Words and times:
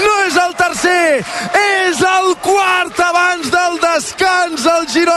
no 0.00 0.14
és 0.26 0.36
el 0.44 0.54
tercer, 0.58 1.24
és 1.60 2.04
el 2.14 2.34
quart 2.44 3.04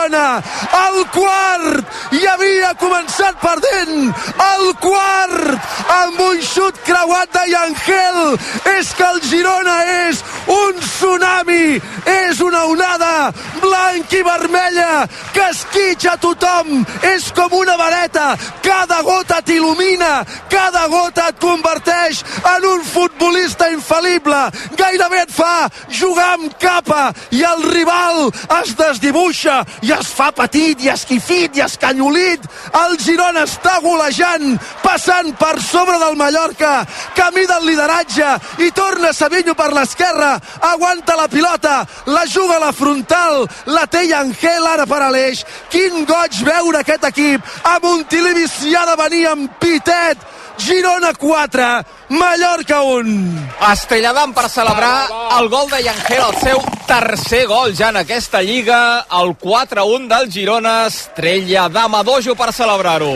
Girona. 0.08 0.42
El 0.88 1.06
quart 1.12 2.14
i 2.16 2.26
havia 2.28 2.74
començat 2.80 3.36
perdent. 3.42 4.14
El 4.40 4.74
quart 4.80 5.58
amb 5.92 6.22
un 6.22 6.40
xut 6.42 6.78
creuat 6.86 7.32
de 7.34 7.44
Yangel. 7.52 8.38
És 8.78 8.94
que 8.96 9.04
el 9.04 9.20
Girona 9.22 9.76
és 10.08 10.24
un 10.48 10.80
tsunami, 10.80 11.80
és 12.06 12.40
una 12.40 12.66
onada 12.66 13.34
blanc 13.62 14.14
i 14.14 14.24
vermella 14.24 15.08
que 15.34 15.50
esquitxa 15.50 16.16
tothom. 16.18 16.86
És 17.04 17.32
com 17.36 17.52
una 17.54 17.76
vareta. 17.78 18.38
Cada 18.64 19.02
gota 19.04 19.42
t'il·lumina, 19.42 20.24
cada 20.50 20.88
gota 20.88 21.28
et 21.34 21.40
converteix 21.42 22.24
en 22.56 22.70
un 22.72 22.84
futbolista 22.84 23.70
infal·lible. 23.74 24.40
Gairebé 24.78 25.24
et 25.26 25.36
fa 25.36 25.68
jugar 25.90 26.34
amb 26.38 26.56
capa 26.62 27.12
i 27.32 27.44
el 27.44 27.64
rival 27.74 28.30
es 28.62 28.76
desdibuixa 28.78 29.64
i 29.84 29.97
es 30.00 30.10
fa 30.14 30.30
petit 30.36 30.82
i 30.86 30.92
esquifit 30.92 31.58
i 31.58 31.64
escanyolit. 31.66 32.46
El 32.78 32.98
Girona 33.02 33.46
està 33.48 33.78
golejant, 33.84 34.58
passant 34.84 35.34
per 35.40 35.56
sobre 35.64 35.98
del 36.02 36.18
Mallorca, 36.20 36.74
camí 37.18 37.46
del 37.50 37.66
lideratge 37.68 38.30
i 38.66 38.72
torna 38.76 39.14
Savinho 39.14 39.56
per 39.58 39.72
l'esquerra, 39.74 40.36
aguanta 40.72 41.18
la 41.18 41.28
pilota, 41.28 41.82
la 42.08 42.26
juga 42.26 42.58
a 42.58 42.66
la 42.68 42.74
frontal, 42.74 43.46
la 43.66 43.86
té 43.88 44.06
Angel 44.14 44.66
ara 44.68 44.86
per 44.86 45.02
a 45.04 45.12
l'eix. 45.12 45.44
Quin 45.72 46.06
goig 46.06 46.42
veure 46.46 46.82
aquest 46.82 47.04
equip. 47.12 47.42
A 47.64 47.78
Montilivi 47.84 48.48
s'hi 48.48 48.76
ha 48.76 48.86
de 48.88 48.96
venir 49.04 49.26
amb 49.32 49.58
Pitet, 49.60 50.22
Girona 50.58 51.14
4, 51.14 51.86
Mallorca 52.10 52.82
1. 52.82 53.50
Estelladam 53.72 54.34
per 54.34 54.50
celebrar 54.50 55.08
el 55.40 55.50
gol 55.50 55.70
de 55.70 55.84
Yangel, 55.86 56.24
el 56.24 56.38
seu 56.42 56.62
tercer 56.88 57.46
gol 57.46 57.76
ja 57.78 57.92
en 57.94 58.02
aquesta 58.02 58.42
lliga, 58.42 59.06
el 59.22 59.36
4-1 59.38 60.08
del 60.10 60.32
Girona, 60.34 60.88
Estrella 60.88 61.68
d'Amadojo 61.70 62.36
per 62.36 62.50
celebrar-ho. 62.54 63.14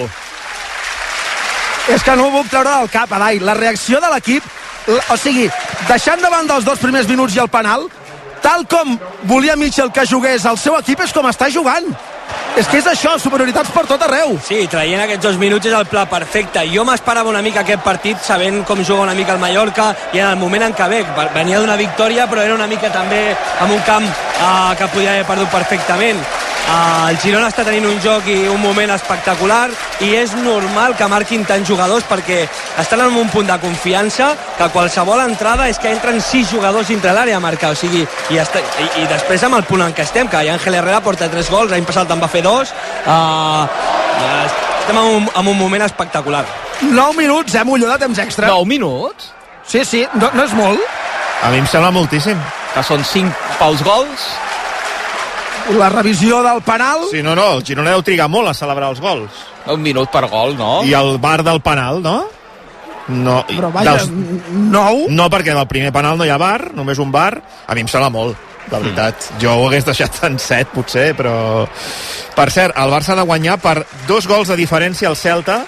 És 1.89 2.03
que 2.05 2.15
no 2.15 2.27
ho 2.27 2.35
puc 2.37 2.51
treure 2.51 2.77
del 2.77 2.91
cap, 2.93 3.11
Adai. 3.17 3.41
La 3.41 3.57
reacció 3.57 3.99
de 3.99 4.13
l'equip, 4.13 4.45
o 5.09 5.17
sigui, 5.17 5.49
deixant 5.89 6.21
davant 6.21 6.47
dels 6.47 6.67
dos 6.67 6.79
primers 6.79 7.09
minuts 7.09 7.35
i 7.35 7.41
el 7.41 7.49
penal, 7.49 7.89
tal 8.41 8.67
com 8.69 8.97
volia 9.29 9.57
Mitchell 9.57 9.91
que 9.91 10.05
jugués 10.05 10.45
el 10.45 10.57
seu 10.61 10.77
equip 10.77 11.01
és 11.05 11.13
com 11.13 11.25
està 11.29 11.49
jugant 11.53 11.89
és 12.57 12.67
que 12.67 12.79
és 12.81 12.87
això, 12.89 13.13
superioritats 13.19 13.71
per 13.71 13.85
tot 13.87 14.01
arreu. 14.03 14.35
Sí, 14.43 14.65
traient 14.71 15.03
aquests 15.05 15.23
dos 15.23 15.39
minuts 15.39 15.69
és 15.69 15.75
el 15.75 15.87
pla 15.91 16.03
perfecte. 16.11 16.65
Jo 16.73 16.83
m'esperava 16.87 17.31
una 17.31 17.43
mica 17.45 17.63
aquest 17.63 17.83
partit 17.85 18.19
sabent 18.25 18.61
com 18.67 18.83
juga 18.83 19.07
una 19.07 19.15
mica 19.15 19.35
el 19.35 19.39
Mallorca 19.39 19.91
i 20.11 20.19
en 20.19 20.27
el 20.27 20.39
moment 20.41 20.67
en 20.67 20.75
què 20.75 20.89
ve, 20.91 21.01
venia 21.35 21.61
d'una 21.63 21.79
victòria 21.79 22.27
però 22.27 22.43
era 22.43 22.57
una 22.57 22.67
mica 22.67 22.91
també 22.91 23.23
amb 23.59 23.71
un 23.71 23.83
camp 23.87 24.05
eh, 24.05 24.75
que 24.77 24.91
podia 24.93 25.15
haver 25.15 25.27
perdut 25.31 25.53
perfectament. 25.53 26.23
Uh, 26.61 27.09
el 27.09 27.17
Girona 27.19 27.49
està 27.49 27.65
tenint 27.67 27.87
un 27.89 27.97
joc 27.99 28.27
i 28.31 28.35
un 28.47 28.59
moment 28.61 28.93
espectacular 28.93 29.65
i 30.05 30.11
és 30.15 30.31
normal 30.39 30.93
que 30.95 31.07
marquin 31.09 31.43
tants 31.47 31.67
jugadors 31.67 32.05
perquè 32.07 32.45
estan 32.79 33.01
en 33.03 33.17
un 33.17 33.31
punt 33.33 33.49
de 33.49 33.57
confiança 33.59 34.29
que 34.59 34.69
qualsevol 34.71 35.19
entrada 35.25 35.67
és 35.67 35.81
que 35.81 35.91
entren 35.91 36.21
sis 36.23 36.47
jugadors 36.53 36.87
dintre 36.93 37.11
l'àrea 37.17 37.41
a 37.41 37.43
marcar 37.43 37.73
o 37.73 37.77
sigui, 37.77 38.05
i, 38.05 38.39
està, 38.39 38.61
i, 38.61 38.87
i 39.01 39.07
després 39.09 39.43
amb 39.43 39.57
el 39.57 39.65
punt 39.67 39.83
en 39.83 39.95
què 39.97 40.05
estem 40.05 40.29
que 40.31 40.45
Àngel 40.53 40.77
Herrera 40.79 41.01
porta 41.03 41.29
tres 41.33 41.49
gols 41.51 41.73
l'any 41.73 41.87
passat 41.87 42.13
en 42.13 42.23
va 42.23 42.29
fer 42.31 42.40
dos 42.45 42.73
uh, 43.05 43.65
estem 44.81 44.97
en 44.97 45.03
un, 45.03 45.29
en 45.29 45.47
un 45.47 45.57
moment 45.57 45.85
espectacular 45.87 46.45
9 46.81 47.13
minuts, 47.17 47.55
eh, 47.55 47.63
Molló, 47.63 47.89
de 47.91 47.99
temps 48.05 48.19
extra 48.19 48.47
9 48.47 48.65
minuts? 48.65 49.33
Sí, 49.67 49.85
sí, 49.85 50.05
no, 50.13 50.31
no 50.33 50.45
és 50.45 50.55
molt 50.57 50.81
a 51.41 51.49
mi 51.49 51.61
em 51.61 51.67
sembla 51.69 51.93
moltíssim 51.93 52.39
que 52.73 52.85
són 52.85 53.03
5 53.05 53.57
pels 53.59 53.83
gols 53.85 54.31
la 55.77 55.89
revisió 55.89 56.41
del 56.43 56.61
penal. 56.65 57.05
Sí, 57.11 57.21
no, 57.23 57.35
no, 57.35 57.57
el 57.57 57.65
Girona 57.65 57.93
deu 57.93 58.03
trigar 58.05 58.27
molt 58.31 58.49
a 58.49 58.53
celebrar 58.57 58.91
els 58.91 59.01
gols. 59.01 59.41
Un 59.71 59.81
minut 59.83 60.09
per 60.11 60.25
gol, 60.31 60.55
no? 60.57 60.81
I 60.87 60.93
el 60.97 61.17
bar 61.21 61.41
del 61.45 61.61
penal, 61.61 62.01
no? 62.03 62.23
No, 63.11 63.41
Però 63.47 63.71
vaja, 63.73 63.97
dels... 63.97 64.09
nou? 64.71 65.05
No, 65.09 65.27
perquè 65.33 65.55
del 65.55 65.67
primer 65.67 65.91
penal 65.93 66.17
no 66.17 66.25
hi 66.25 66.31
ha 66.31 66.39
bar, 66.41 66.71
només 66.77 67.01
un 67.01 67.11
bar. 67.11 67.33
A 67.67 67.75
mi 67.75 67.83
em 67.83 67.89
sembla 67.91 68.11
molt, 68.13 68.37
de 68.71 68.79
veritat. 68.79 69.27
Mm. 69.29 69.41
Jo 69.43 69.55
ho 69.59 69.67
hagués 69.67 69.87
deixat 69.87 70.21
en 70.27 70.39
set, 70.41 70.71
potser, 70.73 71.11
però... 71.17 71.35
Per 72.35 72.47
cert, 72.53 72.77
el 72.79 72.93
Barça 72.93 73.13
ha 73.13 73.19
de 73.19 73.27
guanyar 73.27 73.57
per 73.61 73.81
dos 74.07 74.27
gols 74.27 74.49
de 74.49 74.57
diferència 74.59 75.09
al 75.11 75.19
Celta, 75.19 75.61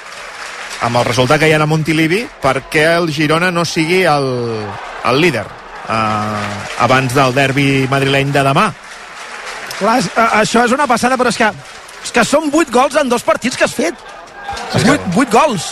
amb 0.83 0.99
el 0.99 1.05
resultat 1.05 1.41
que 1.41 1.51
hi 1.51 1.55
ha 1.55 1.59
a 1.63 1.67
Montilivi, 1.69 2.23
perquè 2.41 2.87
el 2.95 3.11
Girona 3.13 3.51
no 3.51 3.65
sigui 3.67 4.03
el, 4.07 4.29
el 5.11 5.21
líder 5.21 5.45
eh, 5.45 6.55
abans 6.87 7.13
del 7.15 7.35
derbi 7.35 7.67
madrileny 7.91 8.31
de 8.31 8.43
demà 8.47 8.71
Clar, 9.79 9.99
això 10.39 10.63
és 10.67 10.73
una 10.75 10.87
passada, 10.89 11.17
però 11.19 11.31
és 11.33 11.39
que, 11.39 11.49
és 12.05 12.11
que 12.13 12.25
són 12.27 12.51
8 12.51 12.71
gols 12.73 12.97
en 13.01 13.09
dos 13.11 13.25
partits 13.25 13.57
que 13.57 13.65
has 13.65 13.73
fet. 13.75 13.97
8, 14.73 15.11
8 15.15 15.31
gols. 15.31 15.69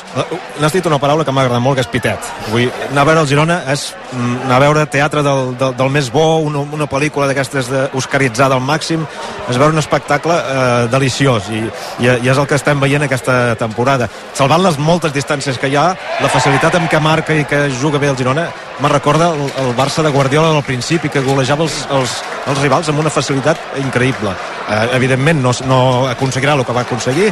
N'has 0.62 0.74
dit 0.74 0.86
una 0.86 1.00
paraula 1.02 1.26
que 1.26 1.34
m'ha 1.34 1.46
agradat 1.46 1.64
molt, 1.64 1.80
que 1.80 1.86
és 1.86 1.90
pitet. 1.92 2.32
Vull 2.52 2.70
anar 2.92 3.04
a 3.04 3.08
veure 3.10 3.24
el 3.24 3.30
Girona 3.30 3.58
és 3.74 3.88
mm, 4.12 4.36
anar 4.46 4.58
a 4.58 4.64
veure 4.66 4.86
teatre 4.94 5.24
del, 5.26 5.54
del, 5.60 5.76
del 5.80 5.94
més 5.94 6.12
bo, 6.14 6.26
una, 6.46 6.64
una 6.78 6.88
pel·lícula 6.90 7.28
d'aquestes 7.30 7.72
oscaritzada 7.98 8.58
al 8.58 8.66
màxim, 8.66 9.06
és 9.50 9.58
veure 9.58 9.74
un 9.74 9.82
espectacle 9.82 10.38
eh, 10.38 10.66
deliciós 10.94 11.50
i, 11.52 11.64
i, 12.04 12.10
i 12.12 12.32
és 12.32 12.38
el 12.38 12.48
que 12.50 12.60
estem 12.60 12.82
veient 12.82 13.08
aquesta 13.08 13.56
temporada. 13.60 14.10
Salvant 14.38 14.64
les 14.66 14.78
moltes 14.82 15.16
distàncies 15.16 15.58
que 15.62 15.72
hi 15.72 15.80
ha, 15.80 15.92
la 16.22 16.32
facilitat 16.32 16.78
amb 16.78 16.92
què 16.92 17.02
marca 17.02 17.38
i 17.38 17.48
que 17.50 17.66
juga 17.82 18.02
bé 18.02 18.12
el 18.12 18.20
Girona, 18.20 18.50
me 18.82 18.90
recorda 18.90 19.32
el, 19.34 19.50
el 19.62 19.76
Barça 19.78 20.04
de 20.06 20.14
Guardiola 20.14 20.54
al 20.56 20.66
principi, 20.66 21.10
que 21.10 21.22
golejava 21.26 21.66
els, 21.68 21.82
els, 21.94 22.22
els 22.50 22.62
rivals 22.62 22.90
amb 22.90 23.02
una 23.02 23.14
facilitat 23.14 23.78
increïble. 23.82 24.34
Eh, 24.70 24.86
evidentment 24.98 25.42
no, 25.44 25.54
no 25.70 25.82
aconseguirà 26.10 26.56
el 26.58 26.66
que 26.66 26.74
va 26.74 26.86
aconseguir, 26.88 27.30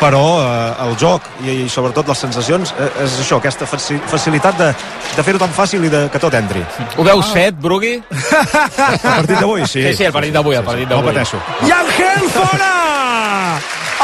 però 0.00 0.24
eh, 0.42 0.84
el 0.86 0.96
joc 1.00 1.26
i, 1.44 1.64
i 1.64 1.68
sobretot 1.70 2.08
les 2.10 2.22
sensacions 2.26 2.74
eh, 2.78 2.90
és 3.04 3.18
això, 3.24 3.38
aquesta 3.38 3.66
facilitat 3.68 4.58
de, 4.60 4.70
de 5.16 5.26
fer-ho 5.26 5.42
tan 5.42 5.54
fàcil 5.54 5.86
i 5.86 5.92
de 5.92 6.04
que 6.12 6.22
tot 6.22 6.34
entri. 6.38 6.64
Ho 6.96 7.06
veus 7.06 7.26
ah. 7.28 7.32
fet, 7.34 7.58
Brugui? 7.60 7.96
El 8.94 9.00
partit 9.00 9.36
d'avui, 9.38 9.66
sí. 9.66 9.82
Sí, 9.82 9.94
sí, 9.98 10.06
el 10.08 10.14
partit 10.14 10.34
d'avui, 10.34 10.56
el 10.58 10.64
partit 10.66 10.88
d'avui. 10.90 11.04
No 11.04 11.12
pateixo. 11.12 11.40
I 11.66 11.74
Angel 11.74 12.30
fora! 12.34 12.72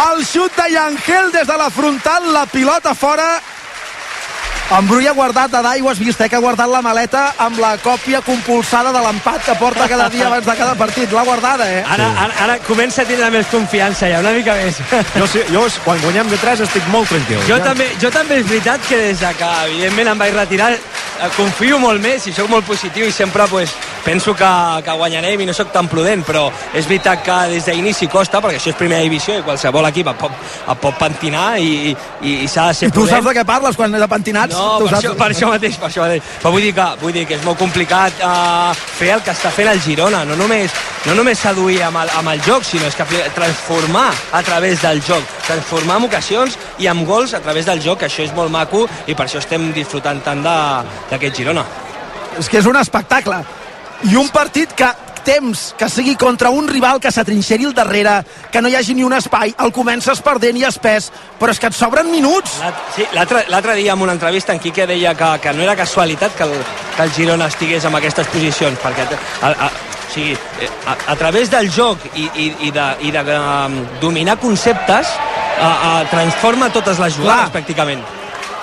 El 0.01 0.23
xut 0.25 0.55
de 0.57 0.67
Yangel 0.73 1.33
des 1.35 1.47
de 1.47 1.57
la 1.59 1.69
frontal, 1.71 2.31
la 2.33 2.47
pilota 2.47 2.95
fora 2.95 3.27
en 4.71 4.87
Bru 4.89 5.01
ha 5.03 5.13
guardat 5.13 5.55
a 5.55 5.63
d'aigua, 5.63 5.93
has 5.93 5.99
vist, 5.99 6.21
eh, 6.21 6.29
que 6.29 6.37
ha 6.37 6.43
guardat 6.43 6.71
la 6.71 6.83
maleta 6.83 7.35
amb 7.39 7.59
la 7.59 7.77
còpia 7.83 8.21
compulsada 8.23 8.93
de 8.95 9.03
l'empat 9.03 9.45
que 9.45 9.55
porta 9.59 9.89
cada 9.89 10.09
dia 10.09 10.27
abans 10.29 10.47
de 10.47 10.57
cada 10.57 10.75
partit. 10.79 11.13
L'ha 11.13 11.25
guardada, 11.27 11.67
eh? 11.71 11.83
Ara, 11.83 12.07
ara, 12.25 12.35
ara 12.45 12.59
comença 12.67 13.03
a 13.03 13.09
tindre 13.09 13.31
més 13.31 13.51
confiança 13.51 14.09
ja, 14.09 14.21
una 14.21 14.33
mica 14.37 14.55
més. 14.55 14.79
Jo, 15.17 15.27
sí, 15.27 15.43
jo 15.51 15.67
quan 15.85 16.01
guanyem 16.05 16.31
de 16.31 16.39
3 16.39 16.65
estic 16.69 16.87
molt 16.95 17.09
tranquil. 17.11 17.43
Jo, 17.49 17.59
ja. 17.59 17.65
també, 17.65 17.91
jo 18.01 18.11
també 18.15 18.41
és 18.41 18.47
veritat 18.47 18.87
que 18.89 18.97
des 19.09 19.21
de 19.21 19.35
que 19.39 19.53
evidentment 19.67 20.15
em 20.15 20.25
vaig 20.27 20.35
retirar 20.39 20.75
Eh, 21.21 21.29
confio 21.37 21.77
molt 21.77 22.01
més 22.01 22.25
i 22.31 22.33
sóc 22.33 22.47
molt 22.49 22.65
positiu 22.65 23.05
i 23.05 23.13
sempre 23.13 23.45
pues, 23.51 23.75
penso 24.05 24.35
que, 24.35 24.51
que 24.85 24.97
guanyarem 24.97 25.41
i 25.41 25.47
no 25.49 25.55
sóc 25.57 25.73
tan 25.73 25.89
prudent, 25.91 26.25
però 26.27 26.47
és 26.75 26.87
veritat 26.89 27.23
que 27.25 27.39
des 27.55 27.67
d'inici 27.69 28.09
costa, 28.11 28.41
perquè 28.41 28.61
això 28.61 28.73
és 28.73 28.79
primera 28.79 29.03
divisió 29.05 29.39
i 29.39 29.45
qualsevol 29.47 29.89
equip 29.91 30.11
et 30.13 30.21
pot, 30.21 30.37
et 30.61 30.81
pot 30.83 30.99
pentinar 31.01 31.47
i, 31.61 31.93
i, 31.93 32.35
i 32.45 32.49
s'ha 32.49 32.69
de 32.71 32.79
ser 32.79 32.91
I 32.91 32.95
tu 32.95 33.01
prudent. 33.01 33.17
saps 33.17 33.29
de 33.29 33.35
què 33.39 33.47
parles 33.49 33.77
quan 33.77 33.93
de 33.93 34.09
pentinats? 34.11 34.57
No, 34.57 34.81
per 34.85 34.97
això, 34.99 35.15
per 35.19 35.31
això 35.31 35.51
mateix, 35.53 35.79
per 35.81 35.91
això 35.91 36.07
mateix. 36.07 36.33
Però 36.43 36.55
vull 36.55 36.65
dir 36.67 36.73
que, 36.77 36.89
vull 37.03 37.15
dir 37.17 37.27
que 37.29 37.37
és 37.39 37.45
molt 37.47 37.61
complicat 37.61 38.25
uh, 38.25 38.73
fer 38.75 39.13
el 39.17 39.25
que 39.27 39.35
està 39.35 39.53
fent 39.55 39.71
el 39.71 39.83
Girona, 39.85 40.25
no 40.29 40.39
només, 40.39 40.75
no 41.07 41.17
només 41.19 41.41
seduir 41.41 41.81
amb 41.89 42.03
el, 42.03 42.13
amb 42.21 42.35
el 42.35 42.43
joc, 42.47 42.67
sinó 42.67 42.89
és 42.89 42.97
que 42.99 43.07
transformar 43.37 44.09
a 44.33 44.43
través 44.47 44.83
del 44.83 45.03
joc, 45.05 45.25
transformar 45.47 46.01
en 46.01 46.09
ocasions 46.11 46.59
i 46.79 46.91
amb 46.91 47.07
gols 47.09 47.35
a 47.35 47.43
través 47.45 47.69
del 47.69 47.83
joc, 47.85 48.05
això 48.07 48.25
és 48.27 48.35
molt 48.37 48.53
maco 48.53 48.87
i 49.07 49.15
per 49.15 49.27
això 49.27 49.41
estem 49.43 49.71
disfrutant 49.77 50.23
tant 50.25 50.45
de, 50.45 50.59
d'aquest 51.13 51.43
Girona. 51.43 51.65
És 52.39 52.49
que 52.49 52.61
és 52.61 52.69
un 52.69 52.79
espectacle. 52.79 53.41
I 54.09 54.17
un 54.17 54.29
partit 54.33 54.73
que 54.73 54.89
temps 55.25 55.75
que 55.79 55.89
sigui 55.93 56.17
contra 56.17 56.51
un 56.51 56.69
rival 56.69 57.01
que 57.01 57.11
s'atrinxeri 57.13 57.67
al 57.69 57.75
darrere, 57.77 58.21
que 58.51 58.63
no 58.63 58.69
hi 58.69 58.77
hagi 58.79 58.95
ni 58.97 59.05
un 59.05 59.13
espai, 59.13 59.53
el 59.61 59.73
comences 59.73 60.23
perdent 60.25 60.57
i 60.57 60.65
espès, 60.69 61.11
però 61.39 61.53
és 61.53 61.61
que 61.61 61.69
et 61.71 61.77
sobren 61.77 62.11
minuts. 62.11 62.59
Sí, 62.97 63.07
l'altre 63.15 63.77
dia 63.77 63.93
en 63.93 64.03
una 64.03 64.17
entrevista 64.17 64.53
en 64.53 64.61
Quique 64.61 64.87
deia 64.89 65.15
que, 65.15 65.31
que 65.43 65.53
no 65.53 65.63
era 65.63 65.77
casualitat 65.77 66.37
que 66.37 66.49
el, 66.49 66.55
que 66.97 67.03
el 67.03 67.13
Girona 67.13 67.51
estigués 67.53 67.85
en 67.85 67.97
aquestes 68.01 68.31
posicions, 68.33 68.79
perquè 68.81 69.07
a, 69.43 69.53
a, 69.53 69.69
o 69.69 70.15
sigui, 70.15 70.37
a, 70.87 70.97
a 71.13 71.17
través 71.17 71.51
del 71.51 71.71
joc 71.71 72.09
i, 72.15 72.31
i, 72.35 72.49
i 72.69 72.73
de, 72.75 72.89
i 73.07 73.13
de 73.15 73.27
um, 73.37 73.77
dominar 74.01 74.39
conceptes 74.41 75.13
a, 75.61 75.71
a, 75.71 75.93
transforma 76.11 76.73
totes 76.73 76.99
les 76.99 77.21
jugades 77.21 77.51
Clar. 77.51 77.53
pràcticament. 77.61 78.20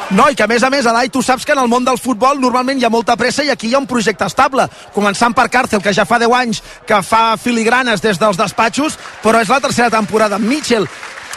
No, 0.09 0.29
i 0.31 0.35
que 0.39 0.45
a 0.45 0.47
més 0.47 0.63
a 0.63 0.69
més, 0.71 0.85
Adai, 0.87 1.09
tu 1.11 1.19
saps 1.21 1.43
que 1.43 1.51
en 1.51 1.59
el 1.59 1.67
món 1.67 1.83
del 1.83 1.97
futbol 1.99 2.39
normalment 2.39 2.79
hi 2.79 2.85
ha 2.87 2.91
molta 2.91 3.17
pressa 3.19 3.43
i 3.43 3.49
aquí 3.51 3.67
hi 3.67 3.73
ha 3.75 3.81
un 3.81 3.89
projecte 3.89 4.23
estable, 4.23 4.63
començant 4.95 5.35
per 5.35 5.49
Càrcel, 5.51 5.81
que 5.83 5.91
ja 5.91 6.05
fa 6.07 6.19
10 6.21 6.35
anys 6.37 6.61
que 6.87 7.01
fa 7.03 7.35
filigranes 7.35 7.99
des 8.01 8.19
dels 8.21 8.39
despatxos, 8.39 8.95
però 9.23 9.41
és 9.43 9.51
la 9.51 9.59
tercera 9.59 9.91
temporada 9.91 10.39
amb 10.39 10.47
Mitchell. 10.47 10.87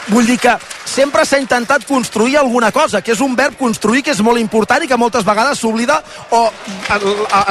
Vull 0.09 0.31
dir 0.31 0.39
que 0.41 0.55
sempre 0.87 1.25
s'ha 1.27 1.41
intentat 1.43 1.83
construir 1.87 2.39
alguna 2.39 2.71
cosa, 2.73 3.03
que 3.03 3.13
és 3.13 3.21
un 3.21 3.35
verb 3.37 3.59
construir 3.59 4.05
que 4.07 4.15
és 4.15 4.23
molt 4.23 4.39
important 4.39 4.87
i 4.87 4.89
que 4.89 4.99
moltes 4.99 5.27
vegades 5.27 5.59
s'oblida 5.59 5.99
o 6.31 6.47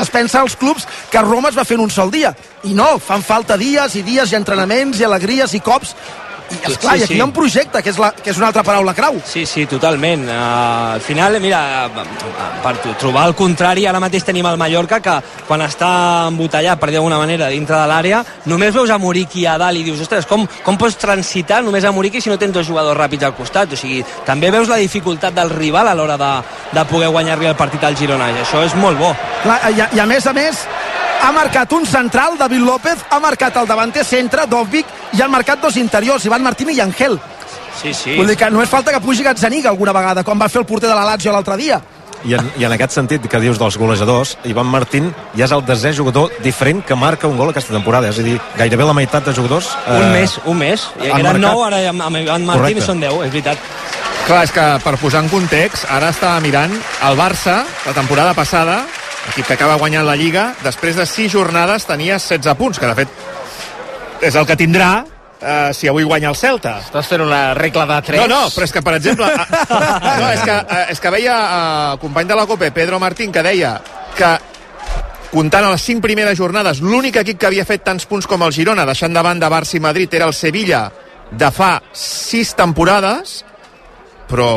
es 0.01 0.09
pensa 0.09 0.39
als 0.39 0.55
clubs 0.55 0.87
que 1.11 1.21
Roma 1.21 1.51
es 1.51 1.57
va 1.59 1.67
en 1.67 1.83
un 1.83 1.91
sol 1.91 2.11
dia. 2.11 2.33
I 2.63 2.73
no, 2.73 2.97
fan 2.97 3.23
falta 3.23 3.57
dies 3.57 3.95
i 3.95 4.07
dies 4.07 4.31
i 4.31 4.39
entrenaments 4.39 4.99
i 4.99 5.07
alegries 5.07 5.53
i 5.53 5.59
cops 5.59 5.95
i, 6.49 6.71
esclar, 6.71 6.93
sí, 6.93 6.97
sí. 6.97 7.01
i 7.01 7.03
aquí 7.05 7.17
hi 7.17 7.21
ha 7.21 7.27
un 7.27 7.33
projecte, 7.35 7.81
que 7.83 7.91
és, 7.93 7.99
la, 8.01 8.11
que 8.15 8.31
és 8.31 8.39
una 8.39 8.49
altra 8.49 8.63
paraula 8.65 8.93
crau. 8.97 9.19
Sí, 9.25 9.45
sí, 9.49 9.65
totalment. 9.69 10.25
Uh, 10.27 10.95
al 10.95 11.03
final, 11.05 11.37
mira, 11.41 11.61
per 12.63 12.75
trobar 12.99 13.27
el 13.29 13.35
contrari, 13.37 13.85
ara 13.89 14.01
mateix 14.01 14.25
tenim 14.27 14.47
el 14.49 14.59
Mallorca, 14.59 14.99
que 15.03 15.15
quan 15.47 15.63
està 15.65 15.91
embotellat, 16.29 16.79
per 16.81 16.89
dir 16.89 16.99
d'alguna 16.99 17.19
manera, 17.21 17.49
dintre 17.53 17.77
de 17.77 17.87
l'àrea, 17.89 18.23
només 18.49 18.73
veus 18.75 18.91
a 18.93 18.99
Muriqui 19.01 19.45
a 19.47 19.57
dalt 19.61 19.79
i 19.79 19.85
dius, 19.87 20.01
ostres, 20.05 20.27
com, 20.29 20.47
com 20.65 20.79
pots 20.79 20.97
transitar 20.99 21.61
només 21.65 21.85
a 21.85 21.93
Muriqui 21.95 22.21
si 22.21 22.31
no 22.31 22.39
tens 22.41 22.55
dos 22.55 22.67
jugadors 22.67 22.97
ràpids 22.99 23.27
al 23.27 23.37
costat? 23.37 23.73
O 23.73 23.79
sigui, 23.79 24.01
també 24.27 24.51
veus 24.53 24.71
la 24.71 24.81
dificultat 24.81 25.35
del 25.37 25.53
rival 25.53 25.87
a 25.87 25.95
l'hora 25.97 26.17
de, 26.19 26.31
de 26.73 26.85
poder 26.89 27.11
guanyar-li 27.13 27.51
el 27.51 27.57
partit 27.59 27.83
al 27.85 27.97
Girona, 27.99 28.31
i 28.33 28.41
això 28.43 28.63
és 28.65 28.75
molt 28.79 28.99
bo. 28.99 29.13
Clar, 29.43 29.59
i, 29.71 29.81
a, 29.85 29.89
I 29.95 30.03
a 30.03 30.07
més 30.09 30.25
a 30.27 30.35
més, 30.35 30.65
ha 31.21 31.31
marcat 31.35 31.71
un 31.73 31.85
central, 31.85 32.37
David 32.37 32.63
López, 32.65 33.05
ha 33.09 33.19
marcat 33.19 33.57
el 33.57 33.67
davanter 33.67 34.05
centre, 34.05 34.45
Dovvik, 34.47 34.85
i 35.13 35.21
han 35.21 35.31
marcat 35.31 35.61
dos 35.61 35.77
interiors, 35.77 36.25
Ivan 36.25 36.43
Martínez 36.43 36.77
i 36.77 36.81
Angel. 36.81 37.19
Sí, 37.79 37.93
sí. 37.93 38.15
Vull 38.17 38.27
dir 38.27 38.37
que 38.39 38.49
no 38.51 38.63
és 38.63 38.69
falta 38.69 38.91
que 38.91 38.99
pugi 39.03 39.23
Gazzaniga 39.23 39.69
alguna 39.71 39.93
vegada, 39.95 40.23
com 40.23 40.39
va 40.39 40.49
fer 40.49 40.61
el 40.63 40.67
porter 40.67 40.89
de 40.89 40.95
la 40.95 41.05
Lazio 41.07 41.31
l'altre 41.31 41.57
dia. 41.59 41.79
I 42.27 42.33
en, 42.35 42.49
I 42.59 42.65
en 42.67 42.73
aquest 42.75 42.97
sentit 42.97 43.23
que 43.31 43.39
dius 43.39 43.59
dels 43.61 43.77
golejadors, 43.79 44.33
Ivan 44.43 44.67
Martín 44.67 45.07
ja 45.37 45.45
és 45.45 45.53
el 45.55 45.63
desè 45.63 45.93
jugador 45.95 46.33
diferent 46.43 46.81
que 46.83 46.97
marca 46.99 47.29
un 47.31 47.37
gol 47.39 47.53
aquesta 47.53 47.71
temporada. 47.71 48.09
És 48.11 48.19
a 48.19 48.25
dir, 48.25 48.35
gairebé 48.59 48.87
la 48.87 48.95
meitat 48.97 49.29
de 49.29 49.35
jugadors... 49.37 49.71
Eh, 49.87 49.95
un 49.95 50.11
mes, 50.11 50.35
un 50.43 50.59
mes. 50.59 50.87
Eren 50.99 51.23
marcat... 51.23 51.45
9, 51.47 51.63
ara 51.69 51.79
amb 51.93 52.19
Ivan 52.19 52.47
Martín 52.49 52.81
Correcte. 52.81 52.87
són 52.89 52.99
10, 53.05 53.23
és 53.23 53.35
veritat. 53.37 53.69
Clar, 54.27 54.43
és 54.43 54.51
que 54.53 54.65
per 54.83 54.97
posar 55.01 55.23
en 55.23 55.31
context, 55.31 55.87
ara 55.89 56.11
estava 56.11 56.41
mirant 56.43 56.75
el 57.07 57.15
Barça, 57.17 57.61
la 57.87 57.95
temporada 57.95 58.35
passada, 58.37 58.81
equip 59.29 59.47
que 59.47 59.55
acaba 59.55 59.77
guanyant 59.81 60.05
la 60.07 60.17
Lliga, 60.19 60.49
després 60.65 60.97
de 60.97 61.05
6 61.07 61.31
jornades 61.31 61.85
tenia 61.87 62.17
16 62.19 62.57
punts, 62.59 62.79
que 62.81 62.89
de 62.89 62.97
fet 62.97 64.27
és 64.29 64.35
el 64.35 64.45
que 64.47 64.57
tindrà 64.59 64.91
uh, 65.39 65.71
si 65.73 65.87
avui 65.87 66.03
guanya 66.03 66.29
el 66.31 66.37
Celta. 66.37 66.77
Estàs 66.83 67.07
fent 67.07 67.23
una 67.23 67.53
regla 67.57 67.85
de 67.89 67.99
3. 68.11 68.21
No, 68.21 68.27
no, 68.27 68.53
però 68.53 68.67
és 68.67 68.75
que, 68.75 68.83
per 68.83 68.95
exemple... 68.97 69.29
Uh, 69.29 69.73
no, 70.21 70.29
és 70.33 70.43
que, 70.43 70.55
uh, 70.59 70.85
és 70.93 71.01
que 71.01 71.13
veia 71.15 71.35
el 71.39 71.97
uh, 71.97 71.99
company 72.01 72.29
de 72.29 72.39
la 72.39 72.45
COPE, 72.49 72.71
Pedro 72.75 72.99
Martín, 72.99 73.31
que 73.31 73.45
deia 73.45 73.77
que 74.17 74.33
comptant 75.29 75.67
a 75.67 75.73
les 75.75 75.85
5 75.85 76.01
primeres 76.01 76.37
jornades, 76.37 76.81
l'únic 76.81 77.19
equip 77.21 77.39
que 77.39 77.49
havia 77.49 77.67
fet 77.67 77.85
tants 77.85 78.07
punts 78.09 78.27
com 78.27 78.41
el 78.43 78.55
Girona, 78.55 78.87
deixant 78.89 79.13
de 79.13 79.23
banda 79.23 79.51
Barça 79.51 79.77
i 79.77 79.83
Madrid, 79.83 80.13
era 80.17 80.27
el 80.29 80.33
Sevilla 80.33 80.87
de 81.29 81.51
fa 81.53 81.75
6 81.93 82.55
temporades, 82.57 83.43
però, 84.29 84.49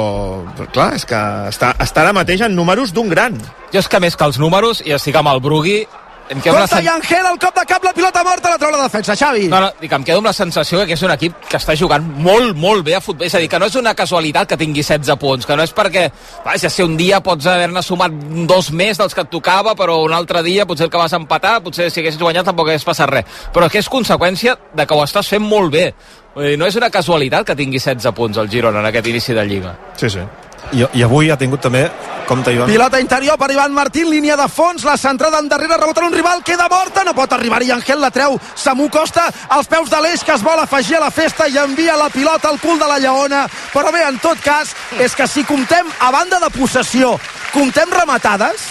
però 0.57 0.69
clar, 0.75 0.91
és 0.99 1.07
que 1.09 1.19
està, 1.49 1.73
està 1.83 2.05
ara 2.05 2.15
mateix 2.17 2.45
en 2.45 2.55
números 2.57 2.93
d'un 2.95 3.11
gran. 3.11 3.39
Jo 3.73 3.81
és 3.81 3.89
que 3.89 4.01
més 4.05 4.17
que 4.17 4.29
els 4.29 4.39
números, 4.43 4.83
i 4.85 4.95
estic 4.95 5.17
amb 5.19 5.33
el 5.33 5.41
Brugui, 5.45 5.83
em 6.29 6.41
quedo 6.41 6.57
Compte 6.57 6.77
sen... 6.77 6.85
i 6.85 6.89
Angel, 6.93 7.27
el 7.33 7.39
cop 7.41 7.57
de 7.59 7.65
cap, 7.69 7.85
la 7.85 7.93
pilota 7.97 8.23
morta, 8.25 8.53
la 8.53 8.59
treu 8.61 8.71
la 8.73 8.83
defensa, 8.85 9.17
Xavi. 9.19 9.49
No, 9.53 9.61
no, 9.65 9.71
dic, 9.81 9.93
em 9.93 10.05
quedo 10.07 10.23
amb 10.23 10.29
la 10.31 10.35
sensació 10.37 10.85
que 10.89 10.97
és 10.97 11.03
un 11.05 11.13
equip 11.15 11.37
que 11.49 11.59
està 11.59 11.77
jugant 11.79 12.07
molt, 12.25 12.57
molt 12.59 12.85
bé 12.87 12.97
a 12.97 13.03
futbol. 13.05 13.27
És 13.27 13.37
a 13.37 13.43
dir, 13.43 13.51
que 13.53 13.61
no 13.61 13.69
és 13.71 13.77
una 13.81 13.95
casualitat 13.99 14.51
que 14.53 14.59
tingui 14.61 14.85
16 14.85 15.19
punts, 15.21 15.49
que 15.49 15.57
no 15.59 15.67
és 15.67 15.75
perquè, 15.77 16.07
vaja, 16.45 16.71
si 16.73 16.87
un 16.87 16.97
dia 17.01 17.21
pots 17.25 17.49
haver-ne 17.51 17.83
sumat 17.85 18.15
dos 18.49 18.71
més 18.73 19.01
dels 19.01 19.15
que 19.15 19.27
et 19.27 19.33
tocava, 19.33 19.77
però 19.79 19.99
un 20.07 20.15
altre 20.17 20.45
dia 20.47 20.67
potser 20.69 20.89
el 20.89 20.95
que 20.95 21.01
vas 21.01 21.17
empatar, 21.19 21.59
potser 21.65 21.91
si 21.91 22.03
haguessis 22.03 22.21
guanyat 22.21 22.49
tampoc 22.49 22.71
hagués 22.71 22.87
passat 22.87 23.11
res. 23.11 23.43
Però 23.53 23.69
que 23.71 23.83
és 23.83 23.91
conseqüència 23.93 24.57
de 24.73 24.87
que 24.87 24.97
ho 24.97 25.05
estàs 25.05 25.29
fent 25.35 25.45
molt 25.45 25.73
bé. 25.75 25.91
Dir, 26.37 26.57
no 26.57 26.65
és 26.69 26.79
una 26.81 26.89
casualitat 26.91 27.45
que 27.47 27.59
tingui 27.59 27.83
16 27.83 28.17
punts 28.17 28.41
el 28.41 28.49
Girona 28.49 28.81
en 28.81 28.89
aquest 28.89 29.13
inici 29.13 29.37
de 29.37 29.45
Lliga. 29.45 29.77
Sí, 30.01 30.09
sí. 30.09 30.25
I, 30.73 30.85
i 30.95 31.03
avui 31.03 31.31
ha 31.31 31.37
tingut 31.37 31.61
també 31.61 31.85
compte 32.27 32.53
Ivan. 32.55 32.71
Pilota 32.71 33.01
interior 33.01 33.37
per 33.39 33.51
Ivan 33.53 33.75
Martín, 33.75 34.09
línia 34.09 34.37
de 34.39 34.47
fons, 34.49 34.85
la 34.87 34.97
centrada 34.97 35.41
endarrere, 35.43 35.77
rebota 35.77 36.05
un 36.07 36.15
rival, 36.15 36.43
queda 36.47 36.69
morta, 36.71 37.05
no 37.05 37.15
pot 37.15 37.33
arribar-hi 37.35 37.73
Angel, 37.75 38.01
la 38.01 38.13
treu 38.15 38.39
Samu 38.55 38.89
Costa, 38.91 39.27
als 39.53 39.69
peus 39.69 39.91
de 39.91 40.01
l'eix 40.01 40.25
que 40.25 40.33
es 40.33 40.45
vol 40.45 40.61
afegir 40.63 40.97
a 40.97 41.05
la 41.05 41.11
festa 41.11 41.49
i 41.49 41.59
envia 41.61 41.97
la 41.99 42.09
pilota 42.15 42.49
al 42.49 42.61
cul 42.63 42.79
de 42.79 42.89
la 42.89 43.01
Lleona, 43.03 43.47
però 43.75 43.93
bé, 43.93 44.05
en 44.09 44.21
tot 44.23 44.41
cas, 44.41 44.73
és 44.99 45.17
que 45.19 45.27
si 45.27 45.45
comptem, 45.45 45.91
a 46.01 46.13
banda 46.15 46.41
de 46.41 46.53
possessió, 46.55 47.17
comptem 47.53 47.91
rematades, 47.93 48.71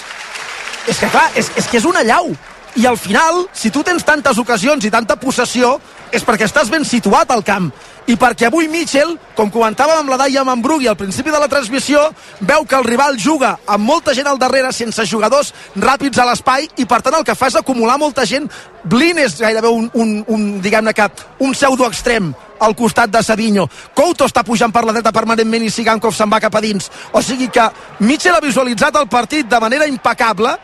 és 0.87 0.97
que 0.97 1.11
clar, 1.11 1.27
és, 1.35 1.51
és 1.59 1.67
que 1.67 1.77
és 1.77 1.85
una 1.85 2.01
llau, 2.07 2.31
i 2.79 2.87
al 2.87 2.97
final, 2.97 3.45
si 3.53 3.69
tu 3.69 3.83
tens 3.83 4.03
tantes 4.07 4.37
ocasions 4.39 4.85
i 4.87 4.91
tanta 4.94 5.17
possessió, 5.19 5.75
és 6.11 6.25
perquè 6.27 6.45
estàs 6.47 6.69
ben 6.71 6.83
situat 6.87 7.31
al 7.31 7.43
camp 7.47 7.69
i 8.09 8.17
perquè 8.19 8.47
avui 8.47 8.67
Mitchell, 8.67 9.13
com 9.37 9.51
comentàvem 9.53 10.01
amb 10.01 10.11
la 10.11 10.17
Daia 10.19 10.43
Mambrugui 10.43 10.89
al 10.89 10.97
principi 10.99 11.31
de 11.31 11.39
la 11.39 11.47
transmissió, 11.47 12.01
veu 12.41 12.65
que 12.65 12.75
el 12.75 12.87
rival 12.87 13.17
juga 13.19 13.53
amb 13.65 13.85
molta 13.85 14.13
gent 14.17 14.27
al 14.27 14.39
darrere 14.41 14.73
sense 14.73 15.05
jugadors 15.07 15.53
ràpids 15.77 16.19
a 16.19 16.25
l'espai 16.27 16.67
i 16.81 16.85
per 16.85 17.01
tant 17.05 17.19
el 17.19 17.25
que 17.27 17.35
fa 17.37 17.47
és 17.47 17.59
acumular 17.59 17.99
molta 18.01 18.25
gent 18.25 18.49
Blin 18.83 19.19
és 19.21 19.37
gairebé 19.39 19.69
un, 19.69 19.89
un, 19.93 20.15
un 20.27 20.47
diguem-ne 20.61 20.93
que 20.97 21.05
un 21.45 21.53
pseudo 21.53 21.85
extrem 21.87 22.31
al 22.61 22.75
costat 22.75 23.09
de 23.09 23.21
Savinho. 23.23 23.67
Couto 23.93 24.25
està 24.25 24.43
pujant 24.45 24.73
per 24.73 24.83
la 24.85 24.93
dreta 24.93 25.13
permanentment 25.13 25.63
i 25.65 25.71
Sigankov 25.73 26.13
se'n 26.17 26.29
va 26.29 26.41
cap 26.41 26.55
a 26.57 26.61
dins. 26.61 26.89
O 27.13 27.21
sigui 27.21 27.49
que 27.53 27.67
Mitchell 28.01 28.37
ha 28.37 28.43
visualitzat 28.43 28.97
el 28.97 29.07
partit 29.09 29.49
de 29.49 29.59
manera 29.61 29.87
impecable 29.89 30.55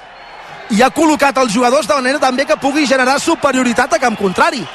i 0.73 0.81
ha 0.81 0.91
col·locat 0.93 1.37
els 1.41 1.53
jugadors 1.53 1.87
de 1.87 1.95
manera 1.95 2.19
també 2.19 2.45
que 2.45 2.59
pugui 2.59 2.89
generar 2.89 3.19
superioritat 3.21 3.93
a 3.93 4.01
camp 4.01 4.17
contrari 4.19 4.65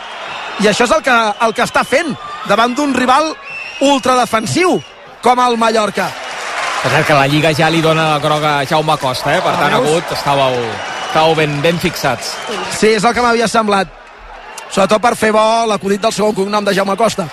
i 0.60 0.68
això 0.68 0.84
és 0.84 0.92
el 0.92 1.02
que, 1.06 1.16
el 1.46 1.54
que 1.56 1.64
està 1.64 1.84
fent 1.88 2.12
davant 2.48 2.74
d'un 2.76 2.92
rival 2.94 3.32
ultradefensiu 3.80 4.76
com 5.22 5.40
el 5.40 5.56
Mallorca 5.56 6.10
per 6.82 7.04
que 7.06 7.14
la 7.14 7.28
Lliga 7.30 7.52
ja 7.54 7.68
li 7.70 7.80
dona 7.82 8.08
la 8.16 8.18
groga 8.18 8.56
a 8.58 8.66
Jaume 8.66 8.96
Costa, 8.98 9.36
eh? 9.36 9.40
per 9.42 9.54
tant, 9.54 9.76
agut, 9.76 10.08
estàveu, 10.16 10.56
estàveu 11.06 11.36
ben, 11.38 11.54
ben 11.62 11.78
fixats. 11.78 12.32
Sí, 12.74 12.96
és 12.96 13.04
el 13.06 13.14
que 13.14 13.22
m'havia 13.22 13.46
semblat. 13.46 13.92
Sobretot 14.66 15.02
per 15.04 15.12
fer 15.20 15.30
bo 15.36 15.44
l'acudit 15.70 16.02
del 16.02 16.14
segon 16.16 16.34
cognom 16.34 16.66
de 16.66 16.74
Jaume 16.74 16.96
Costa. 16.98 17.28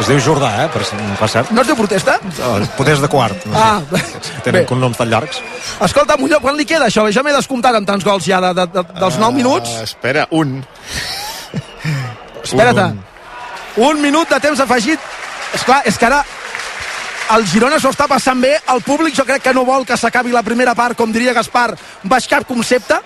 Es 0.00 0.08
diu 0.08 0.20
Jordà, 0.24 0.50
eh, 0.64 0.68
per, 0.72 0.84
per 1.18 1.28
cert. 1.30 1.50
No 1.56 1.64
es 1.64 1.68
diu 1.68 1.76
protesta? 1.78 2.18
No, 2.36 2.52
potser 2.76 2.98
és 2.98 3.02
de 3.04 3.10
quart. 3.12 3.48
No 3.48 3.56
ah, 3.56 3.80
sé. 3.92 4.22
Tenen 4.44 4.68
cognoms 4.68 5.00
tan 5.00 5.08
llargs. 5.12 5.40
Escolta, 5.84 6.16
Molló, 6.20 6.40
quan 6.44 6.60
li 6.60 6.68
queda 6.68 6.88
això? 6.88 7.06
Jo 7.12 7.24
m'he 7.24 7.34
descomptat 7.36 7.76
amb 7.78 7.88
tants 7.88 8.04
gols 8.04 8.28
ja 8.28 8.40
de, 8.44 8.54
de, 8.60 8.68
de, 8.76 8.86
dels 8.98 9.20
uh, 9.20 9.24
9 9.24 9.36
minuts. 9.40 9.76
Espera, 9.84 10.26
un. 10.36 10.58
Espera't. 12.42 12.78
Un, 12.78 13.02
un. 13.76 13.88
un 13.90 14.02
minut 14.02 14.28
de 14.30 14.40
temps 14.40 14.60
afegit. 14.60 15.10
És 15.52 15.64
clar, 15.68 15.82
és 15.88 15.98
que 15.98 16.08
ara 16.08 16.22
el 17.32 17.46
Girona 17.48 17.78
s'ho 17.80 17.92
està 17.92 18.04
passant 18.10 18.40
bé, 18.42 18.50
el 18.72 18.82
públic 18.84 19.14
jo 19.16 19.24
crec 19.24 19.44
que 19.46 19.54
no 19.56 19.64
vol 19.64 19.86
que 19.88 19.96
s'acabi 19.96 20.34
la 20.34 20.42
primera 20.44 20.74
part, 20.76 20.96
com 20.98 21.12
diria 21.12 21.32
Gaspar, 21.32 21.70
baix 22.04 22.26
cap 22.28 22.44
concepte, 22.48 22.98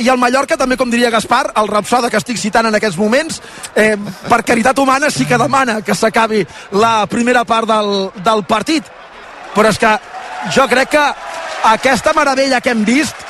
i 0.00 0.08
el 0.08 0.20
Mallorca 0.20 0.56
també, 0.56 0.78
com 0.80 0.88
diria 0.90 1.10
Gaspar, 1.12 1.50
el 1.60 1.68
Rapsoda 1.68 2.08
que 2.08 2.16
estic 2.20 2.38
citant 2.40 2.68
en 2.70 2.78
aquests 2.78 2.96
moments, 2.96 3.42
eh, 3.74 3.96
per 4.28 4.42
caritat 4.44 4.78
humana 4.78 5.10
sí 5.10 5.26
que 5.26 5.36
demana 5.36 5.82
que 5.82 5.94
s'acabi 5.94 6.46
la 6.72 7.06
primera 7.06 7.44
part 7.44 7.68
del, 7.68 8.10
del 8.24 8.44
partit. 8.48 8.84
Però 9.54 9.68
és 9.68 9.78
que 9.78 9.92
jo 10.54 10.68
crec 10.68 10.94
que 10.94 11.06
aquesta 11.74 12.14
meravella 12.16 12.60
que 12.60 12.70
hem 12.70 12.84
vist 12.84 13.26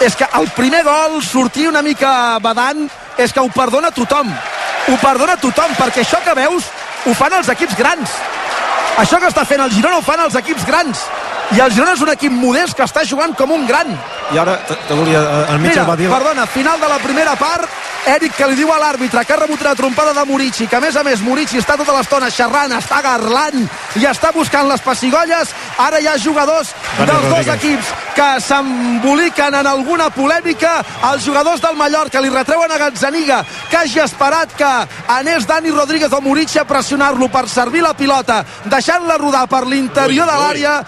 és 0.00 0.14
que 0.16 0.26
el 0.38 0.48
primer 0.54 0.84
gol 0.86 1.20
sortir 1.22 1.68
una 1.68 1.82
mica 1.82 2.38
badant 2.42 2.88
és 3.18 3.32
que 3.34 3.42
ho 3.42 3.50
perdona 3.52 3.90
tothom. 3.90 4.30
Ho 4.88 4.96
perdona 5.02 5.36
tothom 5.36 5.74
perquè 5.76 6.04
això 6.04 6.22
que 6.24 6.36
veus 6.38 6.70
ho 7.06 7.14
fan 7.18 7.34
els 7.38 7.50
equips 7.52 7.76
grans. 7.76 8.18
Això 8.98 9.18
que 9.20 9.28
està 9.30 9.44
fent 9.46 9.60
el 9.62 9.74
Girona 9.74 9.98
ho 9.98 10.06
fan 10.06 10.22
els 10.24 10.38
equips 10.38 10.64
grans 10.66 11.02
i 11.56 11.60
el 11.64 11.72
Girona 11.72 11.94
és 11.96 12.02
un 12.04 12.10
equip 12.12 12.32
modest 12.32 12.76
que 12.76 12.84
està 12.84 13.04
jugant 13.08 13.32
com 13.36 13.50
un 13.56 13.66
gran. 13.66 13.88
I 14.34 14.38
ara 14.38 14.58
te 14.68 14.94
volia, 14.94 15.20
eh, 15.22 15.52
el 15.54 15.60
Mitchell 15.62 15.84
Mira, 15.84 15.90
va 15.90 15.96
dir... 15.96 16.08
perdona, 16.12 16.46
final 16.46 16.80
de 16.80 16.88
la 16.88 16.98
primera 16.98 17.36
part. 17.40 17.68
Eric 18.08 18.36
que 18.38 18.46
li 18.48 18.56
diu 18.56 18.70
a 18.72 18.78
l'àrbitre 18.80 19.20
que 19.26 19.34
ha 19.34 19.36
rebut 19.36 19.60
una 19.60 19.74
trompada 19.76 20.12
de 20.16 20.24
Murici, 20.24 20.66
que 20.66 20.76
a 20.76 20.80
més 20.80 20.96
a 20.96 21.02
més 21.04 21.20
Murici 21.20 21.58
està 21.60 21.74
tota 21.76 21.92
l'estona 21.92 22.30
xerrant, 22.32 22.72
està 22.72 23.02
garlant 23.04 23.66
i 24.00 24.06
està 24.08 24.30
buscant 24.32 24.68
les 24.68 24.80
pessigolles. 24.80 25.50
Ara 25.82 26.00
hi 26.00 26.06
ha 26.08 26.14
jugadors 26.16 26.70
Dani 26.96 27.10
dels 27.10 27.24
Rodríguez. 27.24 27.46
dos 27.46 27.54
equips 27.56 27.90
que 28.14 28.28
s'emboliquen 28.46 29.54
en 29.60 29.66
alguna 29.66 30.08
polèmica. 30.10 30.78
Els 31.12 31.26
jugadors 31.26 31.60
del 31.60 31.76
Mallorca 31.76 32.22
li 32.24 32.32
retreuen 32.32 32.72
a 32.72 32.78
Gazzaniga 32.78 33.42
que 33.68 33.76
hagi 33.76 34.00
esperat 34.00 34.56
que 34.56 34.70
anés 35.18 35.46
Dani 35.46 35.70
Rodríguez 35.70 36.12
o 36.12 36.20
Murici 36.20 36.58
a 36.58 36.64
pressionar-lo 36.64 37.28
per 37.28 37.48
servir 37.48 37.82
la 37.82 37.94
pilota 37.94 38.44
deixant-la 38.64 39.18
rodar 39.18 39.46
per 39.48 39.66
l'interior 39.66 40.26
de 40.26 40.38
l'àrea 40.38 40.78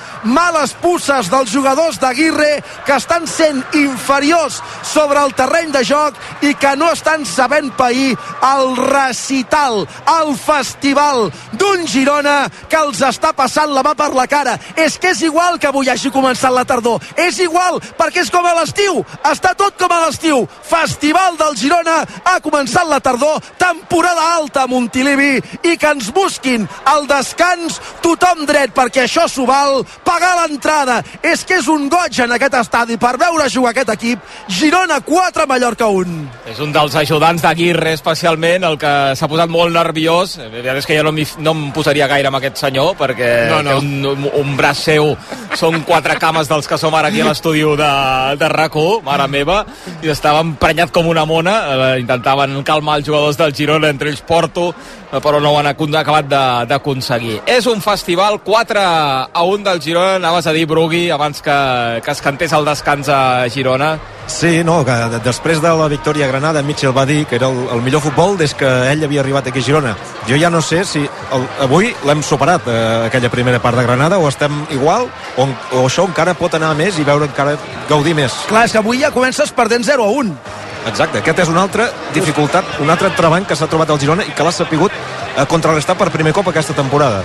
males 0.50 0.72
pusses 0.82 1.28
dels 1.30 1.50
jugadors 1.52 1.98
d'Aguirre 2.00 2.62
que 2.86 2.94
estan 2.96 3.26
sent 3.30 3.60
inferiors 3.78 4.58
sobre 4.82 5.20
el 5.22 5.34
terreny 5.38 5.70
de 5.70 5.82
joc 5.86 6.16
i 6.42 6.54
que 6.58 6.72
no 6.76 6.88
estan 6.90 7.22
sabent 7.28 7.70
pair 7.78 8.16
el 8.48 8.72
recital, 8.76 9.84
el 10.16 10.32
festival 10.34 11.28
d'un 11.52 11.86
Girona 11.86 12.48
que 12.70 12.80
els 12.80 13.02
està 13.06 13.30
passant 13.36 13.70
la 13.70 13.84
mà 13.86 13.94
per 13.94 14.10
la 14.16 14.26
cara. 14.26 14.56
És 14.74 14.98
que 14.98 15.12
és 15.14 15.22
igual 15.28 15.58
que 15.60 15.70
avui 15.70 15.90
hagi 15.90 16.10
començat 16.10 16.50
la 16.54 16.66
tardor, 16.66 16.98
és 17.14 17.38
igual, 17.38 17.78
perquè 17.98 18.24
és 18.24 18.32
com 18.34 18.46
a 18.46 18.56
l'estiu, 18.58 19.04
està 19.30 19.54
tot 19.54 19.78
com 19.78 19.92
a 19.92 20.00
l'estiu. 20.06 20.48
Festival 20.66 21.38
del 21.38 21.56
Girona, 21.60 22.00
ha 22.24 22.40
començat 22.42 22.88
la 22.90 23.00
tardor, 23.00 23.38
temporada 23.58 24.32
alta 24.34 24.64
a 24.64 24.70
Montilivi, 24.70 25.38
i 25.62 25.76
que 25.76 25.94
ens 25.94 26.10
busquin 26.14 26.66
al 26.90 27.06
descans. 27.10 27.78
Tothom 28.02 28.46
dret, 28.48 28.74
perquè 28.74 29.06
això 29.06 29.28
s'ho 29.30 29.46
val, 29.46 29.84
pagar 30.04 30.39
l'entrada. 30.40 31.00
És 31.22 31.44
que 31.44 31.58
és 31.60 31.68
un 31.70 31.88
goig 31.92 32.20
en 32.24 32.34
aquest 32.36 32.56
estadi 32.60 32.98
per 33.00 33.14
veure 33.20 33.48
jugar 33.52 33.74
aquest 33.74 33.92
equip. 33.94 34.24
Girona 34.60 35.00
4, 35.06 35.46
Mallorca 35.50 35.88
1. 35.88 36.18
És 36.52 36.60
un 36.62 36.72
dels 36.74 36.96
ajudants 37.02 37.42
d'Aguirre, 37.44 37.94
especialment, 37.98 38.64
el 38.68 38.78
que 38.80 38.92
s'ha 39.16 39.28
posat 39.30 39.50
molt 39.52 39.74
nerviós. 39.74 40.36
La 40.40 40.50
veritat 40.52 40.82
és 40.82 40.88
que 40.88 40.98
jo 40.98 41.06
no, 41.06 41.14
no 41.14 41.56
em 41.56 41.64
posaria 41.76 42.08
gaire 42.10 42.30
amb 42.30 42.40
aquest 42.40 42.60
senyor, 42.62 42.94
perquè 43.00 43.30
no, 43.50 43.62
no. 43.66 43.78
un, 43.80 44.06
un, 44.14 44.28
un 44.42 44.56
braç 44.58 44.84
seu 44.90 45.14
són 45.58 45.82
quatre 45.86 46.16
cames 46.20 46.48
dels 46.50 46.68
que 46.68 46.78
som 46.80 46.94
ara 46.94 47.10
aquí 47.10 47.22
a 47.22 47.28
l'estudi 47.28 47.60
de, 47.60 47.90
de 48.40 48.48
rac 48.48 48.76
mare 49.04 49.26
meva, 49.28 49.64
i 50.02 50.10
estava 50.12 50.40
emprenyat 50.44 50.92
com 50.94 51.08
una 51.10 51.24
mona. 51.26 51.56
Eh, 51.74 52.00
intentaven 52.00 52.62
calmar 52.64 53.00
els 53.00 53.08
jugadors 53.08 53.38
del 53.40 53.54
Girona, 53.54 53.90
entre 53.90 54.10
ells 54.12 54.22
Porto, 54.26 54.70
però 55.18 55.40
no 55.42 55.50
ho 55.50 55.58
han 55.58 55.66
acabat 55.66 56.28
d'aconseguir. 56.70 57.40
És 57.46 57.66
un 57.66 57.82
festival 57.82 58.40
4 58.44 58.80
a 58.80 59.42
1 59.42 59.64
del 59.66 59.82
Girona, 59.82 60.16
anaves 60.20 60.46
a 60.46 60.52
dir, 60.54 60.66
Brugui, 60.70 61.08
abans 61.10 61.42
que, 61.42 62.00
que 62.04 62.10
es 62.10 62.22
cantés 62.22 62.52
el 62.52 62.64
descans 62.64 63.08
a 63.08 63.48
Girona. 63.50 63.98
Sí, 64.30 64.62
no, 64.62 64.84
que 64.86 64.94
després 65.24 65.58
de 65.58 65.72
la 65.74 65.88
victòria 65.90 66.28
a 66.28 66.30
Granada, 66.30 66.62
Mitchell 66.62 66.94
va 66.96 67.04
dir 67.06 67.24
que 67.26 67.34
era 67.40 67.48
el, 67.50 67.58
el 67.74 67.82
millor 67.82 68.04
futbol 68.04 68.36
des 68.38 68.54
que 68.54 68.68
ell 68.92 69.02
havia 69.02 69.24
arribat 69.24 69.50
aquí 69.50 69.58
a 69.58 69.66
Girona. 69.66 69.96
Jo 70.28 70.38
ja 70.38 70.52
no 70.54 70.62
sé 70.62 70.84
si 70.86 71.02
el, 71.02 71.46
avui 71.66 71.90
l'hem 72.06 72.22
superat, 72.22 72.68
eh, 72.70 73.06
aquella 73.10 73.32
primera 73.32 73.58
part 73.58 73.76
de 73.76 73.84
Granada, 73.88 74.20
o 74.22 74.28
estem 74.30 74.54
igual, 74.70 75.10
o, 75.36 75.48
o 75.74 75.84
això 75.88 76.06
encara 76.06 76.38
pot 76.38 76.54
anar 76.54 76.76
més 76.78 77.00
i 77.00 77.06
veure 77.06 77.26
encara 77.26 77.58
gaudir 77.90 78.14
més. 78.14 78.36
Clar, 78.48 78.68
és 78.68 78.76
que 78.76 78.78
avui 78.78 79.02
ja 79.02 79.10
comences 79.10 79.50
perdent 79.50 79.84
0 79.90 80.06
a 80.06 80.18
1. 80.22 80.69
Exacte, 80.88 81.20
aquest 81.20 81.42
és 81.44 81.50
una 81.52 81.62
altra 81.66 81.90
dificultat, 82.14 82.78
un 82.80 82.90
altre 82.90 83.10
treball 83.16 83.44
que 83.46 83.56
s'ha 83.56 83.68
trobat 83.68 83.90
al 83.90 84.00
Girona 84.00 84.24
i 84.24 84.32
que 84.36 84.44
l'ha 84.46 84.52
sapigut 84.54 84.94
eh, 84.94 85.44
contrarrestar 85.48 85.96
per 85.98 86.08
primer 86.14 86.32
cop 86.32 86.48
aquesta 86.48 86.76
temporada. 86.76 87.20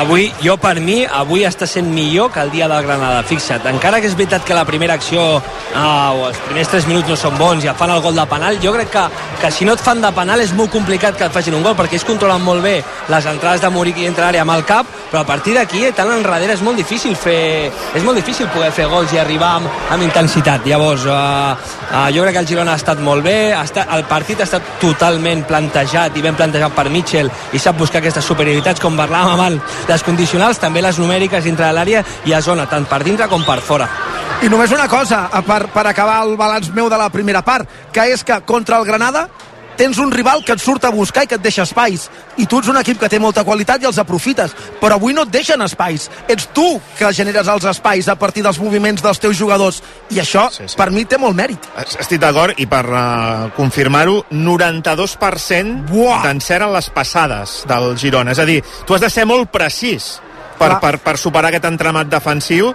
Avui, 0.00 0.28
jo 0.38 0.54
per 0.60 0.76
mi, 0.78 1.00
avui 1.02 1.42
està 1.46 1.66
sent 1.66 1.88
millor 1.90 2.30
que 2.30 2.42
el 2.42 2.52
dia 2.52 2.68
del 2.70 2.84
Granada, 2.86 3.24
fixa't. 3.26 3.64
Encara 3.66 3.98
que 3.98 4.06
és 4.06 4.14
veritat 4.14 4.44
que 4.46 4.54
la 4.54 4.62
primera 4.66 4.94
acció 4.94 5.22
eh, 5.38 5.80
o 5.80 6.28
els 6.28 6.38
primers 6.46 6.70
3 6.70 6.86
minuts 6.90 7.10
no 7.10 7.18
són 7.18 7.38
bons 7.38 7.64
i 7.64 7.70
ja 7.70 7.74
fan 7.78 7.94
el 7.94 8.02
gol 8.02 8.18
de 8.18 8.26
penal, 8.30 8.58
jo 8.62 8.74
crec 8.74 8.90
que, 8.94 9.06
que 9.42 9.52
si 9.54 9.66
no 9.66 9.74
et 9.78 9.82
fan 9.82 10.02
de 10.02 10.12
penal 10.14 10.42
és 10.42 10.54
molt 10.54 10.70
complicat 10.74 11.18
que 11.18 11.26
et 11.26 11.34
facin 11.34 11.58
un 11.58 11.66
gol, 11.66 11.78
perquè 11.78 11.98
ells 11.98 12.06
controlen 12.06 12.42
molt 12.42 12.62
bé 12.66 12.80
les 13.10 13.30
entrades 13.34 13.62
de 13.62 13.70
Muriqui 13.74 14.06
entre 14.10 14.26
l'àrea 14.26 14.46
amb 14.46 14.54
el 14.54 14.66
cap, 14.66 14.99
però 15.10 15.22
a 15.22 15.26
partir 15.26 15.54
d'aquí, 15.56 15.82
eh, 15.84 15.92
tant 15.96 16.10
enrere, 16.14 16.52
és 16.54 16.62
molt 16.62 16.78
difícil 16.78 17.16
fer... 17.18 17.70
És 17.94 18.04
molt 18.06 18.16
difícil 18.20 18.48
poder 18.54 18.70
fer 18.72 18.86
gols 18.90 19.12
i 19.12 19.18
arribar 19.18 19.56
amb, 19.58 19.80
amb 19.90 20.06
intensitat. 20.06 20.66
Llavors, 20.70 21.04
eh, 21.04 21.74
eh, 21.90 22.06
jo 22.14 22.22
crec 22.22 22.38
que 22.38 22.44
el 22.44 22.48
Girona 22.48 22.76
ha 22.76 22.80
estat 22.80 23.02
molt 23.02 23.26
bé, 23.26 23.52
ha 23.52 23.64
estat, 23.66 23.90
el 23.96 24.06
partit 24.10 24.40
ha 24.40 24.46
estat 24.48 24.76
totalment 24.80 25.44
plantejat 25.48 26.16
i 26.16 26.24
ben 26.24 26.38
plantejat 26.38 26.74
per 26.76 26.86
Mitchell 26.94 27.30
i 27.52 27.58
sap 27.58 27.78
buscar 27.80 28.00
aquestes 28.00 28.24
superioritats, 28.24 28.80
com 28.80 28.98
parlàvem 28.98 29.34
abans, 29.34 29.76
les 29.90 30.06
condicionals, 30.06 30.62
també 30.62 30.82
les 30.84 31.02
numèriques 31.02 31.44
dintre 31.44 31.66
de 31.66 31.74
l'àrea 31.74 32.04
i 32.24 32.34
a 32.36 32.40
zona, 32.44 32.68
tant 32.70 32.86
per 32.86 33.02
dintre 33.04 33.28
com 33.28 33.44
per 33.44 33.60
fora. 33.60 33.90
I 34.40 34.48
només 34.48 34.72
una 34.72 34.86
cosa, 34.88 35.26
per, 35.44 35.66
per 35.74 35.84
acabar 35.90 36.22
el 36.24 36.36
balanç 36.40 36.70
meu 36.72 36.88
de 36.88 36.96
la 36.96 37.10
primera 37.12 37.42
part, 37.44 37.68
que 37.92 38.06
és 38.14 38.22
que 38.24 38.38
contra 38.48 38.78
el 38.78 38.86
Granada 38.88 39.26
tens 39.80 39.98
un 39.98 40.12
rival 40.12 40.44
que 40.44 40.52
et 40.52 40.60
surt 40.60 40.84
a 40.84 40.92
buscar 40.92 41.24
i 41.24 41.30
que 41.30 41.38
et 41.38 41.44
deixa 41.44 41.64
espais. 41.64 42.08
I 42.36 42.44
tu 42.44 42.60
ets 42.60 42.68
un 42.68 42.76
equip 42.80 43.00
que 43.00 43.08
té 43.08 43.20
molta 43.22 43.44
qualitat 43.48 43.80
i 43.80 43.88
els 43.88 44.00
aprofites. 44.02 44.52
Però 44.80 44.98
avui 44.98 45.16
no 45.16 45.24
et 45.24 45.32
deixen 45.32 45.64
espais. 45.64 46.10
Ets 46.28 46.50
tu 46.56 46.66
que 46.98 47.12
generes 47.16 47.48
els 47.48 47.64
espais 47.70 48.10
a 48.12 48.18
partir 48.20 48.44
dels 48.44 48.60
moviments 48.60 49.00
dels 49.00 49.22
teus 49.22 49.38
jugadors. 49.40 49.80
I 50.12 50.20
això, 50.20 50.48
sí, 50.52 50.68
sí. 50.68 50.76
per 50.76 50.90
mi, 50.92 51.06
té 51.08 51.16
molt 51.20 51.38
mèrit. 51.38 51.70
Estic 51.80 52.20
d'acord, 52.20 52.60
i 52.60 52.68
per 52.68 52.84
uh, 52.92 53.48
confirmar-ho, 53.56 54.24
92% 54.30 55.86
d'encert 56.26 56.68
en 56.68 56.74
les 56.76 56.90
passades 56.92 57.62
del 57.70 57.94
Girona. 57.96 58.36
És 58.36 58.42
a 58.42 58.48
dir, 58.48 58.60
tu 58.84 58.96
has 58.96 59.06
de 59.06 59.12
ser 59.12 59.24
molt 59.30 59.48
precís 59.54 60.18
per, 60.60 60.76
per, 60.82 60.94
per 61.00 61.16
superar 61.20 61.50
aquest 61.50 61.66
entramat 61.70 62.10
defensiu 62.12 62.70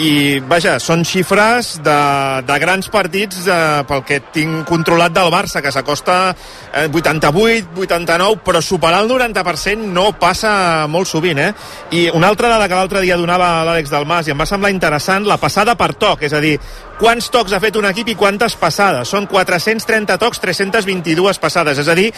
i 0.00 0.40
vaja, 0.48 0.76
són 0.80 1.04
xifres 1.08 1.74
de, 1.84 1.96
de 2.46 2.58
grans 2.62 2.88
partits 2.92 3.44
de, 3.46 3.58
pel 3.88 4.04
que 4.08 4.20
tinc 4.34 4.64
controlat 4.68 5.14
del 5.16 5.32
Barça, 5.32 5.62
que 5.64 5.72
s'acosta 5.72 6.18
eh, 6.32 6.86
88, 6.88 7.74
89, 7.86 8.40
però 8.46 8.62
superar 8.64 9.02
el 9.04 9.10
90% 9.12 9.90
no 9.92 10.10
passa 10.20 10.86
molt 10.88 11.08
sovint, 11.08 11.40
eh? 11.40 11.50
I 11.96 12.06
una 12.16 12.30
altra 12.32 12.52
dada 12.52 12.68
que 12.68 12.78
l'altre 12.78 13.04
dia 13.04 13.18
donava 13.20 13.50
l'Àlex 13.66 13.92
Dalmas 13.92 14.28
i 14.28 14.34
em 14.34 14.40
va 14.40 14.48
semblar 14.48 14.72
interessant, 14.72 15.28
la 15.28 15.40
passada 15.40 15.76
per 15.80 15.92
toc, 16.00 16.24
és 16.28 16.36
a 16.36 16.42
dir, 16.44 16.56
quants 17.00 17.30
tocs 17.32 17.54
ha 17.56 17.60
fet 17.62 17.76
un 17.80 17.88
equip 17.88 18.12
i 18.12 18.16
quantes 18.18 18.54
passades. 18.60 19.08
Són 19.08 19.26
430 19.30 20.18
tocs, 20.20 20.40
322 20.42 21.40
passades, 21.42 21.80
és 21.80 21.88
a 21.88 21.96
dir, 21.96 22.10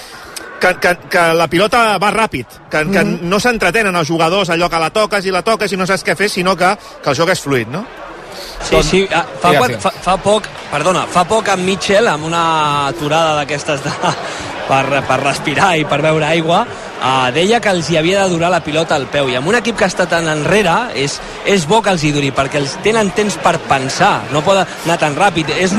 que, 0.62 0.74
que, 0.82 0.94
que 1.10 1.24
la 1.38 1.48
pilota 1.50 1.82
va 2.02 2.12
ràpid, 2.14 2.46
que, 2.68 2.78
que 2.78 2.86
mm 2.86 2.94
-hmm. 2.94 3.20
no 3.30 3.40
s'entretenen 3.40 3.96
els 3.96 4.08
jugadors 4.08 4.50
allò 4.50 4.68
que 4.70 4.78
la 4.78 4.90
toques 4.90 5.24
i 5.24 5.30
la 5.30 5.42
toques 5.42 5.72
i 5.72 5.76
no 5.76 5.86
saps 5.86 6.04
què 6.04 6.16
fer, 6.16 6.28
sinó 6.28 6.56
que, 6.56 6.76
que 7.02 7.10
el 7.10 7.16
joc 7.16 7.30
és 7.30 7.40
fluid, 7.40 7.68
no? 7.68 7.84
Sí, 8.62 8.82
sí, 8.82 9.08
ah, 9.12 9.24
fa, 9.40 9.50
sí, 9.66 9.74
fa, 9.78 9.90
fa 9.90 10.16
poc, 10.16 10.44
perdona, 10.70 11.06
fa 11.06 11.24
poc 11.24 11.48
amb 11.48 11.64
Mitchell, 11.64 12.08
amb 12.08 12.24
una 12.24 12.86
aturada 12.86 13.34
d'aquestes 13.36 13.82
de, 13.84 13.90
per, 14.68 15.02
per 15.08 15.18
respirar 15.22 15.74
i 15.78 15.84
per 15.88 16.00
beure 16.04 16.26
aigua, 16.26 16.62
uh, 16.64 17.28
deia 17.34 17.60
que 17.62 17.72
els 17.72 17.90
hi 17.90 17.98
havia 18.00 18.22
de 18.22 18.32
durar 18.32 18.50
la 18.52 18.62
pilota 18.64 18.96
al 18.96 19.06
peu. 19.12 19.30
I 19.30 19.38
amb 19.38 19.50
un 19.50 19.58
equip 19.58 19.78
que 19.78 19.88
està 19.88 20.06
tan 20.10 20.28
enrere 20.30 20.74
és, 20.98 21.18
és 21.48 21.66
bo 21.68 21.82
que 21.82 21.92
els 21.92 22.04
hi 22.04 22.12
duri 22.14 22.32
perquè 22.34 22.60
els 22.60 22.76
tenen 22.84 23.12
temps 23.16 23.38
per 23.42 23.56
pensar. 23.68 24.12
No 24.32 24.44
poden 24.46 24.68
anar 24.84 24.98
tan 25.02 25.16
ràpid. 25.18 25.52
És, 25.58 25.74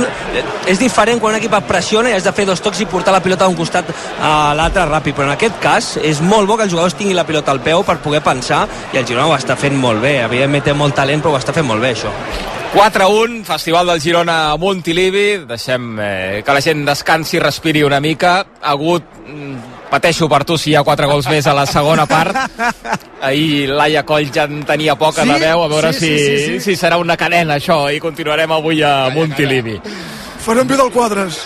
és 0.70 0.82
diferent 0.82 1.22
quan 1.22 1.36
un 1.36 1.42
equip 1.42 1.56
et 1.58 1.70
pressiona 1.70 2.12
i 2.12 2.18
has 2.18 2.28
de 2.28 2.36
fer 2.36 2.48
dos 2.50 2.64
tocs 2.64 2.84
i 2.84 2.90
portar 2.90 3.16
la 3.16 3.24
pilota 3.24 3.48
d'un 3.48 3.60
costat 3.60 3.92
a 4.20 4.54
l'altre 4.58 4.88
ràpid. 4.90 5.18
Però 5.18 5.30
en 5.30 5.36
aquest 5.38 5.60
cas 5.64 5.94
és 6.02 6.22
molt 6.22 6.50
bo 6.50 6.58
que 6.58 6.68
els 6.68 6.74
jugadors 6.74 6.98
tinguin 7.00 7.20
la 7.20 7.28
pilota 7.28 7.54
al 7.54 7.64
peu 7.64 7.86
per 7.88 8.00
poder 8.04 8.24
pensar 8.26 8.66
i 8.94 9.00
el 9.00 9.08
Girona 9.08 9.30
ho 9.30 9.38
està 9.38 9.58
fent 9.60 9.78
molt 9.80 10.04
bé. 10.04 10.20
Evidentment 10.26 10.70
té 10.70 10.76
molt 10.78 10.98
talent 10.98 11.24
però 11.24 11.36
ho 11.36 11.42
està 11.42 11.56
fent 11.56 11.68
molt 11.68 11.84
bé 11.84 11.96
això 11.96 12.12
4-1, 12.74 13.44
Festival 13.46 13.86
del 13.86 14.02
Girona 14.02 14.52
a 14.52 14.58
Montilivi. 14.58 15.46
Deixem 15.46 16.00
eh, 16.02 16.42
que 16.42 16.56
la 16.56 16.62
gent 16.62 16.82
descansi 16.88 17.38
i 17.38 17.42
respiri 17.44 17.84
una 17.86 18.00
mica. 18.02 18.40
Ha 18.42 18.72
hagut 18.72 19.06
mm, 19.28 19.84
pateixo 19.92 20.26
per 20.26 20.42
tu 20.44 20.58
si 20.58 20.72
hi 20.72 20.76
ha 20.76 20.82
quatre 20.82 21.06
gols 21.06 21.30
més 21.30 21.46
a 21.46 21.54
la 21.54 21.68
segona 21.70 22.08
part. 22.10 22.34
Ahir 23.30 23.70
Laia 23.70 24.02
Coll 24.10 24.32
ja 24.34 24.48
en 24.50 24.66
tenia 24.66 24.98
poca 24.98 25.22
sí? 25.22 25.30
de 25.30 25.38
veu, 25.46 25.62
a 25.62 25.70
veure 25.70 25.94
sí, 25.94 26.00
si, 26.00 26.18
sí, 26.18 26.26
sí, 26.26 26.58
sí. 26.58 26.60
si 26.72 26.76
serà 26.82 26.98
una 26.98 27.16
cadena 27.16 27.60
això, 27.62 27.78
i 27.94 28.02
continuarem 28.02 28.58
avui 28.58 28.82
a 28.82 29.12
Montilivi. 29.14 29.78
Farem 30.44 30.68
Vidal 30.68 30.90
Quadres. 30.92 31.38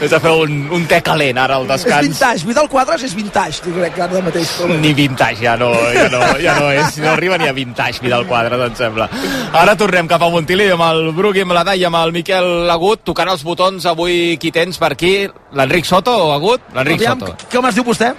Vés 0.00 0.12
a 0.12 0.18
fer 0.24 0.30
un, 0.32 0.54
un 0.72 0.86
té 0.88 1.02
calent 1.04 1.36
ara 1.42 1.58
al 1.60 1.66
descans. 1.68 2.06
És 2.06 2.08
vintage, 2.08 2.46
Vidal 2.48 2.70
Quadres 2.72 3.04
és 3.04 3.12
vintage, 3.16 3.60
jo 3.66 3.74
crec 3.76 3.92
que 3.98 4.04
ara 4.06 4.22
mateix. 4.24 4.54
Ni 4.80 4.94
vintage, 4.96 5.44
ja 5.44 5.58
no, 5.60 5.68
ja 5.92 6.08
no, 6.12 6.22
ja 6.40 6.56
no 6.56 6.72
és, 6.72 6.96
no 7.04 7.12
arriba 7.12 7.36
ni 7.40 7.50
a 7.50 7.52
vintage 7.56 8.00
Vidal 8.00 8.24
Quadres, 8.30 8.64
em 8.70 8.80
sembla. 8.80 9.10
Ara 9.52 9.76
tornem 9.76 10.08
cap 10.08 10.24
a 10.24 10.32
Montilivi 10.32 10.72
amb 10.78 10.88
el 10.88 11.12
Brugui, 11.16 11.44
amb 11.44 11.52
la 11.58 11.66
Dai, 11.68 11.84
amb 11.84 12.00
el 12.00 12.16
Miquel 12.16 12.72
Agut, 12.72 13.04
tocant 13.12 13.28
els 13.36 13.44
botons 13.44 13.84
avui 13.92 14.38
qui 14.40 14.54
tens 14.54 14.80
per 14.80 14.94
aquí? 14.96 15.14
L'Enric 15.52 15.88
Soto 15.88 16.16
o 16.28 16.32
Agut? 16.32 16.72
L'Enric 16.72 17.04
Soto. 17.04 17.36
Com 17.52 17.68
es 17.68 17.76
diu 17.76 17.84
vostè? 17.84 18.14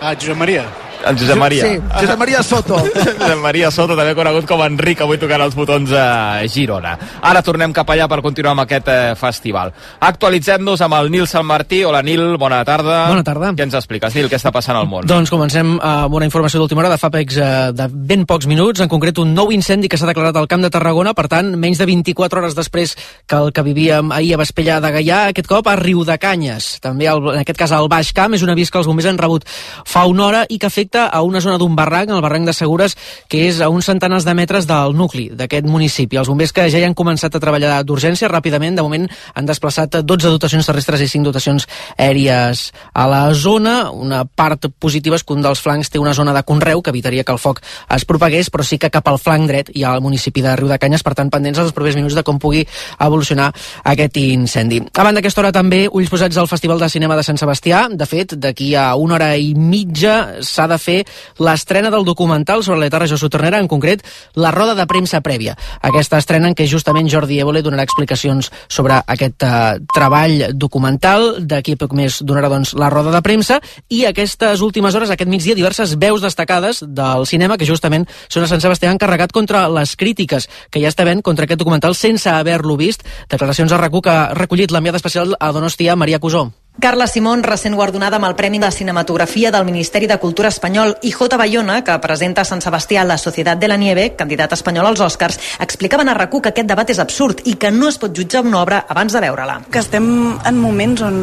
Ah, 0.00 0.14
Josep 0.16 0.38
Maria. 0.38 0.64
El 1.06 1.16
Josep 1.18 1.38
Maria. 1.38 1.64
Sí, 1.64 1.78
Josep 2.00 2.18
Maria 2.18 2.42
Soto. 2.42 2.78
Josep 3.20 3.38
Maria 3.40 3.70
Soto, 3.70 3.94
també 3.96 4.14
conegut 4.18 4.46
com 4.48 4.62
Enric, 4.64 5.02
avui 5.04 5.18
tocant 5.20 5.42
els 5.44 5.54
botons 5.56 5.92
a 5.94 6.42
Girona. 6.50 6.96
Ara 7.22 7.42
tornem 7.46 7.72
cap 7.76 7.88
allà 7.94 8.08
per 8.10 8.18
continuar 8.24 8.56
amb 8.56 8.64
aquest 8.64 8.90
eh, 8.92 9.14
festival. 9.18 9.72
Actualitzem-nos 10.04 10.82
amb 10.84 10.98
el 10.98 11.10
Nil 11.14 11.28
Sant 11.30 11.46
Martí. 11.46 11.84
Hola, 11.86 12.02
Nil, 12.02 12.36
bona 12.40 12.60
tarda. 12.66 12.98
Bona 13.12 13.24
tarda. 13.26 13.52
Què 13.56 13.66
ens 13.68 13.78
expliques, 13.78 14.16
Nil? 14.18 14.28
Què 14.30 14.40
està 14.40 14.52
passant 14.54 14.76
al 14.78 14.88
món? 14.90 15.06
Doncs 15.08 15.32
comencem 15.32 15.76
amb 15.78 16.18
una 16.18 16.26
informació 16.28 16.60
d'última 16.60 16.82
hora 16.82 16.92
de 16.92 17.00
fa 17.00 17.12
pecs 17.14 17.38
eh, 17.38 17.48
de 17.78 17.88
ben 17.92 18.26
pocs 18.28 18.50
minuts, 18.50 18.82
en 18.82 18.90
concret 18.90 19.22
un 19.22 19.32
nou 19.36 19.52
incendi 19.54 19.88
que 19.88 20.00
s'ha 20.00 20.10
declarat 20.10 20.36
al 20.36 20.50
Camp 20.50 20.66
de 20.66 20.72
Tarragona, 20.74 21.14
per 21.16 21.28
tant, 21.30 21.54
menys 21.56 21.80
de 21.80 21.88
24 21.88 22.42
hores 22.42 22.58
després 22.58 22.96
que 23.28 23.38
el 23.38 23.52
que 23.54 23.64
vivíem 23.64 24.12
ahir 24.12 24.34
a 24.34 24.42
Vespella 24.42 24.80
de 24.82 24.92
Gaià, 24.98 25.22
aquest 25.30 25.48
cop 25.50 25.70
a 25.70 25.78
Riu 25.78 26.02
de 26.08 26.18
Canyes. 26.20 26.74
També, 26.84 27.08
el, 27.10 27.22
en 27.36 27.42
aquest 27.44 27.60
cas, 27.60 27.72
al 27.76 27.88
Baix 27.90 28.12
Camp, 28.16 28.34
és 28.34 28.44
un 28.44 28.52
avís 28.52 28.72
que 28.72 28.82
els 28.82 28.90
bombers 28.90 29.08
han 29.12 29.20
rebut 29.20 29.46
fa 29.48 30.04
una 30.10 30.26
hora 30.26 30.44
i 30.48 30.58
que 30.58 30.68
afecta 30.68 30.87
a 30.96 31.22
una 31.22 31.40
zona 31.40 31.58
d'un 31.58 31.74
barranc, 31.76 32.10
el 32.10 32.22
barranc 32.24 32.46
de 32.46 32.54
Segures, 32.56 32.96
que 33.28 33.46
és 33.48 33.60
a 33.60 33.68
uns 33.68 33.88
centenars 33.90 34.24
de 34.24 34.34
metres 34.34 34.66
del 34.66 34.96
nucli 34.96 35.28
d'aquest 35.36 35.66
municipi. 35.66 36.16
Els 36.16 36.28
bombers 36.28 36.52
que 36.52 36.68
ja 36.70 36.80
hi 36.80 36.86
han 36.86 36.96
començat 36.96 37.34
a 37.34 37.40
treballar 37.42 37.82
d'urgència 37.84 38.30
ràpidament, 38.30 38.76
de 38.76 38.82
moment 38.82 39.08
han 39.34 39.46
desplaçat 39.46 40.00
12 40.02 40.32
dotacions 40.32 40.66
terrestres 40.66 41.04
i 41.04 41.08
5 41.08 41.28
dotacions 41.28 41.68
aèries 41.96 42.72
a 42.94 43.06
la 43.10 43.22
zona. 43.34 43.90
Una 43.90 44.24
part 44.24 44.68
positiva 44.78 45.16
és 45.16 45.24
que 45.24 45.34
un 45.36 45.44
dels 45.44 45.60
flancs 45.60 45.90
té 45.90 45.98
una 45.98 46.14
zona 46.14 46.32
de 46.32 46.42
conreu 46.42 46.82
que 46.82 46.90
evitaria 46.90 47.24
que 47.24 47.32
el 47.32 47.42
foc 47.42 47.60
es 47.94 48.04
propagués, 48.08 48.50
però 48.50 48.64
sí 48.64 48.78
que 48.78 48.90
cap 48.90 49.08
al 49.08 49.20
flanc 49.20 49.48
dret 49.48 49.70
hi 49.74 49.84
ha 49.84 49.94
el 49.94 50.04
municipi 50.04 50.42
de 50.44 50.56
Riu 50.56 50.68
de 50.68 50.78
Canyes, 50.78 51.04
per 51.04 51.14
tant, 51.18 51.30
pendents 51.30 51.58
els 51.58 51.74
propers 51.76 51.96
minuts 51.98 52.16
de 52.16 52.24
com 52.24 52.38
pugui 52.38 52.64
evolucionar 52.98 53.52
aquest 53.84 54.16
incendi. 54.22 54.80
A 54.94 55.04
banda 55.04 55.18
d'aquesta 55.18 55.42
hora 55.42 55.52
també, 55.52 55.86
ulls 55.90 56.10
posats 56.12 56.38
al 56.38 56.48
Festival 56.50 56.78
de 56.80 56.88
Cinema 56.88 57.16
de 57.18 57.24
Sant 57.26 57.38
Sebastià. 57.40 57.86
De 57.90 58.06
fet, 58.06 58.36
d'aquí 58.38 58.72
a 58.78 58.94
una 58.96 59.18
hora 59.18 59.32
i 59.36 59.52
mitja 59.54 60.40
s'ha 60.46 60.68
de 60.70 60.77
fer 60.78 61.02
l'estrena 61.38 61.90
del 61.90 62.06
documental 62.06 62.64
sobre 62.64 62.80
l'Eta 62.82 63.00
Regió 63.02 63.18
Soternera, 63.18 63.58
en 63.58 63.68
concret 63.68 64.04
la 64.34 64.52
roda 64.54 64.74
de 64.78 64.86
premsa 64.86 65.20
prèvia. 65.24 65.56
Aquesta 65.82 66.18
estrena 66.18 66.48
en 66.48 66.56
què 66.58 66.66
justament 66.70 67.08
Jordi 67.10 67.40
Évole 67.42 67.62
donarà 67.62 67.84
explicacions 67.86 68.50
sobre 68.68 69.00
aquest 69.06 69.44
uh, 69.46 69.78
treball 69.94 70.54
documental. 70.54 71.38
D'aquí 71.38 71.76
poc 71.80 71.94
més 71.98 72.20
donarà 72.22 72.50
doncs, 72.52 72.74
la 72.78 72.90
roda 72.92 73.12
de 73.14 73.22
premsa 73.24 73.60
i 73.88 74.04
aquestes 74.08 74.62
últimes 74.64 74.94
hores, 74.94 75.10
aquest 75.10 75.30
migdia, 75.30 75.56
diverses 75.58 75.96
veus 75.98 76.22
destacades 76.24 76.82
del 76.86 77.26
cinema 77.26 77.58
que 77.58 77.68
justament 77.68 78.06
són 78.28 78.44
a 78.44 78.50
Sant 78.50 78.62
Sebastià 78.64 78.92
encarregat 78.94 79.34
contra 79.34 79.66
les 79.72 79.96
crítiques 79.98 80.48
que 80.70 80.82
ja 80.82 80.92
està 80.92 81.06
havent 81.06 81.22
contra 81.24 81.48
aquest 81.48 81.60
documental 81.60 81.96
sense 81.98 82.30
haver-lo 82.30 82.78
vist. 82.78 83.04
Declaracions 83.30 83.72
a 83.72 83.82
RAC1 83.82 84.04
que 84.04 84.14
ha 84.14 84.30
recollit 84.38 84.72
l'enviada 84.72 85.00
especial 85.00 85.36
a 85.38 85.52
Donostia, 85.52 85.96
Maria 85.96 86.18
Cusó. 86.22 86.48
Carla 86.80 87.08
Simón, 87.08 87.42
recent 87.42 87.74
guardonada 87.74 88.20
amb 88.20 88.28
el 88.28 88.36
Premi 88.38 88.60
de 88.62 88.68
Cinematografia 88.70 89.50
del 89.50 89.64
Ministeri 89.66 90.06
de 90.06 90.18
Cultura 90.22 90.46
espanyol, 90.46 90.92
i 91.02 91.10
J. 91.10 91.36
Bayona, 91.36 91.80
que 91.82 91.96
presenta 91.98 92.44
Sant 92.46 92.62
Sebastià 92.62 93.02
la 93.02 93.16
Societat 93.18 93.58
de 93.58 93.66
la 93.66 93.76
Nieve, 93.76 94.12
candidat 94.14 94.54
espanyol 94.54 94.86
als 94.86 95.02
Oscars, 95.02 95.40
explicaven 95.58 96.06
a 96.06 96.14
rac 96.14 96.36
que 96.38 96.52
aquest 96.52 96.70
debat 96.70 96.92
és 96.94 97.00
absurd 97.02 97.42
i 97.50 97.56
que 97.58 97.72
no 97.74 97.88
es 97.88 97.98
pot 97.98 98.14
jutjar 98.14 98.44
una 98.46 98.60
obra 98.62 98.84
abans 98.88 99.12
de 99.12 99.24
veure-la. 99.26 99.58
Que 99.72 99.82
estem 99.82 100.06
en 100.38 100.60
moments 100.62 101.02
on 101.02 101.18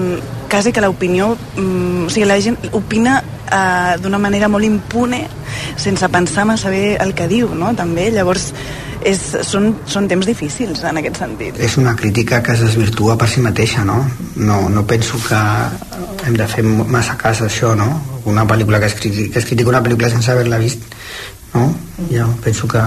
quasi 0.51 0.75
que 0.75 0.83
l'opinió... 0.83 1.37
Mm, 1.55 2.05
o 2.05 2.11
sigui, 2.11 2.27
la 2.27 2.41
gent 2.43 2.59
opina 2.75 3.21
eh, 3.23 3.95
d'una 4.03 4.19
manera 4.19 4.51
molt 4.51 4.67
impune, 4.67 5.23
sense 5.77 6.09
pensar 6.09 6.45
massa 6.45 6.71
bé 6.73 6.97
el 7.01 7.13
que 7.17 7.27
diu, 7.31 7.53
no? 7.55 7.73
També, 7.77 8.09
llavors 8.13 8.51
és, 9.05 9.21
són, 9.45 9.71
són 9.89 10.09
temps 10.09 10.25
difícils 10.27 10.83
en 10.87 10.99
aquest 11.01 11.21
sentit. 11.21 11.59
És 11.61 11.77
una 11.81 11.95
crítica 11.95 12.41
que 12.43 12.55
es 12.55 12.63
desvirtua 12.63 13.17
per 13.19 13.29
si 13.29 13.43
mateixa, 13.45 13.85
no? 13.87 13.99
No, 14.35 14.65
no 14.69 14.85
penso 14.89 15.19
que 15.27 15.41
hem 16.25 16.37
de 16.37 16.47
fer 16.49 16.63
massa 16.65 17.17
cas 17.21 17.41
a 17.41 17.49
això, 17.49 17.75
no? 17.77 17.89
Una 18.25 18.47
pel·lícula 18.49 18.79
que 18.81 18.89
es, 18.89 18.95
critica, 18.97 19.33
que 19.33 19.43
es 19.43 19.49
critica 19.49 19.73
una 19.73 19.83
pel·lícula 19.85 20.09
sense 20.13 20.31
haver-la 20.31 20.61
vist, 20.61 20.87
no? 21.53 21.67
Jo 22.09 22.29
penso 22.43 22.67
que 22.67 22.81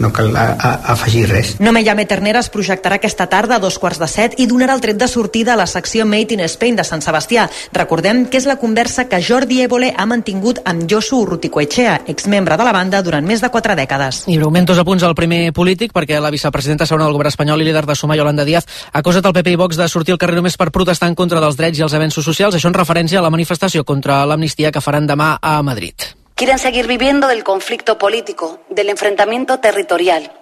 no 0.00 0.12
cal 0.12 0.34
a, 0.34 0.56
a, 0.58 0.70
afegir 0.94 1.28
res. 1.28 1.54
No 1.60 1.72
me 1.72 1.84
llame 1.84 2.06
Ternera 2.08 2.40
es 2.40 2.50
projectarà 2.50 2.96
aquesta 2.98 3.28
tarda 3.30 3.58
a 3.58 3.62
dos 3.62 3.78
quarts 3.78 4.00
de 4.00 4.08
set 4.10 4.38
i 4.40 4.48
donarà 4.50 4.74
el 4.74 4.82
tret 4.82 4.98
de 4.98 5.06
sortida 5.08 5.52
a 5.54 5.60
la 5.60 5.68
secció 5.70 6.06
Made 6.08 6.34
in 6.34 6.42
Spain 6.48 6.80
de 6.80 6.84
Sant 6.88 7.04
Sebastià. 7.04 7.46
Recordem 7.76 8.24
que 8.32 8.40
és 8.40 8.48
la 8.48 8.56
conversa 8.58 9.06
que 9.10 9.20
Jordi 9.22 9.60
Évole 9.62 9.92
ha 9.96 10.06
mantingut 10.08 10.62
amb 10.64 10.88
Josu 10.90 11.20
Urruticoechea, 11.22 12.00
exmembre 12.08 12.56
de 12.56 12.66
la 12.66 12.72
banda 12.72 13.02
durant 13.04 13.26
més 13.26 13.44
de 13.44 13.52
quatre 13.52 13.76
dècades. 13.76 14.24
I 14.26 14.38
breument 14.40 14.68
dos 14.68 14.80
apunts 14.80 15.04
al 15.04 15.16
primer 15.18 15.52
polític, 15.56 15.92
perquè 15.96 16.20
la 16.20 16.32
vicepresidenta 16.32 16.88
segona 16.88 17.06
del 17.06 17.18
govern 17.18 17.30
espanyol 17.30 17.60
i 17.60 17.68
líder 17.68 17.84
de 17.86 17.96
Sumar, 17.96 18.16
Yolanda 18.18 18.46
Díaz, 18.48 18.66
ha 18.92 19.04
acusat 19.04 19.26
el 19.28 19.36
PP 19.36 19.54
i 19.54 19.60
Vox 19.60 19.76
de 19.76 19.88
sortir 19.88 20.16
al 20.16 20.22
carrer 20.22 20.40
només 20.40 20.56
per 20.56 20.70
protestar 20.72 21.10
en 21.12 21.18
contra 21.18 21.42
dels 21.44 21.60
drets 21.60 21.78
i 21.78 21.84
els 21.84 21.94
avenços 21.94 22.24
socials. 22.24 22.56
Això 22.56 22.72
en 22.72 22.78
referència 22.78 23.20
a 23.20 23.26
la 23.26 23.34
manifestació 23.34 23.84
contra 23.84 24.24
l'amnistia 24.24 24.72
que 24.72 24.80
faran 24.80 25.06
demà 25.10 25.36
a 25.40 25.60
Madrid. 25.62 26.19
Quieren 26.40 26.58
seguir 26.58 26.86
viviendo 26.86 27.26
del 27.26 27.44
conflicto 27.44 27.98
político, 27.98 28.60
del 28.70 28.88
enfrentamiento 28.88 29.60
territorial, 29.60 30.32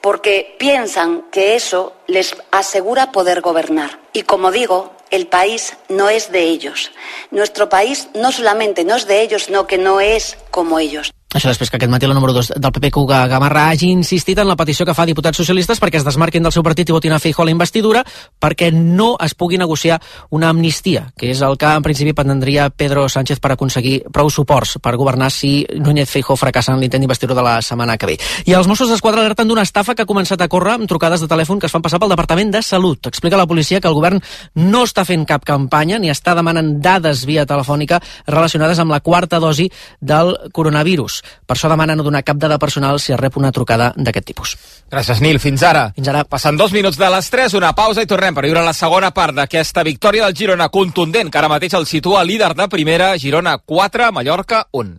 porque 0.00 0.54
piensan 0.60 1.24
que 1.32 1.56
eso 1.56 1.92
les 2.06 2.36
asegura 2.52 3.10
poder 3.10 3.40
gobernar. 3.40 3.98
Y 4.12 4.22
como 4.22 4.52
digo, 4.52 4.92
el 5.10 5.26
país 5.26 5.76
no 5.88 6.08
es 6.08 6.30
de 6.30 6.42
ellos. 6.42 6.92
Nuestro 7.32 7.68
país 7.68 8.10
no 8.14 8.30
solamente 8.30 8.84
no 8.84 8.94
es 8.94 9.08
de 9.08 9.22
ellos, 9.22 9.46
sino 9.46 9.66
que 9.66 9.76
no 9.76 10.00
es 10.00 10.36
como 10.52 10.78
ellos. 10.78 11.12
Això 11.34 11.50
després 11.50 11.66
que 11.66 11.80
aquest 11.80 11.90
matí 11.90 12.06
la 12.06 12.14
número 12.14 12.32
2 12.32 12.52
del 12.62 12.70
PP, 12.70 12.92
Cuga 12.94 13.24
Gamarra, 13.26 13.64
hagi 13.72 13.88
insistit 13.90 14.38
en 14.38 14.46
la 14.46 14.54
petició 14.54 14.86
que 14.86 14.94
fa 14.94 15.02
diputats 15.02 15.40
socialistes 15.40 15.80
perquè 15.82 15.98
es 15.98 16.04
desmarquin 16.06 16.44
del 16.46 16.52
seu 16.54 16.62
partit 16.62 16.86
i 16.86 16.94
votin 16.94 17.10
a 17.10 17.18
Feijó 17.18 17.42
la 17.42 17.50
investidura 17.50 18.04
perquè 18.38 18.68
no 18.70 19.16
es 19.18 19.34
pugui 19.34 19.58
negociar 19.58 19.96
una 20.30 20.52
amnistia, 20.54 21.08
que 21.18 21.32
és 21.32 21.42
el 21.42 21.58
que 21.58 21.66
en 21.66 21.82
principi 21.82 22.12
pretendria 22.14 22.68
Pedro 22.70 23.08
Sánchez 23.10 23.42
per 23.42 23.50
aconseguir 23.50 23.96
prou 24.14 24.30
suports 24.30 24.76
per 24.78 24.92
governar 24.94 25.32
si 25.34 25.66
Núñez 25.74 26.12
Feijó 26.12 26.36
fracassa 26.38 26.70
en 26.70 26.78
l'intent 26.78 27.02
d'investidura 27.02 27.40
de 27.40 27.46
la 27.48 27.56
setmana 27.66 27.98
que 27.98 28.12
ve. 28.12 28.16
I 28.46 28.54
els 28.54 28.70
Mossos 28.70 28.94
d'Esquadra 28.94 29.26
alerten 29.26 29.50
d'una 29.50 29.66
estafa 29.66 29.96
que 29.98 30.06
ha 30.06 30.10
començat 30.12 30.38
a 30.38 30.48
córrer 30.48 30.76
amb 30.78 30.86
trucades 30.86 31.18
de 31.18 31.30
telèfon 31.34 31.58
que 31.58 31.66
es 31.66 31.74
fan 31.74 31.82
passar 31.82 31.98
pel 31.98 32.14
Departament 32.14 32.54
de 32.54 32.62
Salut. 32.62 33.10
Explica 33.10 33.42
la 33.42 33.48
policia 33.50 33.82
que 33.82 33.90
el 33.90 33.98
govern 33.98 34.22
no 34.54 34.84
està 34.86 35.02
fent 35.02 35.26
cap 35.26 35.42
campanya 35.42 35.98
ni 35.98 36.14
està 36.14 36.38
demanant 36.38 36.76
dades 36.78 37.26
via 37.26 37.42
telefònica 37.42 37.98
relacionades 38.30 38.78
amb 38.78 38.94
la 38.94 39.02
quarta 39.02 39.42
dosi 39.42 39.66
del 39.98 40.36
coronavirus. 40.54 41.23
Per 41.46 41.56
això 41.56 41.70
demana 41.70 41.96
no 41.96 42.06
donar 42.06 42.24
cap 42.24 42.36
dada 42.40 42.58
personal 42.58 43.00
si 43.00 43.12
es 43.12 43.20
rep 43.20 43.36
una 43.36 43.52
trucada 43.52 43.92
d'aquest 43.96 44.26
tipus. 44.26 44.56
Gràcies, 44.90 45.20
Nil. 45.24 45.40
Fins 45.42 45.62
ara. 45.62 45.88
Fins 45.96 46.08
ara. 46.08 46.24
Passant 46.24 46.58
dos 46.58 46.72
minuts 46.72 46.98
de 47.00 47.10
les 47.10 47.30
3, 47.30 47.54
una 47.58 47.74
pausa 47.74 48.02
i 48.02 48.10
tornem 48.10 48.34
per 48.34 48.46
viure 48.46 48.64
la 48.64 48.76
segona 48.76 49.10
part 49.14 49.34
d'aquesta 49.36 49.82
victòria 49.86 50.26
del 50.26 50.36
Girona 50.36 50.68
contundent, 50.68 51.30
que 51.30 51.38
ara 51.38 51.50
mateix 51.52 51.74
el 51.74 51.86
situa 51.86 52.24
líder 52.24 52.54
de 52.54 52.68
primera, 52.68 53.14
Girona 53.18 53.58
4, 53.58 54.12
Mallorca 54.12 54.66
1. 54.72 54.94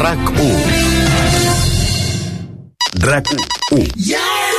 RAC 0.00 0.30
1 0.40 0.46
RAC 3.04 3.26
1 3.70 3.84
yeah! 3.96 4.49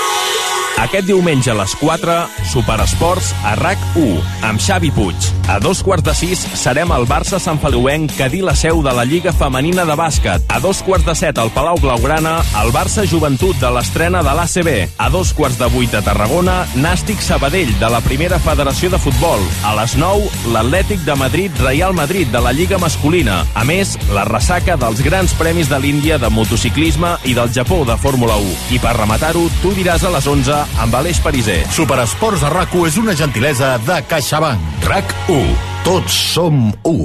Aquest 0.82 1.06
diumenge 1.06 1.52
a 1.52 1.54
les 1.60 1.76
4, 1.78 2.14
Superesports 2.50 3.28
a 3.46 3.54
RAC1, 3.60 4.16
amb 4.48 4.62
Xavi 4.62 4.90
Puig. 4.96 5.28
A 5.52 5.60
dos 5.62 5.84
quarts 5.86 6.08
de 6.08 6.14
sis 6.18 6.40
serem 6.58 6.90
al 6.96 7.06
Barça 7.06 7.38
Sant 7.44 7.60
Feliuenc, 7.62 8.16
que 8.18 8.30
di 8.34 8.40
la 8.42 8.56
seu 8.58 8.82
de 8.82 8.94
la 8.96 9.04
Lliga 9.06 9.30
Femenina 9.36 9.86
de 9.86 9.94
Bàsquet. 10.00 10.48
A 10.50 10.58
dos 10.64 10.82
quarts 10.82 11.06
de 11.06 11.14
set 11.20 11.38
al 11.38 11.52
Palau 11.54 11.78
Blaugrana, 11.78 12.40
el 12.64 12.74
Barça 12.74 13.06
Joventut 13.06 13.60
de 13.62 13.70
l'estrena 13.76 14.24
de 14.26 14.34
l'ACB. 14.34 14.72
A 14.98 15.10
dos 15.14 15.36
quarts 15.38 15.60
de 15.60 15.70
vuit 15.70 15.94
a 15.94 16.02
Tarragona, 16.02 16.64
Nàstic 16.74 17.22
Sabadell 17.22 17.76
de 17.78 17.92
la 17.94 18.02
Primera 18.02 18.42
Federació 18.42 18.90
de 18.90 19.02
Futbol. 19.02 19.46
A 19.68 19.76
les 19.78 19.94
9, 20.02 20.32
l'Atlètic 20.56 21.06
de 21.06 21.18
Madrid 21.20 21.62
Real 21.62 21.94
Madrid 21.94 22.34
de 22.34 22.42
la 22.42 22.56
Lliga 22.58 22.82
Masculina. 22.82 23.44
A 23.54 23.68
més, 23.70 24.00
la 24.16 24.26
ressaca 24.26 24.80
dels 24.82 25.06
grans 25.06 25.38
premis 25.38 25.70
de 25.70 25.78
l'Índia 25.78 26.18
de 26.18 26.34
motociclisme 26.34 27.20
i 27.30 27.38
del 27.38 27.54
Japó 27.54 27.84
de 27.86 28.00
Fórmula 28.02 28.42
1. 28.42 28.58
I 28.80 28.82
per 28.82 28.98
rematar-ho, 28.98 29.46
tu 29.62 29.76
diràs 29.78 30.10
a 30.10 30.16
les 30.18 30.26
11 30.26 30.71
amb 30.80 30.96
Aleix 30.96 31.20
Pariser. 31.24 31.60
Superesports 31.76 32.46
a 32.48 32.52
RAC1 32.54 32.88
és 32.88 32.98
una 33.02 33.16
gentilesa 33.18 33.76
de 33.86 34.00
CaixaBank. 34.08 34.86
RAC1. 34.88 35.52
Tots 35.84 36.14
som 36.34 36.70
u. 36.86 36.98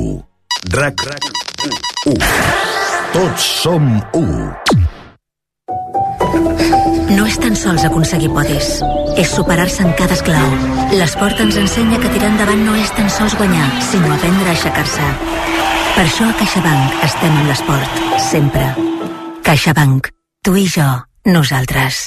RAC, 0.76 1.06
RAC 1.06 1.30
1. 2.06 2.16
Tots 3.12 3.44
som 3.62 3.86
u. 4.14 4.24
No 7.16 7.24
és 7.24 7.36
tan 7.40 7.54
sols 7.56 7.84
aconseguir 7.86 8.28
podis, 8.34 8.80
és 9.16 9.30
superar-se 9.30 9.84
en 9.86 9.94
cada 9.98 10.16
esclau. 10.16 10.56
L'esport 10.92 11.40
ens 11.44 11.56
ensenya 11.60 12.00
que 12.02 12.10
tirar 12.12 12.32
endavant 12.32 12.64
no 12.66 12.74
és 12.76 12.90
tan 12.98 13.08
sols 13.10 13.36
guanyar, 13.38 13.68
sinó 13.88 14.10
aprendre 14.14 14.50
a 14.50 14.56
aixecar-se. 14.56 15.06
Per 15.96 16.04
això 16.04 16.28
a 16.28 16.36
CaixaBank 16.42 17.06
estem 17.06 17.38
amb 17.40 17.48
l'esport, 17.48 18.02
sempre. 18.26 18.66
CaixaBank. 19.46 20.10
Tu 20.44 20.58
i 20.60 20.66
jo, 20.68 20.90
nosaltres. 21.30 22.06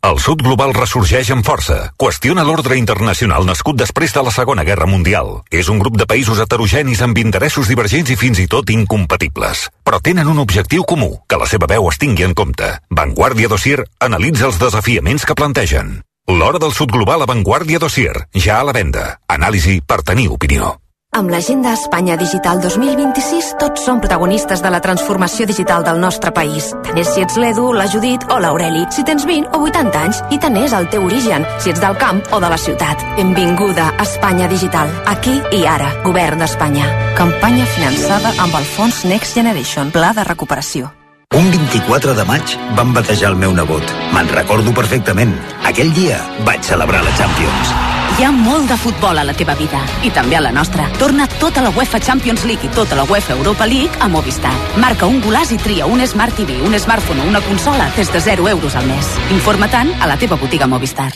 El 0.00 0.16
sud 0.16 0.40
global 0.40 0.70
ressorgeix 0.72 1.28
amb 1.34 1.44
força. 1.44 1.74
Qüestiona 2.00 2.40
l'ordre 2.48 2.78
internacional 2.80 3.44
nascut 3.44 3.76
després 3.76 4.14
de 4.16 4.22
la 4.24 4.32
Segona 4.32 4.64
Guerra 4.64 4.88
Mundial. 4.88 5.42
És 5.52 5.68
un 5.68 5.78
grup 5.82 5.98
de 6.00 6.06
països 6.08 6.40
heterogenis 6.40 7.02
amb 7.04 7.20
interessos 7.20 7.68
divergents 7.68 8.08
i 8.08 8.16
fins 8.16 8.40
i 8.40 8.48
tot 8.48 8.72
incompatibles. 8.72 9.66
Però 9.84 10.00
tenen 10.00 10.32
un 10.32 10.40
objectiu 10.40 10.88
comú, 10.88 11.12
que 11.28 11.36
la 11.36 11.48
seva 11.52 11.68
veu 11.68 11.92
es 11.92 12.00
tingui 12.00 12.24
en 12.24 12.32
compte. 12.32 12.72
Vanguardia 12.88 13.52
Dossier 13.52 13.84
analitza 14.00 14.48
els 14.48 14.62
desafiaments 14.62 15.28
que 15.28 15.36
plantegen. 15.36 15.98
L'hora 16.32 16.58
del 16.62 16.72
sud 16.72 16.96
global 16.96 17.20
a 17.20 17.28
Vanguardia 17.28 17.78
Dossier, 17.78 18.14
ja 18.32 18.60
a 18.60 18.64
la 18.64 18.72
venda. 18.72 19.18
Anàlisi 19.28 19.82
per 19.84 20.00
tenir 20.00 20.30
opinió. 20.32 20.78
Amb 21.10 21.26
l'agenda 21.26 21.72
Espanya 21.74 22.14
Digital 22.14 22.60
2026 22.62 23.56
tots 23.58 23.82
som 23.82 23.98
protagonistes 23.98 24.60
de 24.62 24.70
la 24.70 24.78
transformació 24.78 25.42
digital 25.42 25.82
del 25.82 25.98
nostre 25.98 26.30
país. 26.30 26.68
Tant 26.86 27.00
és 27.02 27.10
si 27.10 27.24
ets 27.24 27.34
l'Edu, 27.34 27.72
la 27.74 27.88
Judit 27.90 28.28
o 28.30 28.36
l'Aureli, 28.38 28.84
si 28.94 29.02
tens 29.02 29.26
20 29.26 29.50
o 29.58 29.64
80 29.66 30.04
anys 30.04 30.22
i 30.30 30.38
tant 30.38 30.54
és 30.62 30.70
el 30.70 30.86
teu 30.94 31.08
origen, 31.08 31.48
si 31.58 31.74
ets 31.74 31.82
del 31.82 31.98
camp 31.98 32.22
o 32.30 32.38
de 32.38 32.52
la 32.54 32.60
ciutat. 32.62 33.02
Benvinguda 33.18 33.90
a 33.90 34.06
Espanya 34.06 34.46
Digital, 34.46 34.86
aquí 35.10 35.34
i 35.50 35.64
ara, 35.66 35.90
Govern 36.06 36.46
d'Espanya. 36.46 36.86
Campanya 37.18 37.66
finançada 37.74 38.30
amb 38.38 38.54
el 38.54 38.72
fons 38.78 39.02
Next 39.10 39.34
Generation, 39.34 39.90
Pla 39.90 40.14
de 40.14 40.30
Recuperació. 40.30 40.94
Un 41.34 41.50
24 41.50 42.14
de 42.14 42.24
maig 42.26 42.54
van 42.78 42.94
batejar 42.94 43.34
el 43.34 43.40
meu 43.42 43.50
nebot. 43.50 43.96
Me'n 44.14 44.30
recordo 44.30 44.70
perfectament. 44.78 45.34
Aquell 45.66 45.90
dia 45.90 46.22
vaig 46.46 46.62
celebrar 46.62 47.02
la 47.02 47.18
Champions. 47.18 47.98
Hi 48.20 48.24
ha 48.28 48.30
molt 48.36 48.68
de 48.68 48.76
futbol 48.76 49.16
a 49.16 49.22
la 49.24 49.32
teva 49.32 49.54
vida 49.56 49.78
i 50.04 50.10
també 50.12 50.36
a 50.36 50.42
la 50.44 50.50
nostra. 50.52 50.84
Torna 51.00 51.24
tota 51.40 51.62
la 51.64 51.70
UEFA 51.72 52.02
Champions 52.04 52.44
League 52.44 52.68
i 52.68 52.72
tota 52.76 52.98
la 52.98 53.06
UEFA 53.08 53.32
Europa 53.32 53.64
League 53.64 53.96
a 53.96 54.10
Movistar. 54.12 54.52
Marca 54.76 55.08
un 55.08 55.22
golaç 55.24 55.54
i 55.56 55.56
tria 55.56 55.88
un 55.88 56.04
Smart 56.04 56.36
TV, 56.36 56.58
un 56.60 56.76
smartphone 56.76 57.24
o 57.24 57.30
una 57.32 57.40
consola 57.40 57.88
des 57.96 58.12
de 58.12 58.20
0 58.20 58.46
euros 58.50 58.76
al 58.76 58.84
mes. 58.84 59.08
Informa-te'n 59.32 59.96
a 60.02 60.10
la 60.12 60.20
teva 60.20 60.36
botiga 60.36 60.68
Movistar. 60.68 61.14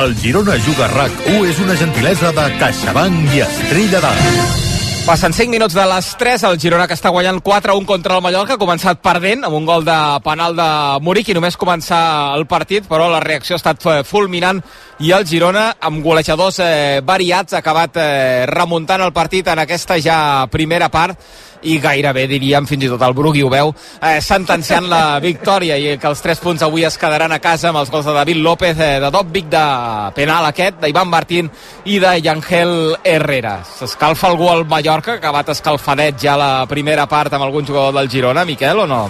El 0.00 0.16
Girona 0.16 0.56
Juga 0.64 0.88
RAC1 0.88 1.44
és 1.44 1.60
una 1.60 1.76
gentilesa 1.76 2.32
de 2.32 2.52
CaixaBank 2.56 3.36
i 3.36 3.44
Estrella 3.44 4.00
d'Alt. 4.00 4.64
Passen 5.06 5.30
5 5.30 5.52
minuts 5.52 5.70
de 5.70 5.84
les 5.86 6.06
3, 6.18 6.42
el 6.48 6.56
Girona 6.58 6.88
que 6.90 6.96
està 6.98 7.12
guanyant 7.14 7.36
4-1 7.38 7.84
contra 7.86 8.16
el 8.16 8.22
Mallorca, 8.24 8.56
ha 8.56 8.58
començat 8.58 8.98
perdent 8.98 9.46
amb 9.46 9.54
un 9.54 9.68
gol 9.68 9.84
de 9.86 9.94
penal 10.24 10.56
de 10.58 10.66
Muric 10.98 11.30
i 11.30 11.36
només 11.36 11.54
començar 11.54 12.34
el 12.34 12.42
partit, 12.50 12.88
però 12.90 13.06
la 13.12 13.20
reacció 13.22 13.54
ha 13.54 13.60
estat 13.62 13.86
eh, 13.86 14.00
fulminant 14.02 14.58
i 14.98 15.10
el 15.12 15.26
Girona, 15.28 15.74
amb 15.84 16.00
golejadors 16.04 16.60
eh, 16.64 17.00
variats, 17.04 17.52
ha 17.52 17.60
acabat 17.60 17.98
eh, 18.00 18.46
remuntant 18.48 19.02
el 19.04 19.12
partit 19.12 19.48
en 19.52 19.60
aquesta 19.60 19.98
ja 20.00 20.46
primera 20.48 20.88
part 20.88 21.20
i 21.66 21.76
gairebé, 21.82 22.26
diríem, 22.30 22.66
fins 22.68 22.86
i 22.86 22.90
tot 22.90 23.02
el 23.02 23.14
Brugui 23.16 23.42
ho 23.44 23.50
veu, 23.52 23.72
eh, 24.00 24.18
sentenciant 24.24 24.88
la 24.88 25.18
victòria 25.24 25.76
i 25.76 25.96
que 26.00 26.08
els 26.08 26.22
3 26.24 26.40
punts 26.42 26.64
avui 26.66 26.86
es 26.86 26.98
quedaran 27.00 27.32
a 27.32 27.40
casa 27.42 27.70
amb 27.70 27.80
els 27.82 27.90
gols 27.92 28.06
de 28.06 28.14
David 28.16 28.40
López, 28.44 28.78
eh, 28.78 28.98
de 29.02 29.10
Dobbic, 29.12 29.48
de 29.52 29.64
penal 30.16 30.48
aquest, 30.48 30.80
d'Ivan 30.82 31.10
Martín 31.12 31.50
i 31.84 31.98
de 32.02 32.14
Yangel 32.22 32.96
Herrera. 33.04 33.58
S'escalfa 33.78 34.30
algú 34.30 34.48
al 34.52 34.66
Mallorca, 34.68 35.16
que 35.16 35.26
ha 35.26 35.30
acabat 35.30 35.52
escalfadet 35.56 36.20
ja 36.22 36.36
la 36.38 36.50
primera 36.70 37.06
part 37.10 37.34
amb 37.34 37.46
algun 37.46 37.66
jugador 37.66 37.94
del 37.98 38.10
Girona, 38.10 38.46
Miquel, 38.48 38.84
o 38.84 38.86
no? 38.86 39.02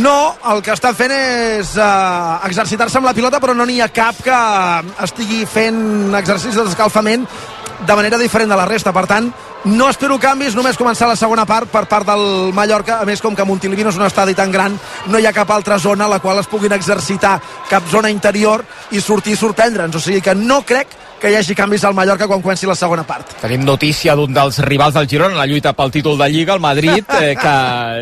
No, 0.00 0.18
el 0.52 0.62
que 0.64 0.74
està 0.74 0.92
fent 0.96 1.12
és 1.14 1.74
uh, 1.76 2.40
exercitar-se 2.48 2.98
amb 2.98 3.08
la 3.08 3.14
pilota, 3.16 3.40
però 3.42 3.54
no 3.56 3.66
n'hi 3.68 3.80
ha 3.80 3.90
cap 3.92 4.18
que 4.24 4.40
estigui 5.04 5.19
fent 5.46 6.14
exercicis 6.18 6.58
d'escalfament 6.58 7.26
de 7.86 7.96
manera 7.96 8.18
diferent 8.18 8.50
de 8.50 8.56
la 8.56 8.66
resta. 8.68 8.92
Per 8.92 9.06
tant, 9.08 9.30
no 9.64 9.88
espero 9.90 10.18
canvis, 10.20 10.54
només 10.56 10.78
començar 10.80 11.08
la 11.08 11.16
segona 11.16 11.46
part 11.48 11.68
per 11.68 11.84
part 11.88 12.06
del 12.08 12.52
Mallorca. 12.56 13.00
A 13.00 13.08
més, 13.08 13.20
com 13.20 13.36
que 13.36 13.44
Montilivi 13.44 13.84
no 13.84 13.92
és 13.92 13.98
un 14.00 14.06
estadi 14.06 14.34
tan 14.34 14.52
gran, 14.52 14.76
no 15.08 15.18
hi 15.18 15.26
ha 15.26 15.34
cap 15.36 15.50
altra 15.50 15.78
zona 15.78 16.06
a 16.06 16.12
la 16.14 16.20
qual 16.20 16.40
es 16.40 16.48
puguin 16.48 16.72
exercitar, 16.72 17.38
cap 17.68 17.88
zona 17.90 18.10
interior 18.10 18.64
i 18.90 19.00
sortir 19.00 19.36
i 19.36 19.40
sorprendre'ns. 19.40 19.96
O 19.96 20.00
sigui 20.00 20.20
que 20.24 20.34
no 20.34 20.62
crec 20.62 20.99
que 21.20 21.30
hi 21.30 21.36
hagi 21.36 21.54
canvis 21.54 21.84
al 21.84 21.94
Mallorca 21.94 22.26
quan 22.26 22.40
comenci 22.40 22.66
la 22.66 22.74
segona 22.78 23.04
part. 23.04 23.34
Tenim 23.42 23.62
notícia 23.66 24.14
d'un 24.16 24.32
dels 24.32 24.58
rivals 24.64 24.96
del 24.96 25.08
Girona 25.10 25.34
en 25.34 25.40
la 25.40 25.46
lluita 25.46 25.74
pel 25.76 25.92
títol 25.92 26.16
de 26.18 26.28
Lliga, 26.32 26.54
el 26.56 26.64
Madrid, 26.64 27.04
eh, 27.20 27.34
que 27.42 27.52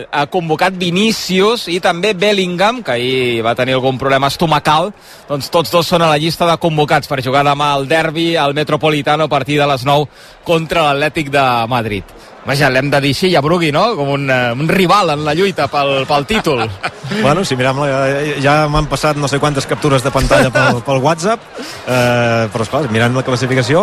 ha 0.07 0.25
convocat 0.31 0.79
Vinícius 0.79 1.67
i 1.73 1.81
també 1.83 2.15
Bellingham, 2.15 2.81
que 2.87 2.95
ahir 2.95 3.43
va 3.45 3.57
tenir 3.59 3.75
algun 3.75 3.99
problema 3.99 4.31
estomacal. 4.31 4.93
Doncs 5.29 5.51
tots 5.51 5.75
dos 5.75 5.91
són 5.91 6.07
a 6.07 6.13
la 6.13 6.21
llista 6.23 6.47
de 6.47 6.57
convocats 6.63 7.11
per 7.11 7.21
jugar 7.25 7.43
demà 7.47 7.73
al 7.75 7.89
derbi 7.91 8.31
al 8.37 8.55
Metropolitano 8.55 9.27
a 9.27 9.33
partir 9.33 9.59
de 9.59 9.67
les 9.67 9.85
9 9.85 10.07
contra 10.47 10.87
l'Atlètic 10.87 11.35
de 11.35 11.45
Madrid. 11.69 12.17
Vaja, 12.47 12.71
l'hem 12.73 12.89
de 12.91 13.01
dir 13.05 13.11
així, 13.13 13.31
ja 13.33 13.43
Brugui, 13.45 13.71
no? 13.75 13.85
Com 13.99 14.13
un, 14.15 14.29
uh, 14.31 14.53
un 14.57 14.69
rival 14.71 15.13
en 15.13 15.25
la 15.27 15.35
lluita 15.37 15.67
pel, 15.69 16.05
pel 16.09 16.27
títol. 16.29 16.63
bueno, 17.25 17.45
si 17.45 17.57
mirem, 17.59 17.83
ja, 17.89 17.99
ja 18.45 18.55
m'han 18.71 18.89
passat 18.89 19.19
no 19.21 19.29
sé 19.29 19.41
quantes 19.43 19.67
captures 19.69 20.05
de 20.05 20.13
pantalla 20.15 20.53
pel, 20.55 20.81
pel 20.87 21.03
WhatsApp, 21.05 21.45
eh, 21.59 22.47
però 22.53 22.65
esclar, 22.65 22.87
mirant 22.95 23.17
la 23.17 23.25
classificació, 23.27 23.83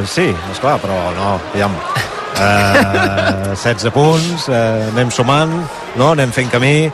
eh, 0.00 0.02
sí, 0.08 0.26
esclar, 0.52 0.78
però 0.82 0.98
no, 1.16 1.36
aviam, 1.52 1.76
eh, 2.40 3.54
16 3.62 3.94
punts, 3.94 4.48
eh, 4.48 4.90
anem 4.90 5.14
sumant, 5.14 5.54
no? 6.00 6.12
anem 6.14 6.34
fent 6.34 6.50
camí, 6.50 6.90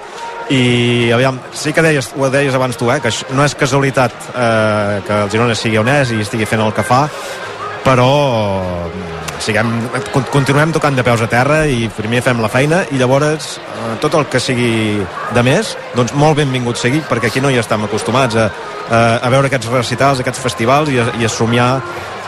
i 0.52 1.10
aviam, 1.10 1.40
sí 1.56 1.72
que 1.74 1.82
deies, 1.82 2.12
ho 2.14 2.30
deies 2.30 2.54
abans 2.54 2.76
tu, 2.78 2.90
eh, 2.92 3.00
que 3.02 3.10
no 3.34 3.44
és 3.46 3.56
casualitat 3.58 4.14
eh, 4.30 5.02
que 5.06 5.22
el 5.24 5.32
Girona 5.32 5.56
sigui 5.58 5.80
on 5.80 5.90
és 5.90 6.12
i 6.14 6.20
estigui 6.22 6.46
fent 6.46 6.62
el 6.62 6.74
que 6.76 6.86
fa, 6.86 7.06
però 7.86 8.10
siguem, 9.42 9.70
continuem 10.32 10.72
tocant 10.74 10.96
de 10.96 11.04
peus 11.06 11.22
a 11.22 11.28
terra 11.30 11.62
i 11.68 11.86
primer 11.96 12.22
fem 12.24 12.40
la 12.42 12.50
feina 12.52 12.82
i 12.92 13.00
llavors 13.00 13.56
eh, 13.58 13.94
tot 14.02 14.14
el 14.18 14.26
que 14.32 14.40
sigui 14.42 15.02
de 15.34 15.44
més 15.46 15.74
doncs 15.96 16.14
molt 16.16 16.38
benvingut 16.40 16.80
sigui 16.80 17.02
perquè 17.08 17.30
aquí 17.30 17.42
no 17.44 17.52
hi 17.52 17.60
estem 17.60 17.84
acostumats 17.86 18.36
a, 18.36 18.48
a, 18.90 19.00
a 19.26 19.32
veure 19.32 19.50
aquests 19.50 19.70
recitals, 19.72 20.22
aquests 20.22 20.42
festivals 20.42 20.92
i 20.92 21.00
a, 21.02 21.08
i 21.20 21.26
a 21.26 21.32
somiar 21.32 21.70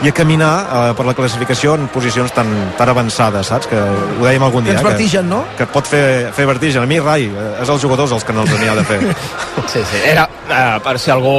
i 0.03 0.07
a 0.07 0.13
caminar 0.15 0.53
eh, 0.63 0.83
per 0.95 1.05
la 1.07 1.15
classificació 1.17 1.75
en 1.75 1.89
posicions 1.91 2.31
tan, 2.35 2.47
tan 2.79 2.91
avançades, 2.93 3.49
saps? 3.51 3.67
Que 3.67 3.79
ho 3.79 4.23
dèiem 4.23 4.45
algun 4.45 4.63
dia. 4.63 4.77
Tens 4.77 4.85
eh, 4.85 4.91
vertigen, 4.93 5.25
que, 5.27 5.33
no? 5.33 5.41
Que 5.59 5.67
pot 5.67 5.89
fer, 5.91 6.03
fer 6.35 6.45
vertigen. 6.47 6.85
A 6.85 6.87
mi, 6.87 7.01
rai, 7.03 7.25
eh, 7.27 7.49
és 7.65 7.73
els 7.73 7.83
jugadors 7.83 8.13
els 8.15 8.23
que 8.23 8.35
no 8.35 8.45
els 8.45 8.53
n'hi 8.61 8.71
ha 8.71 8.77
de 8.79 8.85
fer. 8.87 9.01
Sí, 9.69 9.83
sí. 9.85 9.99
Era, 10.07 10.23
eh, 10.47 10.79
per 10.81 10.95
si 10.97 11.11
algú 11.11 11.33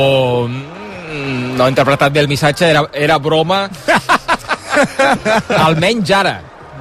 no 1.57 1.65
ha 1.65 1.71
interpretat 1.73 2.13
bé 2.13 2.21
el 2.23 2.29
missatge, 2.29 2.69
era, 2.71 2.85
era 2.93 3.19
broma 3.19 3.65
almenys 5.67 6.11
ara 6.17 6.37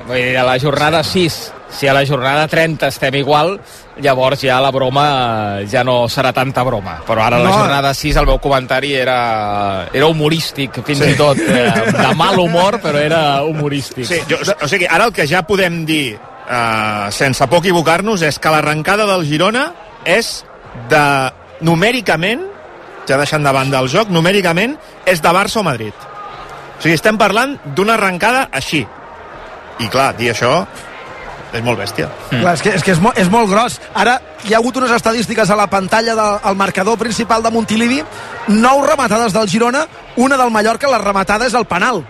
Vull 0.09 0.15
dir, 0.17 0.37
a 0.41 0.43
la 0.47 0.57
jornada 0.59 1.03
6 1.03 1.39
si 1.69 1.85
a 1.87 1.93
la 1.93 2.01
jornada 2.07 2.47
30 2.49 2.87
estem 2.89 3.13
igual 3.19 3.59
llavors 4.01 4.41
ja 4.41 4.55
la 4.63 4.71
broma 4.73 5.59
ja 5.69 5.83
no 5.85 6.07
serà 6.09 6.31
tanta 6.33 6.63
broma 6.65 6.95
però 7.05 7.21
ara 7.27 7.37
a 7.37 7.43
la 7.43 7.49
No. 7.51 7.57
jornada 7.59 7.93
6 7.93 8.15
el 8.17 8.25
meu 8.25 8.39
comentari 8.41 8.95
era, 8.97 9.85
era 9.93 10.07
humorístic 10.07 10.79
fins 10.83 11.03
Sí. 11.03 11.11
i 11.11 11.15
tot 11.19 11.37
eh, 11.37 11.69
de 11.93 12.15
mal 12.15 12.39
humor 12.39 12.79
però 12.81 12.97
era 12.97 13.43
humorístic 13.43 14.05
Sí, 14.05 14.17
jo, 14.29 14.37
o 14.41 14.67
sigui, 14.67 14.87
ara 14.89 15.05
el 15.05 15.13
que 15.13 15.27
ja 15.27 15.43
podem 15.45 15.83
dir 15.85 16.17
eh, 16.17 17.07
sense 17.11 17.45
por 17.47 17.59
equivocar-nos 17.61 18.23
és 18.25 18.39
que 18.39 18.49
l'arrencada 18.49 19.05
del 19.05 19.27
Girona 19.29 19.67
és 20.05 20.39
de 20.89 21.05
numèricament 21.61 22.47
ja 23.05 23.17
deixant 23.17 23.43
de 23.45 23.51
banda 23.53 23.79
el 23.83 23.89
joc, 23.89 24.09
numèricament 24.09 24.77
és 25.05 25.21
de 25.21 25.29
Barça 25.33 25.59
o 25.61 25.63
Madrid 25.63 25.93
o 26.79 26.81
sigui, 26.81 26.95
estem 26.95 27.17
parlant 27.19 27.57
d'una 27.75 27.97
arrencada 27.99 28.47
així 28.55 28.85
i 29.79 29.87
clar, 29.91 30.13
dir 30.17 30.31
això 30.31 30.63
és 31.53 31.63
molt 31.65 31.79
bèstia 31.81 32.09
Mm. 32.29 32.41
Clar, 32.43 32.53
és 32.53 32.61
que, 32.61 32.69
és, 32.77 32.83
que 32.85 32.91
és, 32.93 32.99
mo, 33.01 33.11
és 33.17 33.29
molt 33.29 33.49
gros. 33.49 33.79
Ara 33.97 34.19
hi 34.45 34.53
ha 34.53 34.59
hagut 34.59 34.77
unes 34.77 34.91
estadístiques 34.93 35.49
a 35.49 35.55
la 35.57 35.65
pantalla 35.67 36.13
del 36.13 36.35
al 36.43 36.55
marcador 36.55 36.97
principal 36.97 37.41
de 37.41 37.49
Montilivi. 37.49 38.03
Nou 38.47 38.83
rematades 38.85 39.33
del 39.33 39.49
Girona, 39.49 39.87
una 40.15 40.37
del 40.37 40.51
Mallorca, 40.53 40.87
la 40.87 40.99
rematada 41.01 41.47
és 41.47 41.55
el 41.57 41.65
penal. 41.65 42.03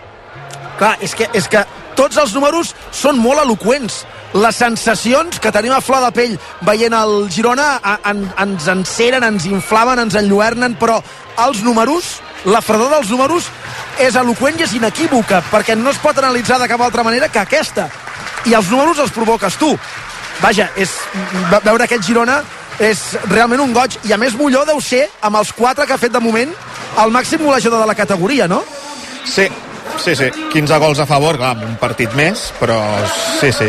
Clar, 0.76 0.98
és 1.00 1.14
que, 1.16 1.28
és 1.32 1.48
que 1.48 1.64
tots 1.96 2.16
els 2.20 2.34
números 2.36 2.74
són 2.92 3.18
molt 3.20 3.40
eloqüents. 3.42 4.04
Les 4.40 4.56
sensacions 4.56 5.40
que 5.42 5.52
tenim 5.52 5.72
a 5.72 5.80
flor 5.80 6.04
de 6.04 6.12
pell 6.14 6.36
veient 6.68 6.94
el 6.96 7.30
Girona 7.32 7.78
a, 7.82 7.96
en, 8.12 8.26
ens 8.44 8.68
enceren, 8.68 9.24
ens 9.24 9.48
inflaven, 9.48 10.04
ens 10.04 10.20
enlluernen, 10.20 10.76
però 10.80 11.00
els 11.46 11.64
números, 11.66 12.20
la 12.44 12.60
fredor 12.64 12.88
dels 12.94 13.10
números 13.10 13.48
és 14.00 14.14
eloqüent 14.16 14.60
i 14.60 14.64
és 14.64 14.72
inequívoca, 14.78 15.42
perquè 15.50 15.76
no 15.76 15.90
es 15.90 15.98
pot 16.00 16.16
analitzar 16.18 16.58
de 16.60 16.68
cap 16.68 16.80
altra 16.80 17.02
manera 17.04 17.28
que 17.28 17.38
aquesta. 17.42 17.88
I 18.48 18.54
els 18.56 18.70
números 18.72 18.98
els 18.98 19.12
provoques 19.12 19.56
tu. 19.60 19.74
Vaja, 20.40 20.70
és, 20.76 20.88
ve- 21.50 21.60
veure 21.64 21.84
aquest 21.84 22.06
Girona 22.06 22.38
és 22.80 23.02
realment 23.28 23.60
un 23.60 23.74
goig. 23.76 23.98
I 24.08 24.14
a 24.14 24.16
més 24.16 24.32
Molló 24.38 24.64
deu 24.64 24.80
ser, 24.80 25.06
amb 25.20 25.36
els 25.36 25.52
quatre 25.52 25.84
que 25.86 25.92
ha 25.92 26.00
fet 26.00 26.12
de 26.12 26.20
moment, 26.20 26.52
el 27.04 27.10
màxim 27.12 27.44
golejador 27.44 27.80
de 27.82 27.86
la 27.90 27.94
categoria, 27.94 28.48
no? 28.48 28.62
Sí, 29.28 29.44
sí, 30.00 30.16
sí. 30.16 30.30
15 30.52 30.78
gols 30.80 30.98
a 30.98 31.06
favor, 31.06 31.36
clar, 31.36 31.56
un 31.60 31.76
partit 31.76 32.14
més, 32.16 32.48
però 32.58 32.80
sí, 33.40 33.52
sí. 33.52 33.68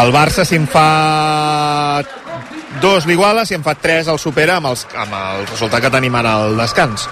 El 0.00 0.12
Barça, 0.12 0.46
si 0.48 0.56
en 0.56 0.64
fa 0.68 2.02
dos 2.80 3.04
l'iguala, 3.06 3.44
si 3.44 3.54
en 3.54 3.62
fa 3.62 3.74
tres 3.76 4.08
el 4.08 4.18
supera 4.18 4.56
amb, 4.56 4.70
els, 4.72 4.86
amb 4.96 5.12
el 5.12 5.46
resultat 5.52 5.82
que 5.84 5.90
tenim 5.92 6.14
ara 6.16 6.32
al 6.40 6.56
descans, 6.56 7.04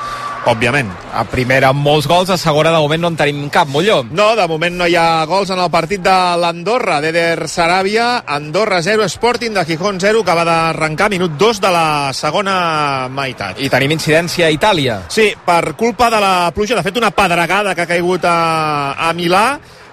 òbviament. 0.46 0.90
a 1.12 1.24
primera 1.26 1.68
amb 1.72 1.83
molts 1.83 2.07
gols, 2.07 2.31
a 2.31 2.37
segona 2.38 2.70
de 2.70 2.79
moment 2.79 3.03
no 3.03 3.09
en 3.11 3.16
tenim 3.18 3.48
cap, 3.50 3.68
Molló. 3.68 4.05
No, 4.11 4.37
de 4.37 4.46
moment 4.48 4.76
no 4.79 4.87
hi 4.87 4.94
ha 4.96 5.24
gols 5.26 5.50
en 5.50 5.59
el 5.59 5.70
partit 5.70 6.03
de 6.03 6.14
l'Andorra, 6.40 7.00
d'Eder 7.03 7.48
Saràbia, 7.50 8.22
Andorra 8.26 8.81
0, 8.83 9.05
Sporting 9.11 9.55
de 9.55 9.64
Gijón 9.64 9.98
0, 10.00 10.22
que 10.24 10.37
va 10.38 10.46
d'arrencar 10.46 11.11
minut 11.11 11.35
2 11.38 11.61
de 11.61 11.72
la 11.74 12.12
segona 12.14 13.09
meitat. 13.11 13.59
I 13.59 13.68
tenim 13.72 13.96
incidència 13.96 14.46
a 14.46 14.55
Itàlia. 14.55 15.03
Sí, 15.09 15.33
per 15.44 15.74
culpa 15.74 16.11
de 16.11 16.22
la 16.22 16.50
pluja, 16.55 16.79
de 16.79 16.87
fet 16.87 16.96
una 16.96 17.11
pedregada 17.11 17.74
que 17.74 17.83
ha 17.83 17.90
caigut 17.90 18.24
a, 18.24 18.94
a 18.94 19.12
Milà, 19.12 19.44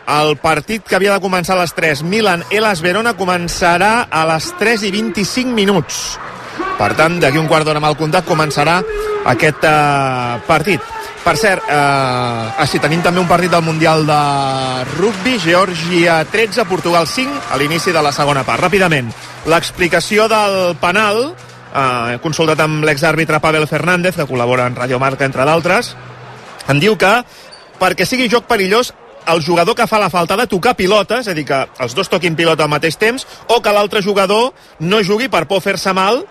el 0.07 0.37
partit 0.39 0.85
que 0.87 0.95
havia 0.95 1.17
de 1.17 1.23
començar 1.23 1.57
a 1.57 1.61
les 1.63 1.73
3, 1.75 2.05
Milan-Elas 2.07 2.81
Verona, 2.85 3.17
començarà 3.17 4.07
a 4.07 4.23
les 4.29 4.53
3 4.59 4.87
i 4.87 4.91
25 4.93 5.51
minuts. 5.51 6.17
Per 6.77 6.93
tant, 6.93 7.17
d'aquí 7.19 7.39
un 7.41 7.47
quart 7.49 7.65
d'hora 7.65 7.81
el 7.81 7.97
comptat 7.97 8.25
començarà 8.27 8.77
aquest 9.33 9.65
eh, 9.65 10.37
partit. 10.45 10.81
Per 11.23 11.33
cert, 11.35 11.65
eh, 11.67 11.73
ah, 11.73 12.67
sí, 12.69 12.79
tenim 12.79 13.01
també 13.03 13.19
un 13.19 13.27
partit 13.27 13.51
del 13.51 13.65
Mundial 13.65 14.05
de 14.07 14.19
Rugby, 14.93 15.39
Geòrgia 15.43 16.21
13, 16.31 16.67
Portugal 16.69 17.07
5, 17.09 17.49
a 17.51 17.57
l'inici 17.57 17.91
de 17.91 18.03
la 18.03 18.13
segona 18.15 18.45
part. 18.47 18.61
Ràpidament, 18.63 19.09
l'explicació 19.49 20.29
del 20.31 20.77
penal, 20.79 21.33
eh, 21.73 22.19
consultat 22.21 22.61
amb 22.63 22.85
l'exàrbitre 22.85 23.41
Pavel 23.41 23.67
Fernández, 23.67 24.15
que 24.15 24.29
col·labora 24.29 24.69
en 24.69 24.77
Radio 24.77 24.99
Marca, 24.99 25.25
entre 25.25 25.43
d'altres, 25.49 25.95
em 26.69 26.79
diu 26.79 26.95
que 26.95 27.11
perquè 27.81 28.05
sigui 28.05 28.29
joc 28.29 28.45
perillós 28.47 28.93
el 29.27 29.41
jugador 29.43 29.75
que 29.75 29.87
fa 29.87 29.99
la 29.99 30.09
falta 30.09 30.37
de 30.37 30.47
tocar 30.47 30.77
pilota, 30.77 31.19
és 31.19 31.27
a 31.27 31.33
dir, 31.35 31.43
que 31.45 31.59
els 31.83 31.93
dos 31.93 32.07
toquin 32.07 32.35
pilota 32.35 32.63
al 32.63 32.71
mateix 32.71 32.95
temps, 32.95 33.27
o 33.51 33.59
que 33.61 33.73
l'altre 33.75 34.01
jugador 34.01 34.53
no 34.79 35.03
jugui 35.03 35.27
per 35.27 35.45
por 35.47 35.59
fer-se 35.61 35.91
mal 35.93 36.23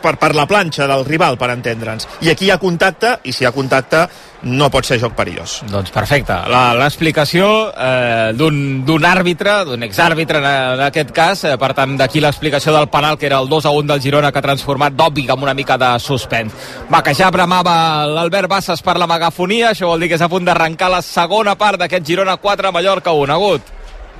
per, 0.00 0.16
per 0.16 0.34
la 0.34 0.46
planxa 0.46 0.86
del 0.86 1.04
rival, 1.04 1.36
per 1.38 1.50
entendre'ns. 1.52 2.08
I 2.24 2.30
aquí 2.32 2.46
hi 2.46 2.50
ha 2.50 2.58
contacte, 2.58 3.18
i 3.24 3.32
si 3.32 3.44
hi 3.44 3.48
ha 3.48 3.52
contacte, 3.52 4.06
no 4.48 4.68
pot 4.70 4.86
ser 4.86 5.00
joc 5.02 5.16
perillós. 5.18 5.58
Doncs 5.70 5.90
perfecte. 5.94 6.34
L'explicació 6.78 7.48
eh, 7.74 8.30
d'un 8.38 9.06
àrbitre, 9.08 9.56
d'un 9.66 9.82
exàrbitre 9.86 10.38
en, 10.38 10.48
en 10.78 10.84
aquest 10.86 11.10
cas, 11.14 11.44
eh, 11.48 11.56
per 11.60 11.72
tant, 11.78 11.96
d'aquí 11.98 12.22
l'explicació 12.22 12.74
del 12.76 12.88
penal, 12.92 13.18
que 13.18 13.26
era 13.26 13.40
el 13.42 13.50
2 13.50 13.66
a 13.66 13.74
1 13.74 13.90
del 13.92 14.02
Girona, 14.04 14.32
que 14.32 14.40
ha 14.40 14.46
transformat 14.46 14.94
d'òbvic 14.98 15.32
amb 15.34 15.48
una 15.48 15.56
mica 15.58 15.78
de 15.80 15.90
suspens. 16.02 16.54
Va, 16.92 17.02
que 17.02 17.16
ja 17.18 17.32
bramava 17.34 18.06
l'Albert 18.06 18.50
Bassas 18.50 18.84
per 18.84 18.98
la 18.98 19.10
megafonia, 19.10 19.72
això 19.72 19.90
vol 19.90 20.06
dir 20.06 20.12
que 20.12 20.20
és 20.20 20.24
a 20.24 20.30
punt 20.30 20.46
d'arrencar 20.46 20.92
la 20.92 21.02
segona 21.02 21.58
part 21.58 21.82
d'aquest 21.82 22.06
Girona 22.06 22.38
4, 22.38 22.72
Mallorca 22.72 23.16
1, 23.16 23.34
agut. 23.34 23.74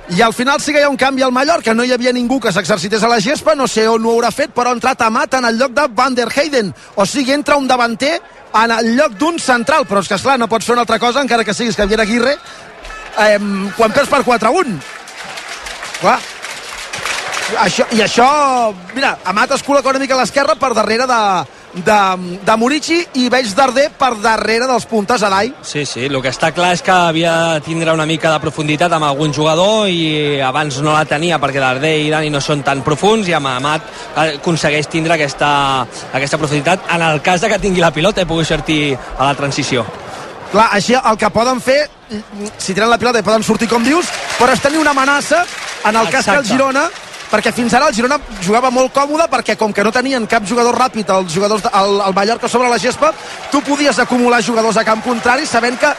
I 0.09 0.21
al 0.21 0.33
final 0.33 0.59
sí 0.59 0.73
que 0.73 0.79
hi 0.79 0.83
ha 0.83 0.89
un 0.89 0.97
canvi 0.97 1.21
al 1.21 1.31
Mallorca. 1.31 1.73
No 1.73 1.83
hi 1.85 1.91
havia 1.93 2.11
ningú 2.13 2.39
que 2.41 2.51
s'exercités 2.51 3.03
a 3.03 3.09
la 3.11 3.19
gespa, 3.21 3.53
no 3.55 3.67
sé 3.67 3.85
on 3.87 4.05
ho 4.05 4.15
haurà 4.15 4.31
fet, 4.33 4.49
però 4.55 4.71
ha 4.71 4.77
entrat 4.77 5.03
Amat 5.05 5.37
en 5.37 5.45
el 5.45 5.59
lloc 5.59 5.75
de 5.77 5.85
Van 5.93 6.15
der 6.17 6.31
Heyden. 6.33 6.73
O 6.95 7.05
sigui, 7.05 7.35
entra 7.35 7.57
un 7.57 7.67
davanter 7.67 8.15
en 8.63 8.71
el 8.73 8.95
lloc 8.97 9.13
d'un 9.21 9.37
central, 9.39 9.85
però 9.85 10.01
és 10.01 10.09
que, 10.09 10.17
esclar, 10.17 10.39
no 10.41 10.49
pots 10.49 10.65
fer 10.65 10.73
una 10.73 10.81
altra 10.87 10.97
cosa, 10.99 11.21
encara 11.21 11.45
que 11.45 11.53
siguis 11.53 11.77
Javier 11.77 12.01
Aguirre, 12.01 12.33
eh, 13.19 13.37
quan 13.77 13.93
perds 13.93 14.09
per 14.09 14.23
4 14.25 14.49
a 14.49 14.51
1. 14.63 14.79
Clar, 15.99 16.17
això, 17.67 17.85
i 17.93 18.01
això, 18.01 18.29
mira, 18.95 19.17
Amat 19.29 19.53
es 19.59 19.65
col·loca 19.65 19.93
una 19.93 20.01
mica 20.01 20.17
a 20.17 20.23
l'esquerra 20.23 20.57
per 20.57 20.73
darrere 20.73 21.05
de, 21.05 21.21
de, 21.73 22.39
de 22.45 22.55
Murici 22.57 22.99
i 23.21 23.27
veig 23.29 23.51
Darder 23.55 23.89
per 23.97 24.13
darrere 24.21 24.67
dels 24.69 24.85
puntes 24.89 25.23
a 25.23 25.29
l'Ai. 25.31 25.51
Sí, 25.61 25.85
sí, 25.85 26.05
el 26.07 26.17
que 26.23 26.31
està 26.33 26.51
clar 26.55 26.71
és 26.75 26.83
que 26.85 26.93
havia 26.93 27.35
de 27.55 27.63
tindre 27.65 27.93
una 27.93 28.07
mica 28.09 28.31
de 28.33 28.41
profunditat 28.43 28.93
amb 28.95 29.09
algun 29.09 29.33
jugador 29.35 29.89
i 29.89 30.39
abans 30.45 30.79
no 30.85 30.95
la 30.95 31.05
tenia 31.09 31.39
perquè 31.41 31.61
Darder 31.61 31.95
i 32.01 32.09
Dani 32.11 32.31
no 32.33 32.41
són 32.41 32.63
tan 32.65 32.83
profuns 32.85 33.29
i 33.29 33.35
amb 33.37 33.51
Amat 33.51 33.87
aconsegueix 34.25 34.89
tindre 34.89 35.15
aquesta, 35.17 35.49
aquesta 36.13 36.39
profunditat 36.41 36.89
en 36.95 37.05
el 37.05 37.21
cas 37.25 37.41
de 37.41 37.49
que 37.51 37.61
tingui 37.61 37.83
la 37.83 37.93
pilota 37.93 38.21
i 38.23 38.29
pugui 38.29 38.47
sortir 38.47 38.95
a 38.95 39.25
la 39.25 39.35
transició. 39.37 39.85
Clar, 40.49 40.69
així 40.73 40.95
el 40.97 41.17
que 41.21 41.29
poden 41.29 41.59
fer, 41.61 41.83
si 42.57 42.73
tenen 42.73 42.89
la 42.89 42.97
pilota 42.97 43.21
i 43.21 43.25
poden 43.25 43.45
sortir 43.45 43.69
com 43.69 43.85
dius, 43.85 44.09
però 44.39 44.55
és 44.55 44.63
tenir 44.63 44.81
una 44.81 44.95
amenaça 44.97 45.43
en 45.85 45.95
el 45.95 46.09
cas 46.09 46.25
que 46.25 46.33
el 46.33 46.41
Exacte. 46.41 46.49
Girona 46.49 46.87
perquè 47.29 47.53
fins 47.53 47.73
ara 47.77 47.89
el 47.89 47.95
Girona 47.95 48.19
jugava 48.41 48.71
molt 48.73 48.93
còmode 48.93 49.29
perquè 49.31 49.55
com 49.57 49.73
que 49.73 49.83
no 49.85 49.93
tenien 49.95 50.25
cap 50.27 50.45
jugador 50.49 50.77
ràpid 50.77 51.09
els 51.13 51.33
jugadors 51.33 51.63
de, 51.65 51.71
el, 51.81 51.99
el 52.07 52.15
Mallorca 52.17 52.49
sobre 52.49 52.69
la 52.69 52.79
gespa 52.81 53.13
tu 53.51 53.61
podies 53.65 53.99
acumular 53.99 54.41
jugadors 54.43 54.77
a 54.77 54.85
camp 54.85 55.03
contrari 55.05 55.45
sabent 55.45 55.79
que 55.79 55.93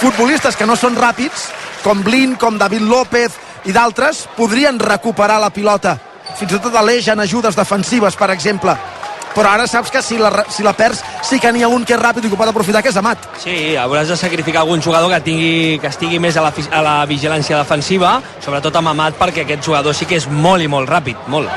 futbolistes 0.00 0.56
que 0.56 0.66
no 0.66 0.76
són 0.76 0.96
ràpids 0.96 1.50
com 1.82 2.02
Blin, 2.02 2.36
com 2.36 2.58
David 2.58 2.82
López 2.82 3.36
i 3.66 3.74
d'altres 3.74 4.26
podrien 4.36 4.78
recuperar 4.78 5.38
la 5.42 5.50
pilota. 5.54 5.96
Fins 6.38 6.52
i 6.52 6.58
tot 6.58 6.74
Aleix 6.74 7.08
en 7.08 7.22
ajudes 7.22 7.54
defensives 7.58 8.18
per 8.18 8.30
exemple 8.34 8.74
però 9.36 9.52
ara 9.52 9.68
saps 9.68 9.92
que 9.92 10.00
si 10.02 10.16
la, 10.16 10.30
si 10.48 10.64
la 10.64 10.72
perds 10.76 11.02
sí 11.28 11.38
que 11.42 11.52
n'hi 11.52 11.62
ha 11.62 11.68
un 11.68 11.84
que 11.84 11.92
és 11.94 12.00
ràpid 12.00 12.24
i 12.24 12.32
que 12.32 12.40
pot 12.40 12.48
aprofitar 12.48 12.82
que 12.82 12.88
és 12.88 12.96
Amat. 12.96 13.28
Sí, 13.42 13.76
hauràs 13.76 14.08
de 14.08 14.16
sacrificar 14.16 14.64
algun 14.64 14.80
jugador 14.82 15.12
que, 15.12 15.20
tingui, 15.28 15.56
que 15.82 15.92
estigui 15.92 16.20
més 16.22 16.38
a 16.40 16.46
la, 16.46 16.52
a 16.72 16.84
la 16.84 16.98
vigilància 17.08 17.60
defensiva, 17.60 18.16
sobretot 18.40 18.80
amb 18.80 18.94
Amat, 18.94 19.18
perquè 19.20 19.44
aquest 19.44 19.68
jugador 19.68 19.94
sí 19.94 20.08
que 20.08 20.16
és 20.16 20.30
molt 20.30 20.64
i 20.64 20.70
molt 20.72 20.88
ràpid, 20.88 21.28
molt. 21.28 21.52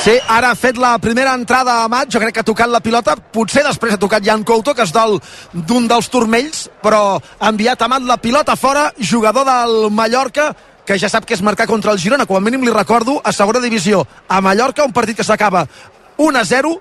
Sí, 0.00 0.14
ara 0.32 0.54
ha 0.54 0.56
fet 0.56 0.78
la 0.80 0.94
primera 0.98 1.34
entrada 1.36 1.74
a 1.76 1.84
Amat, 1.84 2.08
jo 2.10 2.22
crec 2.22 2.32
que 2.34 2.40
ha 2.40 2.48
tocat 2.48 2.70
la 2.72 2.80
pilota, 2.80 3.14
potser 3.20 3.62
després 3.66 3.94
ha 3.94 4.00
tocat 4.00 4.24
Jan 4.24 4.42
Couto, 4.48 4.72
que 4.74 4.86
es 4.86 4.94
dol 4.96 5.18
d'un 5.52 5.86
dels 5.90 6.08
turmells, 6.08 6.64
però 6.80 7.20
ha 7.20 7.52
enviat 7.52 7.84
Amat 7.84 8.08
la 8.08 8.16
pilota 8.16 8.56
fora, 8.56 8.88
jugador 8.96 9.44
del 9.44 9.90
Mallorca, 9.92 10.50
que 10.88 10.96
ja 10.98 11.10
sap 11.12 11.28
que 11.28 11.36
és 11.36 11.44
marcar 11.44 11.68
contra 11.68 11.92
el 11.92 12.00
Girona, 12.00 12.24
com 12.26 12.38
a 12.38 12.42
mínim 12.42 12.64
li 12.64 12.72
recordo, 12.72 13.20
a 13.22 13.30
segona 13.36 13.60
divisió, 13.60 14.06
a 14.26 14.40
Mallorca, 14.40 14.88
un 14.88 14.96
partit 14.96 15.20
que 15.20 15.26
s'acaba 15.28 15.66
1 16.20 16.38
a 16.38 16.44
0, 16.44 16.74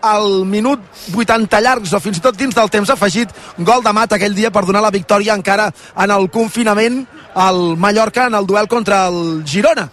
al 0.00 0.44
minut 0.48 0.80
80 1.12 1.60
llargs 1.60 1.92
o 1.92 2.00
fins 2.00 2.18
i 2.18 2.24
tot 2.24 2.36
dins 2.36 2.56
del 2.56 2.70
temps 2.72 2.90
afegit 2.90 3.32
gol 3.58 3.84
de 3.84 3.92
mat 3.92 4.16
aquell 4.16 4.36
dia 4.36 4.50
per 4.50 4.64
donar 4.64 4.82
la 4.84 4.94
victòria 4.94 5.36
encara 5.36 5.68
en 5.70 6.14
el 6.14 6.30
confinament 6.32 7.02
al 7.34 7.76
Mallorca 7.76 8.26
en 8.30 8.38
el 8.38 8.48
duel 8.48 8.68
contra 8.68 9.06
el 9.08 9.44
Girona 9.44 9.90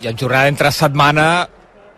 I 0.00 0.08
en 0.12 0.18
jornada 0.18 0.48
entre 0.48 0.70
setmana 0.70 1.48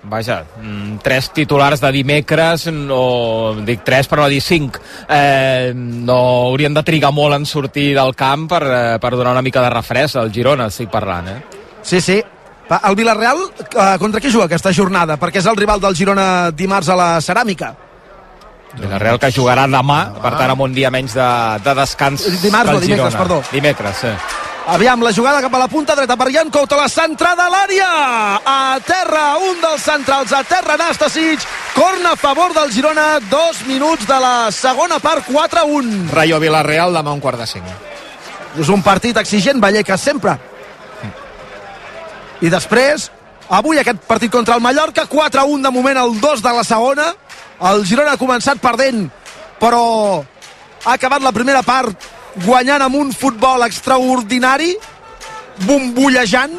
vaja, 0.07 0.45
mm, 0.63 0.99
tres 1.03 1.33
titulars 1.35 1.81
de 1.81 1.91
dimecres, 1.93 2.69
no, 2.73 3.57
dic 3.67 3.83
tres 3.85 4.07
per 4.07 4.21
no 4.21 4.29
dir 4.29 4.41
cinc, 4.41 4.79
eh, 5.09 5.73
no 5.75 6.17
haurien 6.47 6.75
de 6.75 6.83
trigar 6.83 7.13
molt 7.13 7.35
en 7.35 7.47
sortir 7.47 7.93
del 7.95 8.15
camp 8.15 8.49
per, 8.49 8.63
eh, 8.63 8.99
per 9.01 9.11
donar 9.17 9.33
una 9.33 9.43
mica 9.43 9.63
de 9.63 9.71
refresc 9.71 10.17
al 10.17 10.33
Girona, 10.33 10.67
estic 10.67 10.91
parlant, 10.91 11.29
eh? 11.29 11.43
Sí, 11.83 12.01
sí. 12.01 12.23
Va, 12.71 12.81
El 12.89 12.97
Villarreal, 12.99 13.39
eh, 13.63 13.97
contra 13.99 14.21
qui 14.21 14.31
juga 14.33 14.47
aquesta 14.49 14.73
jornada? 14.75 15.17
Perquè 15.21 15.39
és 15.39 15.47
el 15.47 15.57
rival 15.57 15.81
del 15.81 15.95
Girona 15.95 16.51
dimarts 16.51 16.89
a 16.91 16.97
la 16.99 17.11
Ceràmica. 17.23 17.75
Villarreal 18.77 19.19
que 19.23 19.31
jugarà 19.33 19.65
demà, 19.71 20.01
per 20.21 20.33
tant 20.37 20.51
amb 20.53 20.61
un 20.67 20.75
dia 20.75 20.91
menys 20.91 21.15
de, 21.17 21.29
de 21.65 21.75
descans 21.79 22.27
Dimarts, 22.43 22.73
del 22.73 22.81
no, 22.81 22.81
dimecres, 22.83 23.15
Girona. 23.15 23.19
perdó. 23.23 23.39
Dimecres, 23.53 24.03
sí. 24.03 24.11
Aviam, 24.67 25.01
la 25.07 25.13
jugada 25.15 25.41
cap 25.41 25.55
a 25.55 25.61
la 25.63 25.69
punta 25.71 25.95
dreta 25.95 26.17
per 26.19 26.27
Jan 26.35 26.51
Couto, 26.51 26.75
la 26.75 26.89
centrada 26.91 27.45
a 27.47 27.53
l'àrea! 27.55 27.91
A 28.43 28.81
terra, 28.83 29.37
un 29.39 29.61
dels 29.63 29.85
centrals, 29.87 30.33
a 30.35 30.43
terra 30.43 30.75
Nastasic, 30.77 31.47
corna 31.73 32.17
a 32.17 32.19
favor 32.19 32.53
del 32.53 32.73
Girona, 32.75 33.21
dos 33.31 33.63
minuts 33.69 34.09
de 34.11 34.19
la 34.19 34.51
segona 34.51 34.99
part, 34.99 35.23
4-1. 35.31 36.11
Rayo 36.11 36.43
Villarreal 36.43 36.99
demà 36.99 37.15
un 37.15 37.23
quart 37.23 37.39
de 37.39 37.47
cinc. 37.47 37.71
És 38.59 38.69
un 38.69 38.83
partit 38.83 39.17
exigent, 39.23 39.63
Vallecas, 39.63 40.03
sempre. 40.03 40.35
I 42.45 42.51
després, 42.53 43.09
avui 43.49 43.79
aquest 43.81 44.03
partit 44.09 44.33
contra 44.33 44.57
el 44.57 44.65
Mallorca, 44.65 45.07
4-1 45.09 45.63
de 45.63 45.73
moment, 45.73 46.03
el 46.03 46.21
2 46.21 46.43
de 46.43 46.53
la 46.53 46.65
segona. 46.65 47.13
El 47.71 47.87
Girona 47.89 48.13
ha 48.17 48.21
començat 48.21 48.61
perdent, 48.61 49.07
però 49.61 50.23
ha 50.85 50.93
acabat 50.93 51.25
la 51.25 51.33
primera 51.33 51.63
part 51.65 51.97
guanyant 52.45 52.85
amb 52.85 52.99
un 53.01 53.13
futbol 53.17 53.65
extraordinari, 53.65 54.75
bombollejant, 55.65 56.59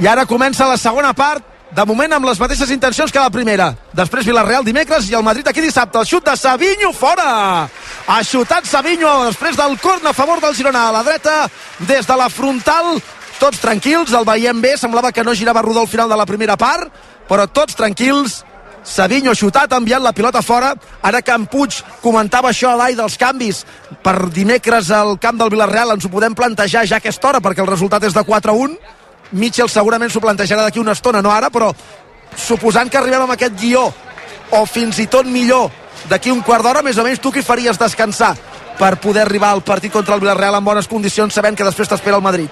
i 0.00 0.08
ara 0.08 0.24
comença 0.26 0.66
la 0.66 0.80
segona 0.80 1.12
part, 1.12 1.44
de 1.72 1.84
moment 1.88 2.12
amb 2.12 2.26
les 2.28 2.40
mateixes 2.40 2.70
intencions 2.74 3.12
que 3.12 3.20
la 3.20 3.32
primera. 3.32 3.70
Després 3.96 4.26
Villarreal 4.28 4.64
dimecres 4.64 5.06
i 5.08 5.14
el 5.16 5.24
Madrid 5.24 5.46
aquí 5.48 5.62
dissabte. 5.64 6.00
El 6.00 6.08
xut 6.08 6.26
de 6.26 6.34
Savinho 6.36 6.90
fora! 6.92 7.68
Ha 8.10 8.18
xutat 8.26 8.66
Savinho 8.68 9.12
després 9.28 9.56
del 9.56 9.78
corn 9.80 10.06
a 10.06 10.12
favor 10.12 10.42
del 10.42 10.56
Girona 10.58 10.88
a 10.88 10.92
la 10.92 11.04
dreta, 11.06 11.46
des 11.88 12.08
de 12.08 12.16
la 12.18 12.28
frontal, 12.28 12.98
tots 13.38 13.60
tranquils, 13.62 14.12
el 14.12 14.24
veiem 14.28 14.60
bé, 14.60 14.76
semblava 14.76 15.12
que 15.12 15.24
no 15.24 15.34
girava 15.34 15.62
rodó 15.62 15.82
al 15.82 15.90
final 15.90 16.08
de 16.08 16.16
la 16.16 16.26
primera 16.26 16.56
part, 16.56 16.90
però 17.28 17.46
tots 17.48 17.76
tranquils, 17.78 18.42
Savinho 18.82 19.30
ha 19.30 19.38
xutat, 19.38 19.72
ha 19.72 19.78
enviat 19.78 20.02
la 20.02 20.12
pilota 20.12 20.42
fora. 20.42 20.72
Ara 21.02 21.20
en 21.34 21.46
Puig 21.46 21.76
comentava 22.02 22.50
això 22.50 22.72
a 22.72 22.76
l'ai 22.76 22.96
dels 22.98 23.16
canvis 23.16 23.64
per 24.02 24.28
dimecres 24.30 24.90
al 24.90 25.18
camp 25.22 25.38
del 25.38 25.50
Villarreal, 25.50 25.92
ens 25.94 26.04
ho 26.04 26.10
podem 26.10 26.34
plantejar 26.34 26.84
ja 26.86 26.96
a 26.96 26.98
aquesta 26.98 27.28
hora, 27.28 27.40
perquè 27.40 27.62
el 27.62 27.70
resultat 27.70 28.02
és 28.02 28.14
de 28.14 28.24
4 28.24 28.50
a 28.50 28.54
1. 28.54 28.76
Mitchell 29.32 29.70
segurament 29.70 30.10
s'ho 30.10 30.20
plantejarà 30.20 30.66
d'aquí 30.66 30.80
una 30.80 30.92
estona, 30.92 31.22
no 31.22 31.30
ara, 31.30 31.48
però 31.48 31.72
suposant 32.36 32.90
que 32.90 32.98
arribem 32.98 33.22
amb 33.22 33.36
aquest 33.36 33.54
guió, 33.60 33.86
o 34.50 34.66
fins 34.66 34.98
i 34.98 35.06
tot 35.06 35.26
millor, 35.26 35.70
d'aquí 36.10 36.30
un 36.30 36.42
quart 36.42 36.64
d'hora, 36.64 36.82
més 36.82 36.98
o 36.98 37.04
menys 37.04 37.22
tu 37.22 37.30
qui 37.30 37.42
faries 37.42 37.78
descansar 37.78 38.34
per 38.82 38.96
poder 38.98 39.22
arribar 39.22 39.52
al 39.54 39.62
partit 39.62 39.92
contra 39.94 40.16
el 40.16 40.20
Villarreal 40.20 40.56
en 40.58 40.64
bones 40.66 40.88
condicions, 40.90 41.30
sabent 41.30 41.54
que 41.54 41.62
després 41.62 41.86
t'espera 41.86 42.18
el 42.18 42.24
Madrid. 42.24 42.50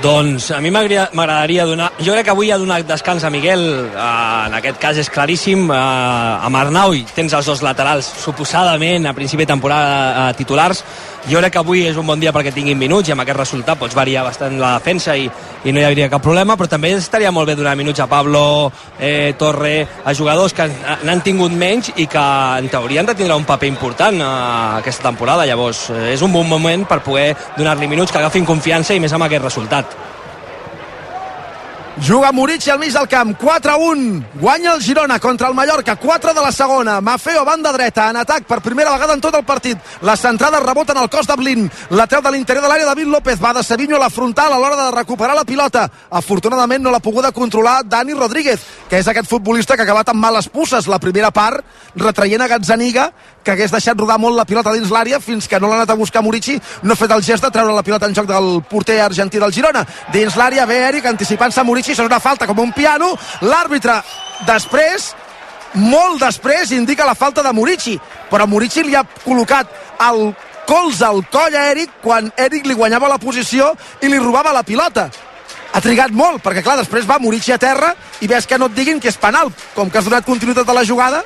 Doncs 0.00 0.48
a 0.56 0.60
mi 0.64 0.70
m'agradaria 0.72 1.66
donar... 1.68 1.90
Jo 2.00 2.14
crec 2.14 2.24
que 2.24 2.32
avui 2.32 2.48
ha 2.50 2.56
donat 2.56 2.86
descans 2.88 3.26
a 3.28 3.30
Miguel, 3.34 3.66
eh, 3.90 4.46
en 4.46 4.56
aquest 4.56 4.80
cas 4.80 4.96
és 5.02 5.10
claríssim, 5.12 5.66
eh, 5.68 6.46
amb 6.48 6.56
Arnau 6.56 6.96
tens 7.12 7.36
els 7.36 7.52
dos 7.52 7.60
laterals 7.66 8.08
suposadament 8.22 9.04
a 9.04 9.12
principi 9.12 9.44
de 9.44 9.52
temporada 9.52 10.30
eh, 10.30 10.32
titulars. 10.40 10.80
Jo 11.26 11.40
crec 11.40 11.56
que 11.56 11.58
avui 11.58 11.80
és 11.88 11.96
un 11.98 12.06
bon 12.06 12.20
dia 12.22 12.30
perquè 12.30 12.52
tinguin 12.54 12.78
minuts 12.78 13.08
i 13.08 13.12
amb 13.12 13.24
aquest 13.24 13.40
resultat 13.40 13.80
pots 13.80 13.96
variar 13.98 14.22
bastant 14.22 14.60
la 14.60 14.76
defensa 14.76 15.16
i, 15.18 15.24
i 15.66 15.72
no 15.74 15.82
hi 15.82 15.86
hauria 15.88 16.06
cap 16.12 16.22
problema, 16.22 16.54
però 16.54 16.70
també 16.70 16.92
estaria 16.94 17.32
molt 17.34 17.50
bé 17.50 17.56
donar 17.58 17.74
minuts 17.74 17.98
a 17.98 18.06
Pablo, 18.06 18.70
eh, 19.00 19.34
Torre, 19.34 19.74
a 20.04 20.14
jugadors 20.14 20.54
que 20.54 20.68
n'han 21.02 21.24
tingut 21.26 21.50
menys 21.50 21.90
i 21.96 22.06
que 22.06 22.26
en 22.62 22.70
teoria 22.70 23.02
han 23.02 23.10
de 23.10 23.18
tindre 23.18 23.34
un 23.34 23.48
paper 23.48 23.66
important 23.72 24.22
eh, 24.22 24.34
aquesta 24.78 25.08
temporada. 25.10 25.48
Llavors, 25.50 25.88
eh, 25.90 26.12
és 26.14 26.22
un 26.22 26.30
bon 26.30 26.46
moment 26.46 26.86
per 26.86 27.02
poder 27.02 27.32
donar-li 27.58 27.90
minuts 27.90 28.14
que 28.14 28.22
agafin 28.22 28.46
confiança 28.46 28.94
i 28.94 29.02
més 29.02 29.12
amb 29.12 29.26
aquest 29.26 29.50
resultat. 29.50 29.98
Juga 31.98 32.30
Murici 32.30 32.68
al 32.68 32.78
mig 32.78 32.92
del 32.92 33.08
camp, 33.08 33.38
4-1. 33.40 34.22
Guanya 34.38 34.74
el 34.74 34.82
Girona 34.82 35.18
contra 35.18 35.48
el 35.48 35.54
Mallorca, 35.54 35.96
4 35.96 36.34
de 36.34 36.40
la 36.42 36.52
segona. 36.52 37.00
Mafeo, 37.00 37.42
banda 37.44 37.72
dreta, 37.72 38.10
en 38.10 38.16
atac 38.20 38.44
per 38.44 38.60
primera 38.60 38.92
vegada 38.92 39.14
en 39.14 39.20
tot 39.20 39.34
el 39.34 39.44
partit. 39.44 39.78
Les 40.02 40.20
centrades 40.20 40.62
reboten 40.62 40.98
al 40.98 41.08
cos 41.08 41.26
de 41.26 41.36
Blin. 41.40 41.70
La 41.90 42.06
treu 42.06 42.20
de 42.20 42.30
l'interior 42.34 42.62
de 42.62 42.68
l'àrea 42.68 42.86
David 42.90 43.08
López. 43.08 43.40
Va 43.40 43.54
de 43.56 43.62
Sevinho 43.64 43.96
a 43.96 44.02
la 44.04 44.10
frontal 44.10 44.52
a 44.52 44.58
l'hora 44.58 44.76
de 44.76 44.90
recuperar 44.92 45.34
la 45.34 45.46
pilota. 45.48 45.86
Afortunadament 46.10 46.84
no 46.84 46.92
l'ha 46.92 47.00
poguda 47.00 47.32
controlar 47.32 47.80
Dani 47.88 48.12
Rodríguez, 48.12 48.60
que 48.90 49.00
és 49.00 49.08
aquest 49.08 49.30
futbolista 49.30 49.74
que 49.74 49.80
ha 49.80 49.88
acabat 49.88 50.12
amb 50.12 50.20
males 50.20 50.50
pusses 50.52 50.86
la 50.86 51.00
primera 51.00 51.30
part, 51.32 51.64
retraient 51.96 52.44
a 52.44 52.48
Gazzaniga, 52.52 53.10
que 53.46 53.54
hagués 53.54 53.70
deixat 53.70 53.98
rodar 53.98 54.18
molt 54.18 54.34
la 54.34 54.44
pilota 54.48 54.72
dins 54.74 54.90
l'àrea 54.90 55.20
fins 55.22 55.46
que 55.46 55.60
no 55.62 55.70
l'ha 55.70 55.78
anat 55.78 55.92
a 55.94 55.98
buscar 55.98 56.22
Murici, 56.26 56.56
no 56.82 56.94
ha 56.94 56.98
fet 56.98 57.12
el 57.14 57.22
gest 57.22 57.44
de 57.46 57.50
treure 57.54 57.74
la 57.74 57.84
pilota 57.86 58.08
en 58.10 58.16
joc 58.16 58.26
del 58.26 58.58
porter 58.66 58.98
argentí 59.04 59.38
del 59.38 59.54
Girona. 59.54 59.84
Dins 60.12 60.34
l'àrea 60.34 60.66
ve 60.66 60.80
Eric 60.88 61.06
anticipant-se 61.06 61.62
a 61.62 61.64
Murici, 61.64 61.94
això 61.94 62.02
és 62.02 62.10
una 62.10 62.20
falta 62.20 62.48
com 62.50 62.58
un 62.64 62.74
piano. 62.74 63.12
L'àrbitre 63.46 64.00
després 64.48 65.12
molt 65.76 66.22
després 66.24 66.72
indica 66.74 67.06
la 67.06 67.14
falta 67.14 67.44
de 67.44 67.52
Murici, 67.52 67.94
però 68.30 68.48
Murici 68.50 68.82
li 68.82 68.96
ha 68.96 69.04
col·locat 69.22 69.70
el 70.08 70.32
colze 70.66 71.06
al 71.06 71.22
coll 71.30 71.54
a 71.54 71.68
Eric 71.70 72.00
quan 72.02 72.32
Eric 72.36 72.66
li 72.66 72.74
guanyava 72.74 73.12
la 73.12 73.20
posició 73.22 73.70
i 74.02 74.10
li 74.10 74.18
robava 74.18 74.54
la 74.56 74.64
pilota. 74.66 75.06
Ha 75.76 75.82
trigat 75.84 76.10
molt, 76.16 76.40
perquè 76.42 76.62
clar, 76.64 76.78
després 76.80 77.06
va 77.06 77.20
Murici 77.20 77.52
a 77.52 77.60
terra 77.60 77.92
i 78.24 78.26
ves 78.26 78.46
que 78.48 78.58
no 78.58 78.70
et 78.70 78.74
diguin 78.74 78.98
que 78.98 79.12
és 79.12 79.20
penal. 79.20 79.52
Com 79.76 79.90
que 79.90 80.00
has 80.00 80.08
donat 80.08 80.24
continuïtat 80.24 80.68
a 80.68 80.74
la 80.74 80.86
jugada, 80.88 81.22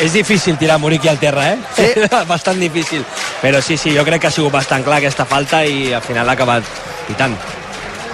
És 0.00 0.12
difícil 0.12 0.58
tirar 0.60 0.76
Muriqui 0.78 1.08
al 1.08 1.18
terra, 1.18 1.52
eh? 1.54 1.58
Sí. 1.76 2.08
bastant 2.28 2.60
difícil. 2.60 3.04
Però 3.40 3.62
sí, 3.64 3.78
sí, 3.80 3.94
jo 3.96 4.04
crec 4.04 4.20
que 4.20 4.28
ha 4.28 4.34
sigut 4.34 4.52
bastant 4.52 4.84
clar 4.84 4.98
aquesta 5.00 5.24
falta 5.24 5.64
i 5.64 5.94
al 5.96 6.04
final 6.04 6.26
l'ha 6.28 6.34
acabat 6.36 6.68
pitant. 7.06 7.36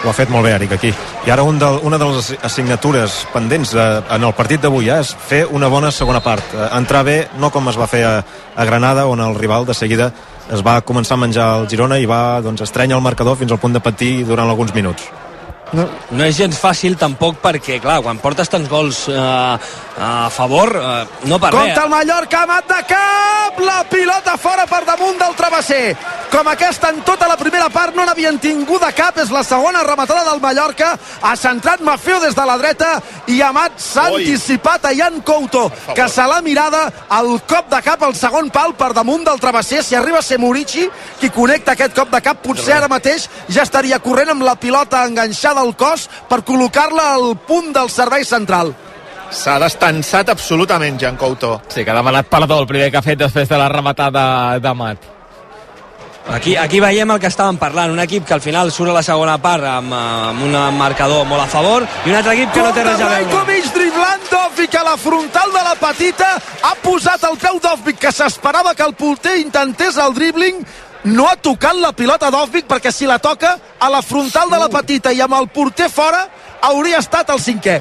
Ho 0.02 0.10
ha 0.10 0.14
fet 0.14 0.30
molt 0.34 0.46
bé, 0.46 0.56
Eric, 0.56 0.72
aquí. 0.74 0.90
I 1.26 1.30
ara 1.30 1.44
un 1.46 1.58
del, 1.58 1.78
una 1.86 1.98
de 1.98 2.08
les 2.10 2.32
assignatures 2.42 3.20
pendents 3.30 3.74
eh, 3.74 3.86
en 4.10 4.26
el 4.26 4.34
partit 4.34 4.62
d'avui 4.62 4.90
eh, 4.90 4.98
és 4.98 5.12
fer 5.14 5.44
una 5.46 5.70
bona 5.70 5.92
segona 5.94 6.22
part. 6.22 6.54
Eh, 6.54 6.68
entrar 6.78 7.04
bé, 7.06 7.16
no 7.38 7.52
com 7.54 7.70
es 7.70 7.78
va 7.78 7.86
fer 7.90 8.02
a, 8.08 8.16
a 8.54 8.66
Granada, 8.66 9.06
on 9.06 9.22
el 9.22 9.38
rival 9.38 9.66
de 9.66 9.78
seguida 9.78 10.10
es 10.52 10.62
va 10.66 10.80
començar 10.82 11.14
a 11.14 11.22
menjar 11.22 11.48
el 11.60 11.68
Girona 11.70 11.98
i 12.02 12.06
va 12.10 12.40
doncs, 12.42 12.66
estrènyer 12.66 12.98
el 12.98 13.04
marcador 13.04 13.38
fins 13.38 13.54
al 13.54 13.62
punt 13.62 13.78
de 13.78 13.84
patir 13.84 14.24
durant 14.26 14.50
alguns 14.50 14.74
minuts. 14.74 15.06
No, 15.72 15.86
no 16.12 16.24
és 16.28 16.36
gens 16.36 16.58
fàcil 16.60 16.98
tampoc 17.00 17.38
perquè, 17.40 17.78
clar, 17.80 18.02
quan 18.04 18.18
portes 18.20 18.50
tants 18.52 18.68
gols 18.68 19.06
eh, 19.08 19.16
a 19.96 20.28
favor, 20.30 20.74
eh, 20.76 21.28
no 21.30 21.38
per 21.40 21.52
Compte 21.54 21.70
res. 21.70 21.84
el 21.84 21.88
Mallorca, 21.88 22.42
mat 22.46 22.66
de 22.68 22.80
cap, 22.90 23.60
la 23.64 23.78
pilota 23.88 24.36
fora 24.36 24.66
per 24.68 24.82
damunt 24.84 25.16
del 25.20 25.32
travesser. 25.38 25.96
Com 26.32 26.48
aquesta 26.48 26.88
en 26.92 27.00
tota 27.04 27.28
la 27.28 27.38
primera 27.40 27.70
part 27.72 27.96
no 27.96 28.04
n'havien 28.04 28.38
tingut 28.40 28.84
de 28.84 28.90
cap, 28.96 29.16
és 29.20 29.32
la 29.32 29.42
segona 29.44 29.82
rematada 29.84 30.26
del 30.28 30.40
Mallorca, 30.44 30.92
ha 31.22 31.32
centrat 31.36 31.80
Mafeo 31.80 32.20
des 32.20 32.36
de 32.36 32.46
la 32.48 32.58
dreta 32.60 32.92
i 33.32 33.40
Amat 33.44 33.80
s'ha 33.80 34.06
anticipat 34.12 34.90
a 34.90 34.94
Jan 34.96 35.20
Couto, 35.24 35.70
que 35.94 36.08
se 36.08 36.28
l'ha 36.28 36.42
mirada 36.44 36.84
el 37.18 37.38
cop 37.48 37.72
de 37.72 37.80
cap 37.84 38.04
al 38.04 38.16
segon 38.16 38.50
pal 38.52 38.76
per 38.76 38.92
damunt 38.92 39.24
del 39.24 39.40
travesser. 39.40 39.82
Si 39.84 39.96
arriba 39.96 40.20
a 40.20 40.22
ser 40.22 40.40
Murici 40.40 40.84
qui 41.20 41.32
connecta 41.32 41.72
aquest 41.72 41.96
cop 41.96 42.12
de 42.12 42.20
cap, 42.20 42.44
potser 42.44 42.76
ara 42.76 42.92
mateix 42.92 43.28
ja 43.48 43.64
estaria 43.64 44.00
corrent 44.04 44.32
amb 44.32 44.44
la 44.44 44.56
pilota 44.60 45.04
enganxada 45.08 45.61
al 45.62 45.76
cos 45.78 46.08
per 46.28 46.42
col·locar-la 46.46 47.12
al 47.16 47.36
punt 47.46 47.72
del 47.74 47.90
servei 47.90 48.26
central. 48.28 48.74
S'ha 49.32 49.56
destensat 49.62 50.28
absolutament, 50.28 51.00
Jan 51.00 51.16
Couto. 51.16 51.62
Sí, 51.72 51.84
que 51.84 51.90
ha 51.90 51.96
demanat 51.96 52.28
perdó 52.28 52.60
el 52.60 52.68
primer 52.68 52.90
que 52.92 53.00
ha 53.00 53.06
fet 53.06 53.18
després 53.18 53.48
de 53.48 53.58
la 53.58 53.70
rematada 53.72 54.58
d'Amat. 54.60 55.12
Aquí, 56.30 56.54
aquí 56.56 56.78
veiem 56.78 57.10
el 57.10 57.18
que 57.18 57.26
estàvem 57.26 57.56
parlant, 57.58 57.90
un 57.90 57.98
equip 57.98 58.24
que 58.28 58.34
al 58.36 58.42
final 58.44 58.70
surt 58.70 58.92
a 58.92 58.94
la 58.94 59.02
segona 59.02 59.34
part 59.42 59.66
amb, 59.66 59.90
amb 59.96 60.44
un 60.46 60.54
marcador 60.78 61.26
molt 61.26 61.42
a 61.42 61.48
favor 61.50 61.82
i 61.82 62.12
un 62.12 62.18
altre 62.18 62.36
equip 62.36 62.52
que 62.54 62.62
no 62.62 62.70
té 62.76 62.84
res 62.86 63.00
a 63.00 63.08
veure. 63.08 63.24
Rajkovic 63.24 63.72
driblant 63.74 64.28
Dovvik 64.30 64.76
a 64.78 64.84
la 64.86 64.94
frontal 65.00 65.50
de 65.56 65.64
la 65.66 65.74
petita 65.80 66.30
ha 66.62 66.72
posat 66.84 67.26
el 67.26 67.36
peu 67.42 67.58
Dovvik 67.64 67.98
que 68.06 68.14
s'esperava 68.14 68.76
que 68.78 68.86
el 68.86 68.94
porter 68.94 69.34
intentés 69.40 69.98
el 69.98 70.14
dribbling 70.14 70.62
no 71.04 71.26
ha 71.28 71.36
tocat 71.36 71.78
la 71.82 71.92
pilota 71.92 72.30
Dovvik 72.30 72.68
perquè 72.70 72.92
si 72.94 73.06
la 73.06 73.18
toca 73.18 73.56
a 73.78 73.88
la 73.90 74.02
frontal 74.02 74.50
de 74.50 74.58
la 74.60 74.68
petita 74.70 75.12
i 75.12 75.20
amb 75.20 75.34
el 75.34 75.48
porter 75.48 75.90
fora 75.90 76.22
hauria 76.62 77.00
estat 77.02 77.30
el 77.34 77.40
cinquè 77.42 77.80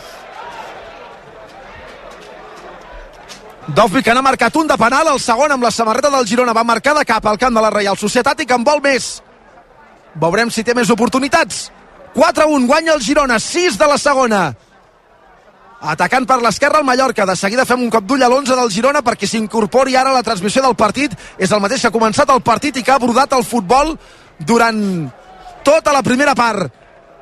Dovvik 3.71 4.03
que 4.03 4.13
n'ha 4.13 4.23
marcat 4.25 4.55
un 4.57 4.67
de 4.67 4.75
penal, 4.75 5.07
el 5.07 5.19
segon 5.21 5.51
amb 5.53 5.63
la 5.63 5.71
samarreta 5.71 6.09
del 6.09 6.25
Girona 6.27 6.53
va 6.53 6.63
marcar 6.65 6.95
de 6.97 7.05
cap 7.05 7.25
al 7.29 7.37
camp 7.37 7.53
de 7.55 7.61
la 7.61 7.69
Reial 7.69 7.97
Societat 7.97 8.41
i 8.41 8.47
que 8.49 8.57
en 8.57 8.65
vol 8.67 8.81
més. 8.83 9.21
Veurem 10.19 10.49
si 10.51 10.63
té 10.65 10.73
més 10.75 10.89
oportunitats. 10.89 11.69
4-1, 12.15 12.65
guanya 12.67 12.95
el 12.97 13.05
Girona, 13.05 13.37
6 13.39 13.77
de 13.79 13.87
la 13.87 13.97
segona. 14.01 14.41
Atacant 15.81 16.27
per 16.29 16.37
l'esquerra 16.41 16.79
el 16.79 16.85
Mallorca. 16.85 17.25
De 17.25 17.35
seguida 17.35 17.65
fem 17.65 17.81
un 17.81 17.89
cop 17.89 18.05
d'ull 18.05 18.21
a 18.21 18.29
l'11 18.29 18.57
del 18.57 18.69
Girona 18.69 19.01
perquè 19.01 19.25
s'incorpori 19.25 19.95
ara 19.97 20.13
la 20.13 20.21
transmissió 20.21 20.61
del 20.61 20.77
partit. 20.77 21.15
És 21.41 21.51
el 21.51 21.61
mateix 21.63 21.81
que 21.81 21.89
ha 21.89 21.95
començat 21.95 22.29
el 22.29 22.43
partit 22.45 22.77
i 22.77 22.83
que 22.85 22.93
ha 22.93 22.99
brodat 23.01 23.33
el 23.33 23.43
futbol 23.43 23.95
durant 24.37 24.77
tota 25.65 25.93
la 25.93 26.03
primera 26.05 26.35
part. 26.37 26.69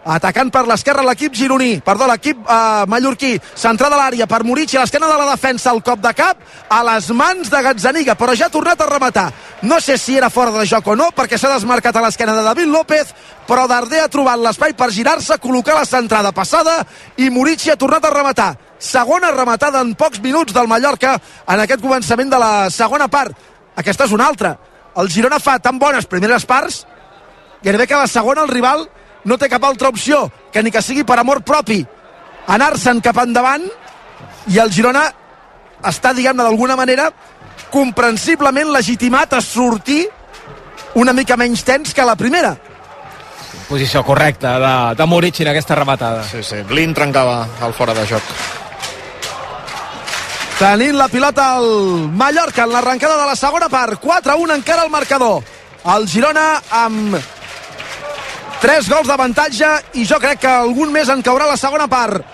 Atacant 0.10 0.48
per 0.50 0.64
l'esquerra 0.66 1.04
l'equip 1.04 1.36
gironí, 1.36 1.82
perdó, 1.86 2.08
l'equip 2.08 2.40
eh, 2.40 2.86
mallorquí, 2.88 3.34
centrada 3.60 3.98
a 3.98 4.00
l'àrea 4.00 4.28
per 4.32 4.42
Murici, 4.48 4.78
a 4.78 4.86
l'esquena 4.86 5.10
de 5.12 5.18
la 5.20 5.28
defensa, 5.34 5.74
el 5.76 5.84
cop 5.84 6.00
de 6.00 6.14
cap 6.16 6.40
a 6.72 6.80
les 6.88 7.10
mans 7.12 7.52
de 7.52 7.62
Gazzaniga, 7.66 8.16
però 8.16 8.36
ja 8.36 8.48
ha 8.48 8.54
tornat 8.54 8.80
a 8.80 8.88
rematar. 8.90 9.28
No 9.62 9.82
sé 9.82 9.98
si 9.98 10.16
era 10.16 10.30
fora 10.30 10.52
de 10.52 10.66
joc 10.66 10.88
o 10.88 10.96
no, 10.96 11.10
perquè 11.12 11.38
s'ha 11.38 11.52
desmarcat 11.52 11.98
a 12.00 12.04
l'esquena 12.06 12.32
de 12.38 12.46
David 12.46 12.70
López, 12.72 13.12
però 13.48 13.66
Darder 13.68 14.06
ha 14.06 14.12
trobat 14.12 14.40
l'espai 14.40 14.72
per 14.74 14.88
girar-se, 14.96 15.36
col·locar 15.44 15.76
la 15.76 15.88
centrada 15.88 16.32
passada 16.32 16.78
i 17.20 17.28
Murici 17.30 17.72
ha 17.72 17.76
tornat 17.76 18.08
a 18.08 18.14
rematar. 18.14 18.54
Segona 18.80 19.34
rematada 19.36 19.82
en 19.84 19.92
pocs 20.00 20.22
minuts 20.24 20.56
del 20.56 20.70
Mallorca 20.72 21.18
en 21.20 21.60
aquest 21.60 21.84
començament 21.84 22.32
de 22.32 22.40
la 22.40 22.70
segona 22.72 23.10
part. 23.12 23.36
Aquesta 23.76 24.08
és 24.08 24.16
una 24.16 24.30
altra. 24.32 24.56
El 24.96 25.12
Girona 25.12 25.42
fa 25.44 25.60
tan 25.60 25.80
bones 25.80 26.08
primeres 26.08 26.46
parts 26.48 26.86
gairebé 27.62 27.88
que 27.88 28.00
la 28.00 28.08
segona 28.08 28.44
el 28.44 28.52
rival 28.52 28.88
no 29.26 29.38
té 29.38 29.50
cap 29.52 29.64
altra 29.68 29.90
opció 29.90 30.30
que 30.54 30.64
ni 30.64 30.72
que 30.72 30.82
sigui 30.82 31.04
per 31.04 31.20
amor 31.20 31.44
propi 31.44 31.82
anar-se'n 32.48 33.02
cap 33.04 33.20
endavant 33.22 33.68
i 34.48 34.58
el 34.58 34.72
Girona 34.72 35.04
està, 35.86 36.14
diguem-ne, 36.16 36.44
d'alguna 36.44 36.76
manera 36.76 37.10
comprensiblement 37.72 38.72
legitimat 38.74 39.34
a 39.34 39.42
sortir 39.42 40.06
una 40.96 41.14
mica 41.14 41.38
menys 41.38 41.64
tens 41.64 41.94
que 41.94 42.06
la 42.06 42.16
primera. 42.16 42.56
Posició 43.70 44.02
correcta 44.04 44.56
de, 44.60 44.96
de 44.98 45.06
Murici 45.06 45.44
en 45.44 45.52
aquesta 45.52 45.76
rematada. 45.78 46.24
Sí, 46.26 46.42
sí. 46.44 46.64
Blin 46.68 46.94
trencava 46.98 47.44
el 47.66 47.74
fora 47.78 47.94
de 47.94 48.08
joc. 48.10 48.34
Tenint 50.60 50.98
la 50.98 51.08
pilota 51.08 51.54
al 51.56 51.70
Mallorca 52.12 52.66
en 52.66 52.74
l'arrencada 52.74 53.22
de 53.22 53.28
la 53.30 53.36
segona 53.40 53.70
part. 53.70 54.02
4-1 54.02 54.58
encara 54.58 54.84
el 54.84 54.90
marcador. 54.92 55.44
El 55.96 56.10
Girona 56.10 56.48
amb 56.82 57.16
3 58.60 58.90
gols 58.92 59.08
d'avantatge 59.08 59.70
i 60.02 60.04
jo 60.10 60.20
crec 60.20 60.42
que 60.44 60.52
algun 60.52 60.92
més 60.92 61.08
en 61.08 61.24
caurà 61.24 61.48
la 61.48 61.56
segona 61.56 61.88
part. 61.88 62.26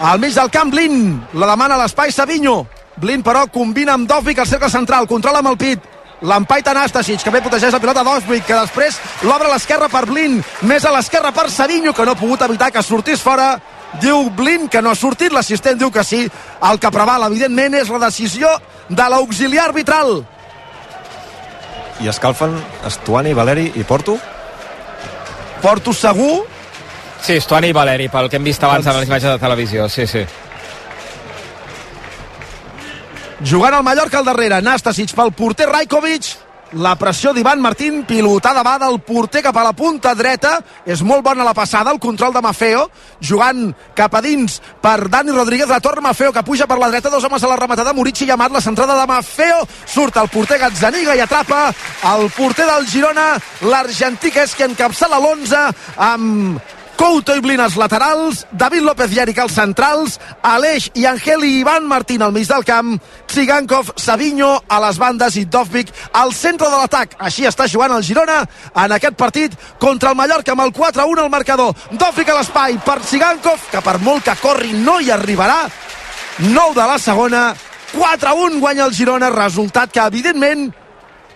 Al 0.00 0.18
mig 0.18 0.34
del 0.34 0.50
camp, 0.50 0.72
Blin. 0.72 1.20
La 1.36 1.52
demana 1.52 1.76
a 1.76 1.84
l'espai 1.84 2.10
Savinho. 2.10 2.64
Blin, 3.00 3.24
però, 3.24 3.46
combina 3.48 3.94
amb 3.96 4.08
Dovvik 4.08 4.42
al 4.42 4.48
cercle 4.48 4.70
central. 4.70 5.08
Controla 5.08 5.40
amb 5.40 5.50
el 5.50 5.58
pit. 5.60 5.86
L'empaita 6.20 6.74
Nastasic, 6.76 7.22
que 7.24 7.32
bé 7.32 7.40
protegeix 7.40 7.72
la 7.72 7.80
pilota 7.80 8.04
Dovvik, 8.04 8.44
que 8.44 8.58
després 8.58 8.98
l'obre 9.24 9.48
a 9.48 9.54
l'esquerra 9.54 9.88
per 9.88 10.04
Blin. 10.10 10.36
Més 10.68 10.84
a 10.84 10.92
l'esquerra 10.92 11.32
per 11.32 11.48
Savinho, 11.50 11.94
que 11.96 12.04
no 12.04 12.12
ha 12.12 12.20
pogut 12.20 12.44
evitar 12.44 12.68
que 12.70 12.82
sortís 12.84 13.22
fora. 13.24 13.54
Diu 14.02 14.28
Blin 14.36 14.68
que 14.68 14.82
no 14.84 14.92
ha 14.92 14.98
sortit, 14.98 15.32
l'assistent 15.32 15.80
diu 15.80 15.90
que 15.90 16.04
sí. 16.04 16.26
El 16.68 16.78
que 16.78 16.92
preval, 16.92 17.24
evidentment, 17.30 17.78
és 17.80 17.88
la 17.88 18.02
decisió 18.04 18.52
de 18.88 19.08
l'auxiliar 19.08 19.70
arbitral. 19.70 20.20
I 22.00 22.12
escalfen 22.12 22.54
Estuani, 22.86 23.32
Valeri 23.34 23.72
i 23.80 23.84
Porto. 23.84 24.18
Porto 25.62 25.92
segur. 25.96 26.44
Sí, 27.20 27.36
Estuani 27.36 27.72
i 27.72 27.76
Valeri, 27.76 28.08
pel 28.12 28.28
que 28.28 28.36
hem 28.36 28.44
vist 28.44 28.62
abans 28.64 28.86
en 28.86 28.96
les 28.96 29.08
imatges 29.08 29.32
de 29.32 29.40
televisió, 29.40 29.88
sí, 29.88 30.06
sí. 30.06 30.24
Jugant 33.40 33.72
al 33.72 33.82
Mallorca 33.82 34.18
al 34.18 34.26
darrere, 34.28 34.58
Nastasic 34.60 35.14
pel 35.16 35.30
porter 35.32 35.64
Rajkovic, 35.70 36.26
la 36.76 36.92
pressió 37.00 37.32
d'Ivan 37.32 37.62
Martín, 37.64 38.02
pilotada 38.04 38.60
va 38.62 38.74
del 38.78 38.98
porter 39.00 39.40
cap 39.42 39.56
a 39.56 39.62
la 39.64 39.72
punta 39.72 40.12
dreta, 40.14 40.58
és 40.84 41.00
molt 41.00 41.24
bona 41.24 41.46
la 41.46 41.54
passada, 41.56 41.88
el 41.90 41.98
control 41.98 42.34
de 42.36 42.42
Mafeo, 42.44 42.82
jugant 43.24 43.70
cap 43.96 44.12
a 44.14 44.20
dins 44.20 44.58
per 44.82 45.08
Dani 45.08 45.32
Rodríguez, 45.32 45.70
la 45.72 45.80
torna 45.80 46.10
Mafeo 46.10 46.34
que 46.36 46.44
puja 46.44 46.66
per 46.68 46.76
la 46.78 46.90
dreta, 46.92 47.08
dos 47.08 47.24
homes 47.24 47.42
a 47.42 47.48
la 47.48 47.56
rematada, 47.56 47.94
Murici 47.96 48.28
i 48.28 48.34
Amat, 48.36 48.52
la 48.52 48.60
centrada 48.60 48.98
de 49.00 49.06
Mafeo, 49.08 49.64
surt 49.88 50.20
el 50.20 50.28
porter 50.28 50.60
Gazzaniga 50.60 51.16
i 51.16 51.24
atrapa 51.24 51.70
el 52.12 52.28
porter 52.36 52.68
del 52.68 52.84
Girona, 52.92 53.32
l'argentí 53.72 54.30
que 54.30 54.44
és 54.44 54.52
qui 54.52 54.68
encapçala 54.68 55.16
l'11 55.16 55.64
amb 55.96 56.76
Couto 57.00 57.32
i 57.32 57.40
Blin 57.40 57.62
als 57.64 57.78
laterals, 57.80 58.42
David 58.52 58.82
López 58.84 59.14
i 59.16 59.20
Eric 59.22 59.38
als 59.40 59.54
centrals, 59.56 60.18
Aleix 60.44 60.90
i 60.92 61.06
Angel 61.08 61.46
i 61.48 61.54
Ivan 61.62 61.86
Martín 61.88 62.20
al 62.20 62.34
mig 62.34 62.44
del 62.44 62.60
camp, 62.68 62.98
Tsigankov, 63.24 63.94
Savinho 63.96 64.50
a 64.68 64.80
les 64.84 64.98
bandes 65.00 65.38
i 65.40 65.46
Dovvik 65.48 65.88
al 66.12 66.34
centre 66.36 66.68
de 66.68 66.76
l'atac. 66.76 67.14
Així 67.16 67.46
està 67.48 67.64
jugant 67.72 67.94
el 67.96 68.04
Girona 68.04 68.42
en 68.84 68.92
aquest 68.92 69.16
partit 69.16 69.56
contra 69.80 70.10
el 70.12 70.18
Mallorca 70.18 70.52
amb 70.52 70.66
el 70.66 70.74
4-1 70.76 71.22
al 71.24 71.30
marcador. 71.32 71.72
Dovvik 71.88 72.34
a 72.34 72.36
l'espai 72.36 72.76
per 72.84 72.98
Tsigankov, 73.00 73.64
que 73.72 73.80
per 73.80 73.96
molt 74.04 74.28
que 74.28 74.36
corri 74.42 74.76
no 74.76 74.98
hi 75.00 75.08
arribarà. 75.08 75.70
9 76.50 76.76
de 76.82 76.90
la 76.92 76.98
segona, 77.00 77.46
4-1 77.94 78.60
guanya 78.60 78.84
el 78.84 78.92
Girona, 78.92 79.32
resultat 79.32 79.88
que 79.88 80.04
evidentment 80.04 80.68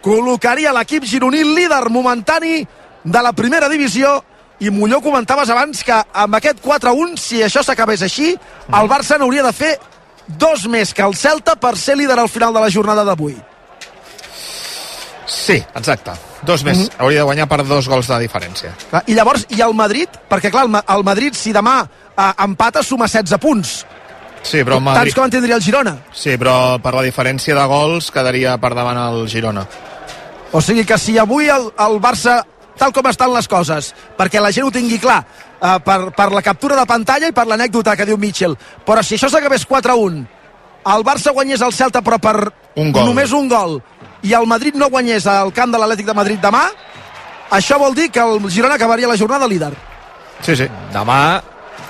col·locaria 0.05 0.77
l'equip 0.77 1.09
gironí 1.09 1.41
líder 1.57 1.89
momentani 1.89 2.61
de 3.05 3.25
la 3.25 3.33
primera 3.33 3.73
divisió 3.73 4.19
i 4.65 4.71
Molló 4.73 5.01
comentaves 5.05 5.51
abans 5.53 5.83
que 5.85 5.97
amb 6.25 6.39
aquest 6.39 6.63
4-1, 6.65 7.19
si 7.21 7.43
això 7.45 7.63
s'acabés 7.65 8.05
així, 8.07 8.31
el 8.33 8.89
Barça 8.89 9.19
n'hauria 9.21 9.45
de 9.45 9.53
fer 9.53 9.73
dos 10.41 10.65
més 10.73 10.95
que 10.97 11.05
el 11.05 11.17
Celta 11.21 11.57
per 11.61 11.75
ser 11.77 11.99
líder 12.01 12.17
al 12.19 12.31
final 12.33 12.55
de 12.55 12.63
la 12.65 12.71
jornada 12.73 13.05
d'avui. 13.05 13.37
Sí, 15.27 15.57
exacte. 15.75 16.13
Dos 16.45 16.63
més. 16.65 16.79
Mm 16.79 16.83
-hmm. 16.83 16.93
Hauria 16.99 17.19
de 17.19 17.25
guanyar 17.25 17.49
per 17.49 17.65
dos 17.65 17.89
gols 17.89 18.07
de 18.07 18.19
diferència. 18.19 18.73
I 19.07 19.15
llavors, 19.15 19.47
i 19.49 19.61
el 19.61 19.75
Madrid? 19.75 20.09
Perquè, 20.31 20.51
clar, 20.51 20.65
el, 20.65 20.71
Ma- 20.71 20.85
el 20.89 21.05
Madrid, 21.05 21.35
si 21.35 21.53
demà 21.53 21.87
eh, 22.17 22.33
empata, 22.45 22.83
suma 22.83 23.07
16 23.07 23.39
punts. 23.39 23.87
Sí, 24.43 24.59
però 24.63 24.77
el 24.77 24.85
Tants 24.85 24.99
Madrid... 24.99 25.15
com 25.15 25.25
en 25.25 25.31
tindria 25.31 25.57
el 25.57 25.63
Girona. 25.63 25.97
Sí, 26.13 26.37
però 26.37 26.79
per 26.79 26.95
la 26.95 27.03
diferència 27.03 27.55
de 27.55 27.67
gols 27.67 28.11
quedaria 28.11 28.59
per 28.59 28.75
davant 28.75 28.97
el 28.99 29.29
Girona. 29.29 29.67
O 30.53 30.61
sigui 30.61 30.85
que 30.85 30.99
si 30.99 31.19
avui 31.19 31.49
el, 31.49 31.73
el 31.79 32.01
Barça, 32.01 32.45
tal 32.79 32.93
com 32.93 33.07
estan 33.11 33.33
les 33.35 33.49
coses, 33.49 33.93
perquè 34.19 34.41
la 34.43 34.53
gent 34.53 34.67
ho 34.67 34.73
tingui 34.75 34.99
clar, 34.99 35.21
eh, 35.61 35.79
per, 35.85 36.11
per 36.17 36.31
la 36.33 36.43
captura 36.43 36.77
de 36.77 36.87
pantalla 36.87 37.29
i 37.31 37.33
per 37.37 37.47
l'anècdota 37.47 37.97
que 37.97 38.07
diu 38.09 38.19
Mitchell, 38.19 38.57
però 38.85 39.03
si 39.03 39.15
això 39.19 39.31
s'acabés 39.31 39.67
4-1, 39.69 40.25
el 40.95 41.05
Barça 41.07 41.33
guanyés 41.33 41.63
el 41.65 41.73
Celta 41.73 42.03
però 42.05 42.19
per 42.21 42.37
Un 42.77 42.93
gol. 42.93 43.07
només 43.07 43.33
un 43.33 43.49
gol, 43.49 43.81
i 44.23 44.35
el 44.35 44.47
Madrid 44.47 44.75
no 44.77 44.91
guanyés 44.91 45.27
al 45.27 45.53
camp 45.53 45.73
de 45.73 45.79
l'Atlètic 45.79 46.07
de 46.07 46.15
Madrid 46.15 46.41
demà, 46.43 46.67
això 47.51 47.79
vol 47.79 47.95
dir 47.95 48.11
que 48.11 48.21
el 48.21 48.51
Girona 48.51 48.75
acabaria 48.75 49.09
la 49.09 49.17
jornada 49.17 49.47
líder. 49.47 49.73
Sí, 50.43 50.57
sí. 50.57 50.67
Demà 50.93 51.41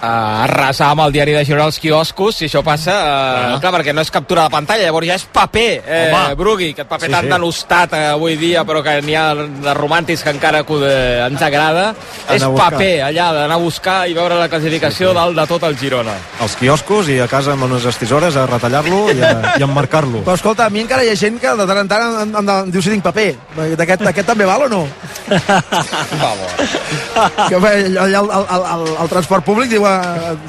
eh, 0.03 0.43
arrasar 0.45 0.91
amb 0.93 1.01
el 1.07 1.13
diari 1.13 1.33
de 1.33 1.45
Girona 1.45 1.65
als 1.65 1.79
quioscos, 1.81 2.37
si 2.37 2.47
això 2.49 2.63
passa, 2.65 2.93
eh, 2.93 3.55
Ah. 3.55 3.59
clar, 3.61 3.73
perquè 3.73 3.95
no 3.95 4.01
és 4.01 4.11
captura 4.11 4.43
de 4.45 4.51
pantalla, 4.51 4.83
llavors 4.85 5.07
ja 5.07 5.15
és 5.15 5.25
paper, 5.25 5.83
eh, 5.87 6.13
Home. 6.15 6.35
Brugui, 6.35 6.71
aquest 6.73 6.89
paper 6.89 7.07
Sí, 7.09 7.13
tan 7.13 7.25
sí. 7.25 7.29
denostat 7.31 7.93
eh, 7.93 8.07
avui 8.13 8.37
dia, 8.37 8.65
però 8.65 8.83
que 8.83 9.01
n'hi 9.03 9.15
ha 9.15 9.35
de 9.35 9.75
romàntics 9.75 10.23
que 10.23 10.31
encara 10.31 10.65
que 10.65 10.75
eh, 10.83 11.27
ens 11.27 11.43
agrada, 11.43 11.89
Anar 11.95 12.37
és 12.37 12.43
a 12.43 12.49
buscar. 12.49 12.71
paper, 12.73 13.03
allà, 13.03 13.33
d'anar 13.33 13.55
a 13.55 13.59
buscar 13.63 14.09
i 14.09 14.15
veure 14.15 14.35
la 14.39 14.49
classificació 14.49 15.09
sí, 15.09 15.15
sí. 15.15 15.21
dalt 15.21 15.37
de 15.37 15.47
tot 15.47 15.63
el 15.63 15.77
Girona. 15.79 16.13
als 16.41 16.57
quioscos 16.57 17.09
i 17.09 17.19
a 17.21 17.29
casa 17.29 17.53
amb 17.53 17.63
unes 17.65 17.85
estisores 17.85 18.37
a 18.37 18.47
retallar-lo 18.47 19.11
i, 19.13 19.21
a, 19.23 19.55
i 19.59 19.63
a 19.63 19.65
emmarcar-lo. 19.65 20.25
Però 20.25 20.35
escolta, 20.35 20.67
a 20.67 20.71
mi 20.71 20.81
encara 20.81 21.05
hi 21.05 21.11
ha 21.11 21.17
gent 21.17 21.39
que 21.41 21.49
de 21.55 21.67
tant 21.67 21.79
en 21.79 21.89
tant 21.89 22.03
em, 22.23 22.37
em, 22.37 22.49
em 22.49 22.71
diu 22.71 22.83
si 22.83 22.91
tinc 22.91 23.03
paper. 23.05 23.35
D'aquest 23.77 24.07
aquest 24.07 24.27
també 24.29 24.45
val 24.45 24.63
o 24.63 24.69
no? 24.69 24.87
que 27.49 27.57
bé, 27.61 27.73
allà 27.99 28.21
el, 28.21 28.31
el, 28.31 28.47
el, 28.57 28.65
el, 28.75 28.85
el 29.05 29.09
transport 29.13 29.45
públic 29.47 29.71
diu, 29.73 29.85
eh, 29.87 29.94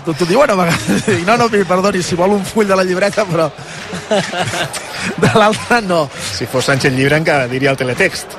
t'ho 0.05 0.27
diuen 0.27 0.51
a 0.51 0.57
vegades. 0.59 1.05
Dic, 1.07 1.23
no, 1.27 1.37
no, 1.39 1.49
perdoni, 1.49 2.01
si 2.03 2.17
vol 2.19 2.35
un 2.37 2.45
full 2.45 2.67
de 2.69 2.75
la 2.77 2.83
llibreta, 2.87 3.25
però 3.29 3.49
de 5.23 5.31
l'altre 5.37 5.81
no. 5.85 6.05
Si 6.13 6.45
fos 6.49 6.65
Sánchez 6.69 6.93
Llibre 6.93 7.17
encara 7.21 7.47
diria 7.51 7.71
el 7.73 7.77
teletext. 7.77 8.35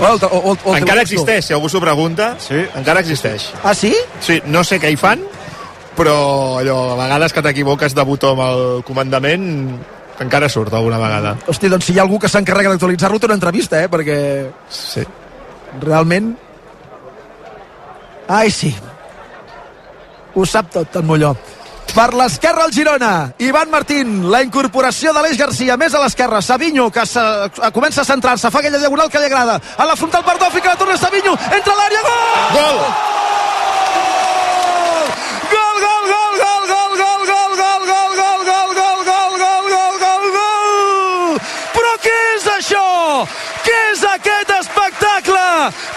O, 0.00 0.06
el, 0.08 0.18
o, 0.24 0.38
o, 0.52 0.56
o 0.72 0.76
encara 0.76 1.02
existeix, 1.04 1.44
si 1.46 1.54
algú 1.54 1.68
s'ho 1.70 1.80
pregunta, 1.82 2.32
sí. 2.40 2.58
encara 2.78 3.02
existeix. 3.04 3.50
Ah, 3.62 3.74
sí? 3.76 3.92
Sí, 4.24 4.40
no 4.50 4.64
sé 4.64 4.80
què 4.82 4.90
hi 4.90 4.96
fan, 4.98 5.20
però 5.98 6.58
allò, 6.62 6.78
a 6.94 7.00
vegades 7.04 7.34
que 7.36 7.42
t'equivoques 7.44 7.94
de 7.94 8.04
botó 8.08 8.32
amb 8.32 8.44
el 8.46 8.62
comandament, 8.88 9.44
encara 10.22 10.48
surt 10.52 10.74
alguna 10.74 10.98
vegada. 11.02 11.36
Hosti, 11.50 11.70
doncs 11.70 11.86
si 11.90 11.94
hi 11.96 12.00
ha 12.00 12.06
algú 12.06 12.18
que 12.22 12.30
s'encarrega 12.32 12.72
d'actualitzar-lo, 12.72 13.20
té 13.20 13.28
una 13.30 13.38
entrevista, 13.38 13.82
eh? 13.82 13.90
Perquè 13.92 14.16
Sí. 14.70 15.04
realment... 15.82 16.32
Ai, 18.32 18.50
sí 18.50 18.70
ho 20.34 20.46
sap 20.46 20.70
tot 20.72 20.96
en 20.96 21.06
Molló 21.06 21.34
per 21.92 22.12
l'esquerra 22.16 22.64
el 22.64 22.72
Girona 22.72 23.34
Ivan 23.38 23.70
Martín, 23.70 24.30
la 24.32 24.42
incorporació 24.42 25.12
d'Aleix 25.12 25.36
Garcia 25.36 25.76
més 25.76 25.94
a 25.94 26.00
l'esquerra, 26.00 26.40
Savinho 26.40 26.88
que 26.90 27.04
se, 27.06 27.22
comença 27.74 28.00
a 28.00 28.08
centrar-se, 28.08 28.50
fa 28.50 28.62
aquella 28.62 28.80
diagonal 28.80 29.10
que 29.12 29.20
li 29.20 29.28
agrada 29.28 29.60
a 29.76 29.88
la 29.88 29.96
frontal 29.96 30.24
per 30.24 30.38
fica 30.52 30.72
la 30.72 30.76
torna 30.76 30.96
Savinho 30.96 31.36
entra 31.50 31.76
l'àrea, 31.76 32.02
gol! 32.08 32.22
Gol! 32.56 32.78
Gol! 35.52 35.76
Gol! 35.84 36.04
Gol! 36.12 36.34
Gol! 36.40 36.64
Gol! 36.72 36.92
Gol! 37.02 37.52
Gol! 37.60 37.82
Gol! 37.92 38.44
Gol! 38.48 39.04
Gol! 39.04 39.36
Gol! 39.42 39.68
Gol! 39.74 39.94
Gol! 40.00 40.24
Gol! 40.38 41.40
Proquis 41.76 42.48
això! 42.56 42.88
Què 43.66 43.78
és 43.92 44.06
aquest 44.14 44.54
espectacle? 44.62 45.46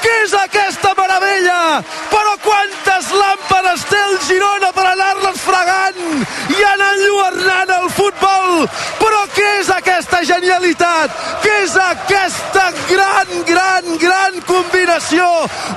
Què 0.03 0.17
és 0.25 0.35
aquesta 0.43 0.91
meravella? 0.99 1.59
Fregant 5.95 6.25
i 6.49 6.63
anar 6.73 6.91
enlluernant 6.95 7.71
el 7.81 7.89
futbol? 7.89 8.67
Però 8.99 9.21
què 9.35 9.47
és 9.61 9.69
aquesta 9.69 10.23
genialitat? 10.23 11.11
Què 11.43 11.63
és 11.63 11.75
aquesta 11.75 12.54
gran, 12.54 12.54
gran, 13.85 13.97
gran 13.99 14.41
combinació? 14.41 15.25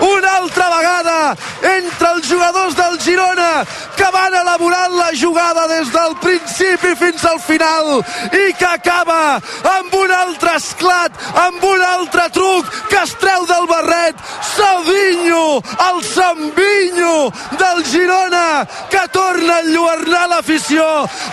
Una 0.00 0.36
altra 0.38 0.68
vegada 0.70 1.36
entre 1.62 2.10
els 2.14 2.28
jugadors 2.28 2.74
del 2.74 2.98
Girona 3.00 3.64
que 3.96 4.08
van 4.12 4.34
elaborant 4.34 4.94
la 4.96 5.10
jugada 5.12 5.66
des 5.68 5.90
del 5.92 6.14
principi 6.22 6.94
fins 6.96 7.24
al 7.24 7.38
final 7.40 8.02
i 8.32 8.52
que 8.54 8.66
acaba 8.66 9.40
amb 9.78 9.94
un 9.94 10.10
altre 10.12 10.56
esclat, 10.56 11.12
amb 11.34 11.64
un 11.64 11.82
altre 11.82 12.28
truc 12.32 12.66
que 12.88 13.02
es 13.02 13.14
treu 13.20 13.46
del 13.46 13.66
barret 13.66 14.16
Savinho, 14.54 15.60
el 15.88 16.02
Sambinho 16.04 17.32
del 17.58 17.84
Girona 17.84 18.66
que 18.90 19.04
torna 19.12 19.56
a 19.56 19.60
enlluernar 19.60 20.28
l'afició 20.28 20.84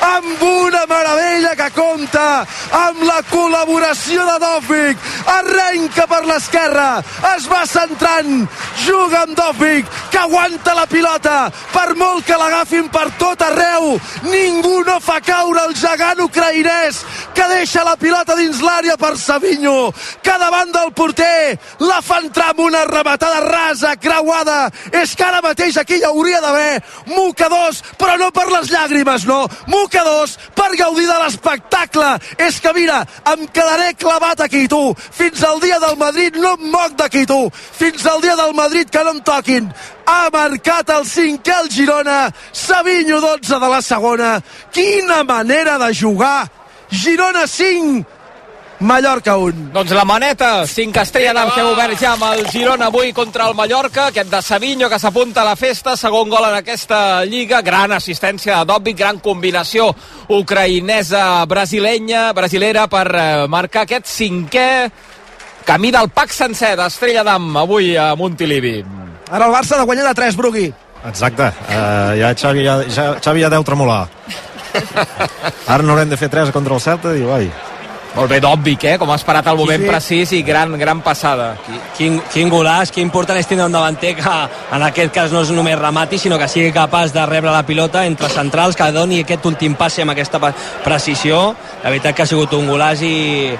amb 0.01 0.41
una 0.41 0.85
meravella 0.89 1.55
que 1.55 1.69
compta 1.75 2.45
amb 2.71 3.03
la 3.05 3.21
col·laboració 3.29 4.25
de 4.31 4.37
Dòfic 4.45 5.09
arrenca 5.37 6.07
per 6.09 6.23
l'esquerra 6.25 6.64
es 7.35 7.45
va 7.47 7.65
centrant. 7.67 8.47
Juga 8.85 9.21
amb 9.23 9.35
Dòfic 9.37 9.85
que 10.11 10.17
aguanta 10.17 10.73
la 10.73 10.85
pilota. 10.85 11.51
Per 11.73 11.95
molt 11.95 12.25
que 12.25 12.37
l'agafin 12.37 12.89
per 12.89 13.09
tot 13.19 13.41
arreu 13.41 13.99
ningú 14.23 14.83
no 14.85 14.99
fa 14.99 15.19
caure 15.21 15.65
el 15.67 15.75
gegant 15.75 16.23
ucraïnès 16.25 17.03
que 17.35 17.47
deixa 17.51 17.83
la 17.83 17.95
pilota 17.95 18.35
dins 18.35 18.61
l'àrea 18.63 18.97
per 18.97 19.15
Savinho 19.17 19.91
que 20.23 20.37
davant 20.39 20.71
del 20.71 20.91
porter 20.93 21.57
la 21.85 22.01
fa 22.01 22.19
entrar 22.23 22.51
amb 22.53 22.63
una 22.65 22.85
rematada 22.85 23.41
rasa, 23.45 23.95
creuada. 23.95 24.71
És 24.91 25.15
que 25.15 25.25
ara 25.25 25.41
mateix 25.43 25.77
aquí 25.77 25.99
hi 25.99 26.07
hauria 26.07 26.41
d'haver 26.41 26.81
mocadors, 27.11 27.81
però 27.99 28.17
no 28.17 28.31
per 28.31 28.47
les 28.51 28.71
llàgrimes 28.71 29.25
no, 29.29 29.43
mocadors 29.67 30.37
per 30.55 30.71
gaudir 30.77 31.07
de 31.07 31.19
l'espectacle. 31.23 32.15
És 32.37 32.59
que 32.61 32.73
mira, 32.73 33.03
em 33.33 33.45
quedaré 33.47 33.93
clavat 33.99 34.41
aquí 34.41 34.65
tu, 34.71 34.95
fins 34.95 35.43
al 35.43 35.59
dia 35.61 35.79
del 35.83 35.97
Madrid 35.99 36.39
no 36.41 36.54
em 36.55 36.71
moc 36.71 36.97
d'aquí 36.99 37.25
tu, 37.29 37.39
fins 37.53 38.05
al 38.09 38.21
dia 38.23 38.35
del 38.39 38.53
Madrid 38.57 38.89
que 38.89 39.03
no 39.03 39.15
em 39.15 39.21
toquin. 39.21 39.69
Ha 40.05 40.29
marcat 40.33 40.89
el 40.95 41.05
cinquè 41.09 41.61
el 41.63 41.71
Girona. 41.71 42.19
Savinho 42.51 43.21
12 43.21 43.59
de 43.61 43.69
la 43.69 43.81
segona. 43.81 44.35
Quina 44.71 45.23
manera 45.23 45.77
de 45.81 45.93
jugar. 45.93 46.49
Girona 46.91 47.47
5 47.47 48.15
Mallorca 48.79 49.37
1 49.37 49.71
Doncs 49.71 49.91
la 49.95 50.03
maneta, 50.03 50.65
5 50.67 50.99
estrella 50.99 51.31
d'am 51.33 51.51
que 51.55 51.61
ha 51.61 51.69
obert 51.71 51.99
ja 51.99 52.11
amb 52.13 52.25
el 52.27 52.43
Girona 52.51 52.89
avui 52.91 53.13
contra 53.15 53.47
el 53.47 53.55
Mallorca, 53.55 54.09
aquest 54.09 54.29
de 54.29 54.41
Savinho 54.43 54.89
que 54.91 54.99
s'apunta 54.99 55.41
a 55.41 55.47
la 55.47 55.55
festa, 55.55 55.95
segon 55.95 56.29
gol 56.29 56.43
en 56.49 56.57
aquesta 56.59 57.23
lliga, 57.23 57.61
gran 57.63 57.95
assistència 57.95 58.59
de 58.59 58.67
Dobbik, 58.67 58.97
gran 58.99 59.21
combinació 59.23 59.87
ucraïnesa 60.35 61.45
brasilenya, 61.47 62.33
brasilera 62.35 62.87
per 62.91 63.07
eh, 63.15 63.25
marcar 63.47 63.85
aquest 63.85 64.11
cinquè 64.11 64.69
camí 65.65 65.91
del 65.91 66.09
pack 66.13 66.31
sencer 66.31 66.75
d'Estrella 66.77 67.23
d'Am 67.25 67.49
avui 67.57 67.95
a 67.97 68.13
Montilivi. 68.15 68.77
Ara 69.31 69.47
el 69.47 69.53
Barça 69.53 69.75
ha 69.75 69.81
de 69.81 69.85
guanyar 69.89 70.07
de 70.07 70.13
3, 70.13 70.35
Brugui. 70.37 70.67
Exacte, 71.05 71.51
uh, 71.69 72.13
ja 72.17 72.33
Xavi 72.33 72.63
ja, 72.65 72.79
ja, 72.89 73.05
Xavi 73.21 73.41
ja 73.43 73.49
deu 73.53 73.63
tremolar. 73.65 74.07
Ara 75.67 75.83
no 75.83 75.93
haurem 75.93 76.09
de 76.09 76.17
fer 76.17 76.29
3 76.29 76.51
contra 76.53 76.73
el 76.75 76.81
Celta, 76.81 77.13
diu, 77.13 77.31
ai. 77.33 77.49
Molt 78.15 78.31
bé, 78.31 78.37
d'Òbvic, 78.39 78.83
eh? 78.87 78.97
Com 78.97 79.09
ha 79.11 79.17
esperat 79.19 79.47
el 79.51 79.57
moment 79.59 79.81
Sí. 79.81 79.85
sí. 79.85 79.91
precís 79.91 80.31
i 80.37 80.41
gran, 80.47 80.77
gran 80.79 81.01
passada. 81.03 81.57
Quin, 81.97 82.21
quin 82.31 82.47
golaç, 82.49 82.93
que 82.95 83.01
important 83.03 83.37
és 83.37 83.47
tindre 83.47 83.65
un 83.65 83.73
davanter 83.75 84.13
que 84.15 84.35
en 84.71 84.83
aquest 84.87 85.11
cas 85.13 85.33
no 85.35 85.41
és 85.43 85.51
només 85.51 85.77
remati, 85.77 86.17
sinó 86.17 86.39
que 86.39 86.47
sigui 86.47 86.71
capaç 86.71 87.11
de 87.11 87.25
rebre 87.25 87.51
la 87.51 87.65
pilota 87.67 88.05
entre 88.05 88.29
centrals, 88.29 88.75
que 88.75 88.87
doni 88.95 89.19
aquest 89.25 89.45
últim 89.45 89.75
passe 89.75 90.01
amb 90.05 90.15
aquesta 90.15 90.39
precisió. 90.83 91.55
La 91.83 91.89
veritat 91.89 92.15
que 92.15 92.23
ha 92.23 92.25
sigut 92.25 92.53
un 92.53 92.69
golaç 92.71 93.03
i, 93.03 93.51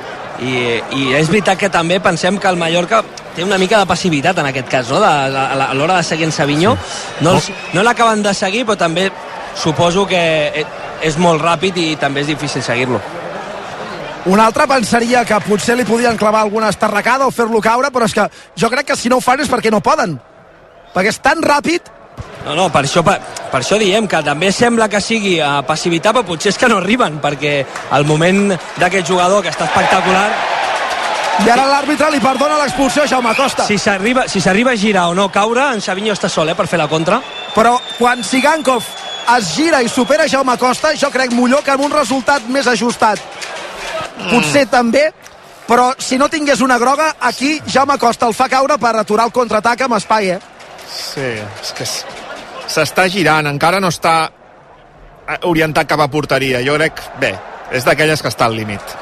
i, 0.41 0.81
i 0.97 1.13
és 1.15 1.29
veritat 1.31 1.59
que 1.59 1.69
també 1.71 1.99
pensem 2.03 2.38
que 2.39 2.47
el 2.49 2.57
Mallorca 2.59 3.03
té 3.36 3.43
una 3.43 3.57
mica 3.59 3.79
de 3.79 3.88
passivitat 3.88 4.38
en 4.39 4.49
aquest 4.49 4.69
cas, 4.71 4.89
no? 4.89 4.99
De, 4.99 5.07
a, 5.07 5.27
a, 5.27 5.69
a 5.69 5.73
l'hora 5.75 5.97
de 5.99 6.03
seguir 6.07 6.25
en 6.27 6.31
Savinho. 6.36 6.75
No, 7.21 7.36
els, 7.36 7.51
no 7.73 7.83
l'acaben 7.83 8.23
de 8.23 8.33
seguir, 8.33 8.65
però 8.65 8.77
també 8.79 9.09
suposo 9.55 10.05
que 10.07 10.21
e- 10.61 10.65
és 11.05 11.17
molt 11.19 11.41
ràpid 11.43 11.77
i 11.77 11.88
també 11.99 12.23
és 12.23 12.31
difícil 12.31 12.63
seguir-lo. 12.63 13.01
Un 14.25 14.39
altre 14.41 14.65
pensaria 14.67 15.21
que 15.27 15.38
potser 15.45 15.75
li 15.77 15.86
podien 15.86 16.17
clavar 16.17 16.41
alguna 16.41 16.71
estarracada 16.73 17.27
o 17.27 17.31
fer-lo 17.31 17.61
caure, 17.61 17.91
però 17.93 18.07
és 18.07 18.15
que 18.15 18.25
jo 18.57 18.69
crec 18.71 18.88
que 18.88 18.95
si 18.97 19.11
no 19.11 19.19
ho 19.19 19.21
fan 19.21 19.43
és 19.43 19.51
perquè 19.51 19.69
no 19.71 19.83
poden. 19.86 20.15
Perquè 20.95 21.11
és 21.11 21.19
tan 21.21 21.43
ràpid 21.45 21.91
No, 22.45 22.53
no, 22.53 22.67
per 22.69 22.83
això, 22.85 23.01
per, 23.01 23.15
per 23.49 23.59
això 23.63 23.77
diem 23.81 24.05
que 24.07 24.19
també 24.25 24.51
sembla 24.53 24.85
que 24.91 25.01
sigui 25.01 25.39
a 25.41 25.63
passivitat, 25.65 26.13
però 26.13 26.25
potser 26.27 26.51
és 26.53 26.59
que 26.61 26.69
no 26.69 26.77
arriben, 26.77 27.17
perquè 27.23 27.55
el 27.97 28.05
moment 28.05 28.53
d'aquest 28.77 29.09
jugador 29.09 29.41
que 29.41 29.53
està 29.53 29.65
espectacular... 29.69 30.27
I 31.43 31.49
ara 31.51 31.65
l'àrbitre 31.67 32.07
li 32.13 32.21
perdona 32.23 32.55
l'expulsió 32.61 33.03
a 33.03 33.09
Jaume 33.11 33.33
Costa. 33.35 33.65
Si 33.67 33.75
s'arriba 33.81 34.23
si 34.31 34.39
s'arriba 34.39 34.71
a 34.71 34.79
girar 34.79 35.09
o 35.11 35.15
no 35.17 35.25
caure, 35.33 35.65
en 35.73 35.81
Savinho 35.83 36.13
està 36.13 36.29
sol 36.31 36.47
eh, 36.47 36.55
per 36.55 36.63
fer 36.71 36.79
la 36.79 36.87
contra. 36.87 37.17
Però 37.51 37.73
quan 37.97 38.23
Sigankov 38.23 38.87
es 39.35 39.51
gira 39.57 39.81
i 39.83 39.91
supera 39.91 40.29
Jaume 40.31 40.55
Costa, 40.61 40.93
jo 40.95 41.09
crec 41.11 41.35
millor 41.35 41.65
que 41.65 41.73
amb 41.75 41.83
un 41.89 41.91
resultat 41.91 42.47
més 42.47 42.69
ajustat. 42.71 43.19
Potser 44.29 44.63
també, 44.71 45.09
però 45.67 45.91
si 45.99 46.15
no 46.21 46.29
tingués 46.31 46.61
una 46.63 46.79
groga, 46.79 47.15
aquí 47.19 47.57
Jaume 47.67 47.97
Costa 47.99 48.29
el 48.31 48.37
fa 48.37 48.47
caure 48.47 48.79
per 48.79 48.95
aturar 48.95 49.27
el 49.27 49.35
contraatac 49.35 49.89
amb 49.89 49.99
espai, 49.99 50.37
eh? 50.37 50.39
Sí, 50.95 51.33
és 51.35 51.75
que 51.75 51.89
s'està 52.68 53.07
girant, 53.11 53.47
encara 53.49 53.80
no 53.80 53.91
està 53.93 54.16
orientat 55.49 55.89
cap 55.89 56.01
a 56.01 56.07
porteria. 56.11 56.61
Jo 56.66 56.78
crec, 56.78 57.01
bé, 57.22 57.34
és 57.72 57.86
d'aquelles 57.86 58.22
que 58.22 58.32
està 58.32 58.49
al 58.49 58.57
límit. 58.57 58.95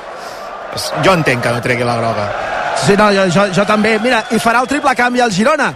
Jo 1.05 1.13
entenc 1.13 1.43
que 1.43 1.53
no 1.53 1.61
tregui 1.61 1.85
la 1.85 1.97
groga. 1.99 2.27
Sí, 2.83 2.97
no, 2.97 3.11
jo, 3.13 3.27
jo, 3.31 3.47
jo 3.53 3.65
també. 3.69 3.97
Mira, 4.01 4.23
i 4.33 4.39
farà 4.41 4.63
el 4.63 4.69
triple 4.71 4.95
canvi 4.97 5.21
al 5.21 5.31
Girona. 5.31 5.69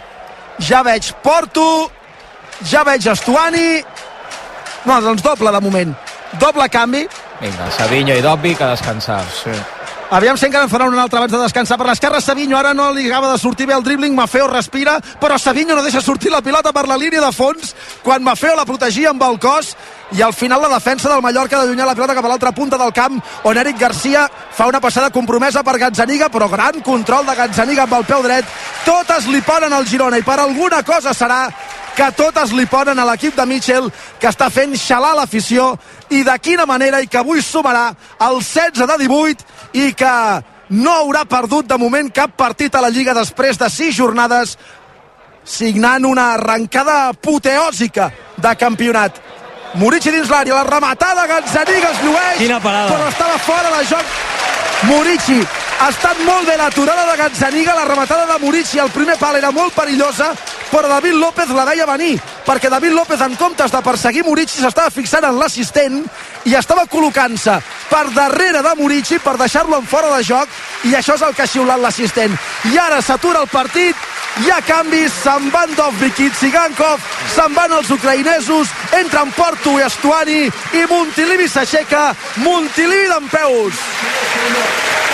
Ja 0.60 0.82
veig 0.84 1.12
Porto, 1.24 1.92
ja 2.66 2.84
veig 2.88 3.06
Estuani... 3.12 3.70
No, 4.88 5.02
doncs 5.04 5.22
doble 5.22 5.52
de 5.52 5.60
moment. 5.62 5.96
Doble 6.40 6.70
canvi. 6.72 7.04
Vinga, 7.42 7.72
Savinho 7.76 8.16
i 8.16 8.24
Dobby 8.24 8.56
que 8.56 8.64
a 8.64 8.72
descansar. 8.72 9.24
Sí. 9.36 9.54
Aviam 10.10 10.38
si 10.40 10.46
encara 10.48 10.64
en 10.64 10.70
farà 10.72 10.86
un 10.88 10.96
altre 10.96 11.20
abans 11.20 11.34
de 11.34 11.40
descansar 11.42 11.76
per 11.76 11.90
l'esquerra. 11.90 12.22
Savinho 12.24 12.56
ara 12.56 12.74
no 12.74 12.94
li 12.96 13.10
acaba 13.10 13.34
de 13.34 13.38
sortir 13.38 13.66
bé 13.68 13.74
el 13.76 13.84
dribbling. 13.84 14.16
Mafeo 14.16 14.48
respira, 14.48 15.02
però 15.20 15.36
Savinho 15.38 15.76
no 15.76 15.84
deixa 15.84 16.00
sortir 16.00 16.32
la 16.32 16.40
pilota 16.42 16.72
per 16.72 16.86
la 16.88 16.96
línia 16.96 17.20
de 17.20 17.32
fons 17.36 17.74
quan 18.06 18.24
Mafeo 18.24 18.56
la 18.56 18.64
protegia 18.66 19.12
amb 19.12 19.26
el 19.28 19.36
cos 19.38 19.74
i 20.16 20.22
al 20.24 20.32
final 20.32 20.62
la 20.64 20.70
defensa 20.72 21.10
del 21.12 21.22
Mallorca 21.22 21.60
d'allunyar 21.60 21.90
la 21.90 21.96
pilota 21.96 22.16
cap 22.16 22.24
a 22.24 22.32
l'altra 22.32 22.54
punta 22.56 22.78
del 22.80 22.94
camp 22.96 23.20
on 23.44 23.58
Eric 23.58 23.78
Garcia 23.78 24.30
fa 24.32 24.68
una 24.72 24.80
passada 24.80 25.10
compromesa 25.10 25.64
per 25.64 25.78
Gazzaniga 25.78 26.30
però 26.30 26.48
gran 26.48 26.80
control 26.80 27.26
de 27.28 27.36
Gazzaniga 27.36 27.84
amb 27.84 27.98
el 28.00 28.06
peu 28.08 28.24
dret 28.24 28.46
totes 28.86 29.28
li 29.28 29.42
ponen 29.42 29.74
al 29.74 29.86
Girona 29.86 30.18
i 30.18 30.24
per 30.24 30.40
alguna 30.40 30.84
cosa 30.88 31.12
serà 31.12 31.50
que 31.98 32.12
totes 32.14 32.52
li 32.54 32.68
ponen 32.70 33.00
a 33.00 33.06
l'equip 33.10 33.36
de 33.36 33.46
Mitchell 33.50 33.88
que 34.22 34.30
està 34.30 34.52
fent 34.54 34.76
xalar 34.78 35.16
l'afició 35.18 35.72
i 36.10 36.24
de 36.24 36.38
quina 36.40 36.66
manera 36.66 37.02
i 37.02 37.08
que 37.08 37.20
avui 37.20 37.42
sumarà 37.42 37.90
el 38.28 38.40
16 38.42 38.88
de 38.88 38.98
18 39.04 39.46
i 39.74 39.94
que 39.98 40.14
no 40.70 40.94
haurà 40.94 41.24
perdut 41.26 41.68
de 41.68 41.78
moment 41.78 42.10
cap 42.12 42.36
partit 42.38 42.76
a 42.76 42.82
la 42.84 42.92
Lliga 42.92 43.14
després 43.16 43.60
de 43.60 43.70
6 43.70 43.96
jornades 43.96 44.58
signant 45.48 46.06
una 46.06 46.34
arrencada 46.34 47.08
apoteòsica 47.14 48.12
de 48.36 48.56
campionat. 48.60 49.22
Murici 49.80 50.12
dins 50.12 50.30
l'àrea, 50.32 50.56
la 50.56 50.64
rematada, 50.68 51.28
Gazzaniga 51.28 51.92
es 51.92 52.04
llueix, 52.04 52.42
però 52.60 53.08
estava 53.08 53.38
fora 53.38 53.72
de 53.78 53.86
joc. 53.88 54.14
Murici, 54.88 55.40
ha 55.80 55.90
estat 55.90 56.20
molt 56.26 56.48
bé 56.48 56.56
l'aturada 56.58 57.06
de 57.12 57.18
Gazzaniga, 57.22 57.76
la 57.76 57.86
rematada 57.86 58.26
de 58.34 58.40
Murici, 58.46 58.80
el 58.80 58.92
primer 58.92 59.18
pal 59.18 59.36
era 59.40 59.52
molt 59.52 59.76
perillosa, 59.76 60.32
però 60.72 60.88
David 60.88 61.14
López 61.14 61.50
la 61.56 61.66
veia 61.66 61.86
venir, 61.88 62.18
perquè 62.46 62.70
David 62.70 62.94
López, 62.96 63.22
en 63.22 63.36
comptes 63.40 63.72
de 63.72 63.82
perseguir 63.84 64.26
Murici, 64.26 64.60
s'estava 64.60 64.92
fixant 64.94 65.26
en 65.28 65.40
l'assistent 65.40 66.02
i 66.46 66.56
estava 66.56 66.88
col·locant-se 66.92 67.58
per 67.90 68.06
darrere 68.16 68.62
de 68.66 68.76
Murici 68.80 69.20
per 69.24 69.38
deixar-lo 69.40 69.80
en 69.80 69.88
fora 69.88 70.12
de 70.16 70.24
joc, 70.24 70.52
i 70.88 70.94
això 70.96 71.16
és 71.16 71.26
el 71.26 71.34
que 71.36 71.46
ha 71.46 71.52
xiulat 71.52 71.82
l'assistent. 71.82 72.36
I 72.72 72.78
ara 72.78 73.02
s'atura 73.02 73.42
el 73.46 73.52
partit, 73.52 73.96
hi 74.44 74.52
ha 74.52 74.60
canvis, 74.62 75.14
se'n 75.24 75.50
van 75.54 75.74
Dovvik 75.78 76.20
i 76.22 76.30
Tsigankov, 76.30 77.02
se'n 77.34 77.56
van 77.58 77.74
els 77.80 77.90
ucraïnesos, 77.94 78.74
entren 79.00 79.32
Porto 79.38 79.78
i 79.80 79.86
Estuani, 79.88 80.46
i 80.48 80.86
Montilivi 80.92 81.50
s'aixeca, 81.50 82.12
Montilivi 82.44 83.10
d'en 83.14 83.30
peus. 83.34 85.07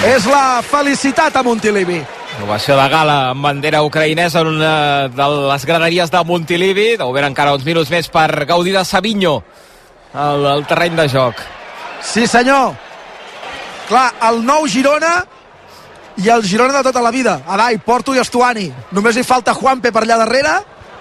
És 0.00 0.24
la 0.24 0.62
felicitat 0.64 1.34
a 1.36 1.42
Montilivi. 1.44 1.98
Ovació 2.40 2.72
de 2.78 2.86
gala 2.88 3.16
amb 3.34 3.44
bandera 3.44 3.82
ucraïnesa 3.84 4.40
en 4.40 4.48
una 4.54 5.08
de 5.12 5.26
les 5.50 5.66
graderies 5.68 6.08
de 6.08 6.22
Montilivi. 6.24 6.86
Deu 6.96 7.10
haver 7.10 7.26
encara 7.26 7.52
uns 7.52 7.66
minuts 7.66 7.90
més 7.92 8.08
per 8.08 8.46
gaudir 8.48 8.72
de 8.72 8.84
Savinho 8.88 9.34
al, 10.14 10.46
al 10.54 10.64
terreny 10.64 10.96
de 10.96 11.06
joc. 11.12 11.42
Sí, 12.00 12.24
senyor. 12.26 12.72
Clar, 13.90 14.06
el 14.30 14.40
nou 14.46 14.64
Girona 14.72 15.18
i 16.16 16.32
el 16.32 16.48
Girona 16.48 16.78
de 16.78 16.86
tota 16.88 17.04
la 17.04 17.12
vida. 17.12 17.42
Adai, 17.44 17.76
Porto 17.84 18.16
i 18.16 18.22
Estuani. 18.24 18.70
Només 18.96 19.20
hi 19.20 19.26
falta 19.26 19.52
Juanpe 19.52 19.92
per 19.92 20.06
allà 20.06 20.16
darrere. 20.24 20.56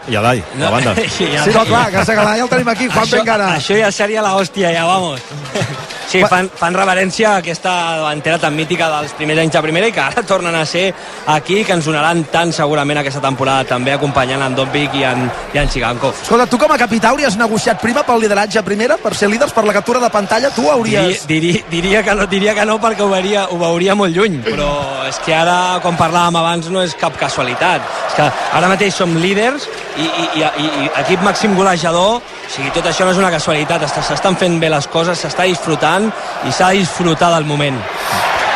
I 0.07 0.15
a 0.15 0.21
la 0.21 0.69
banda. 0.69 0.95
Sí, 1.09 1.27
no, 1.53 1.65
clar, 1.65 1.89
que 1.91 2.05
Segalà 2.05 2.37
ja 2.37 2.45
el 2.45 2.49
tenim 2.49 2.71
aquí, 2.71 2.87
Juanpe 2.89 3.21
això. 3.21 3.37
Això 3.49 3.79
ja 3.79 3.91
seria 3.91 4.21
la 4.25 4.35
hòstia, 4.37 4.71
ja, 4.73 4.85
vamos. 4.85 5.21
Sí, 6.09 6.23
fan, 6.25 6.47
fan 6.57 6.73
reverència 6.73 7.35
a 7.35 7.39
aquesta 7.43 7.69
davantera 7.99 8.39
tan 8.41 8.55
mítica 8.57 8.87
dels 8.89 9.11
primers 9.13 9.43
anys 9.43 9.53
de 9.53 9.59
primera 9.61 9.89
i 9.91 9.93
que 9.93 10.01
ara 10.01 10.23
tornen 10.25 10.55
a 10.57 10.63
ser 10.65 10.87
aquí, 11.29 11.59
que 11.63 11.75
ens 11.75 11.85
donaran 11.85 12.23
tant 12.33 12.49
segurament 12.55 12.97
aquesta 12.97 13.21
temporada 13.21 13.67
també 13.69 13.93
acompanyant 13.93 14.41
en 14.41 14.55
Dobbik 14.57 14.95
i 14.97 15.03
en, 15.05 15.27
i 15.53 15.61
en 15.61 15.69
Chiganco. 15.69 16.09
Escolta, 16.23 16.47
tu 16.49 16.57
com 16.57 16.73
a 16.73 16.79
capità 16.81 17.11
hauries 17.11 17.37
negociat 17.37 17.77
prima 17.83 18.01
pel 18.07 18.23
lideratge 18.23 18.57
a 18.57 18.65
primera, 18.65 18.97
per 18.97 19.13
ser 19.13 19.29
líders, 19.29 19.53
per 19.53 19.67
la 19.67 19.75
captura 19.77 20.01
de 20.01 20.09
pantalla, 20.09 20.49
tu 20.55 20.65
hauries... 20.71 21.27
Diria, 21.29 21.61
diria, 21.61 21.69
diria, 21.69 22.01
que 22.07 22.17
no, 22.17 22.25
diria 22.31 22.57
que 22.57 22.65
no 22.65 22.79
perquè 22.81 23.05
ho 23.05 23.11
veuria, 23.13 23.45
ho 23.53 23.61
veuria 23.61 23.93
molt 23.99 24.17
lluny, 24.17 24.41
però 24.49 24.71
és 25.05 25.21
que 25.21 25.37
ara, 25.37 25.77
com 25.85 25.99
parlàvem 25.99 26.41
abans, 26.41 26.71
no 26.73 26.81
és 26.81 26.97
cap 26.97 27.21
casualitat. 27.21 27.85
És 28.09 28.17
que 28.17 28.31
ara 28.57 28.73
mateix 28.73 28.97
som 28.97 29.13
líders 29.21 29.69
i, 29.99 30.07
i, 30.39 30.41
i, 30.41 30.65
i, 30.85 30.89
equip 31.03 31.21
màxim 31.25 31.55
golejador, 31.57 32.19
o 32.19 32.49
sigui, 32.49 32.71
tot 32.75 32.85
això 32.89 33.05
no 33.05 33.11
és 33.11 33.19
una 33.21 33.31
casualitat, 33.33 33.83
s'estan 34.07 34.37
fent 34.39 34.59
bé 34.61 34.69
les 34.71 34.87
coses, 34.87 35.19
s'està 35.19 35.45
disfrutant 35.49 36.07
i 36.47 36.51
s'ha 36.55 36.69
de 36.71 36.79
disfrutar 36.83 37.33
del 37.35 37.45
moment. 37.49 37.79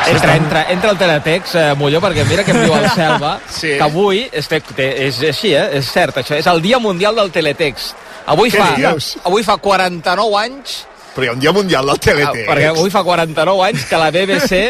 Entra, 0.04 0.34
entra, 0.36 0.62
entra 0.70 0.90
el 0.92 0.98
teletext, 1.00 1.56
eh, 1.56 1.74
Molló, 1.80 2.02
perquè 2.04 2.26
mira 2.28 2.44
què 2.44 2.52
em 2.52 2.64
diu 2.66 2.74
el 2.76 2.90
Selva, 2.96 3.38
Sí. 3.48 3.76
que 3.78 3.84
avui, 3.86 4.26
és, 4.36 4.48
té, 4.52 4.60
és 5.08 5.22
així, 5.30 5.54
eh? 5.56 5.70
és 5.80 5.88
cert, 5.88 6.18
això 6.20 6.36
és 6.36 6.48
el 6.52 6.60
Dia 6.62 6.80
Mundial 6.80 7.16
del 7.16 7.32
Teletext. 7.32 7.96
Avui 8.28 8.52
Què 8.52 8.60
fa, 8.60 8.74
dius? 8.76 9.14
avui 9.24 9.44
fa 9.44 9.58
49 9.60 10.38
anys 10.40 10.86
Però 11.14 11.26
hi 11.26 11.28
ha 11.28 11.34
un 11.36 11.40
dia 11.44 11.52
mundial 11.52 11.86
del 11.86 11.96
Ah, 11.96 12.00
Teletext. 12.02 12.48
perquè 12.50 12.70
avui 12.72 12.90
fa 12.90 13.02
49 13.04 13.64
anys 13.68 13.84
que 13.86 13.98
la 14.00 14.10
BBC 14.12 14.62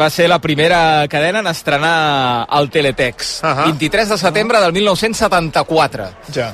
va 0.00 0.08
ser 0.10 0.28
la 0.28 0.38
primera 0.40 1.06
cadena 1.08 1.40
en 1.40 1.46
estrenar 1.46 2.46
el 2.58 2.70
Teletext. 2.70 3.44
Uh 3.44 3.48
-huh. 3.50 3.64
23 3.66 4.08
de 4.08 4.18
setembre 4.18 4.60
del 4.60 4.72
1974. 4.72 6.08
Ja. 6.34 6.52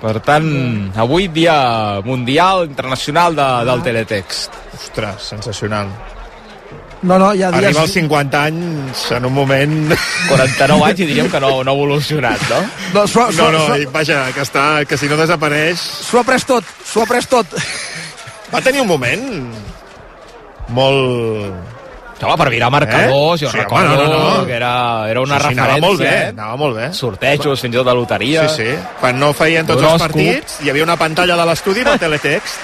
Per 0.00 0.20
tant, 0.20 0.92
avui 0.96 1.28
dia 1.28 2.00
mundial, 2.04 2.66
internacional 2.66 3.34
de, 3.34 3.64
del 3.64 3.82
Teletext. 3.82 4.52
Ostres, 4.74 5.22
sensacional. 5.22 5.88
No, 7.02 7.18
no, 7.18 7.32
hi 7.34 7.42
ha 7.42 7.50
dies... 7.50 7.64
Arriba 7.64 7.80
als 7.82 7.92
50 7.92 8.42
anys 8.44 9.10
en 9.12 9.24
un 9.24 9.32
moment... 9.32 9.92
49 10.28 10.84
anys 10.84 11.00
i 11.00 11.06
diríem 11.06 11.30
que 11.30 11.40
no, 11.40 11.62
no 11.62 11.70
ha 11.70 11.74
evolucionat, 11.74 12.40
no? 12.50 12.60
No, 12.94 13.06
s'ho- 13.06 13.30
No, 13.36 13.50
no, 13.52 13.58
s'ho- 13.66 13.76
i 13.82 13.86
vaja, 13.86 14.32
que, 14.32 14.40
està, 14.42 14.84
que 14.86 14.96
si 14.98 15.06
no 15.06 15.16
desapareix... 15.16 15.78
S'ho 15.78 16.18
ha 16.20 16.24
pres 16.24 16.44
tot, 16.44 16.64
s'ho 16.84 17.02
ha 17.02 17.06
pres 17.06 17.26
tot. 17.28 17.46
Va 18.52 18.60
tenir 18.60 18.80
un 18.80 18.88
moment 18.88 19.52
molt... 20.68 21.54
Home, 22.22 22.36
per 22.40 22.48
mirar 22.50 22.70
marcadors, 22.70 23.42
eh? 23.42 23.44
jo 23.44 23.50
Sí, 23.50 23.58
home, 23.58 23.62
recordo 23.62 23.96
no, 23.96 24.08
no, 24.08 24.38
no. 24.38 24.46
que 24.46 24.52
era, 24.56 25.10
era 25.10 25.20
una 25.20 25.36
sí, 25.38 25.42
sí, 25.42 25.48
referència. 25.48 25.64
anava 25.74 25.86
molt 25.86 26.00
bé, 26.00 26.08
eh? 26.08 26.28
anava 26.32 26.56
molt 26.56 26.76
bé. 26.76 26.92
Sortejos, 26.94 27.60
fins 27.60 27.74
i 27.74 27.76
tot 27.78 27.86
de 27.86 27.94
loteria. 27.94 28.48
Sí, 28.48 28.62
sí. 28.64 28.76
Quan 29.00 29.18
no 29.20 29.32
feien 29.36 29.66
tots 29.66 29.82
els 29.82 29.92
Horòscop. 29.92 30.12
partits, 30.16 30.58
hi 30.64 30.70
havia 30.70 30.84
una 30.84 30.96
pantalla 30.96 31.36
de 31.36 31.44
l'estudi 31.46 31.80
amb 31.84 31.92
el 31.92 31.98
teletext. 31.98 32.56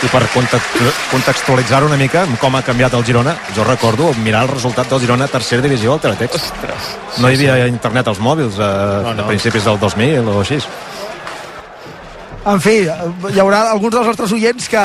I 0.00 0.06
per 0.06 0.22
context- 0.30 0.76
contextualitzar 1.10 1.82
una 1.82 1.96
mica 1.98 2.24
com 2.40 2.54
ha 2.54 2.62
canviat 2.62 2.94
el 2.94 3.04
Girona, 3.04 3.32
jo 3.56 3.64
recordo 3.64 4.12
mirar 4.22 4.44
el 4.44 4.48
resultat 4.52 4.88
del 4.88 5.00
Girona 5.00 5.24
a 5.24 5.28
tercera 5.28 5.60
divisió 5.60 5.92
al 5.94 6.00
Teletext. 6.00 6.36
Ostres. 6.36 6.92
No 7.18 7.28
hi 7.30 7.34
havia 7.34 7.66
internet 7.66 8.06
als 8.06 8.20
mòbils 8.20 8.54
eh, 8.60 9.02
No, 9.02 9.14
no. 9.14 9.24
a 9.24 9.26
principis 9.26 9.64
del 9.64 9.78
2000 9.80 10.28
o 10.28 10.40
així. 10.40 10.60
En 12.46 12.60
fi, 12.62 12.76
hi 12.86 13.40
haurà 13.42 13.64
alguns 13.72 13.92
dels 13.92 14.06
nostres 14.06 14.30
oients 14.32 14.68
que, 14.70 14.82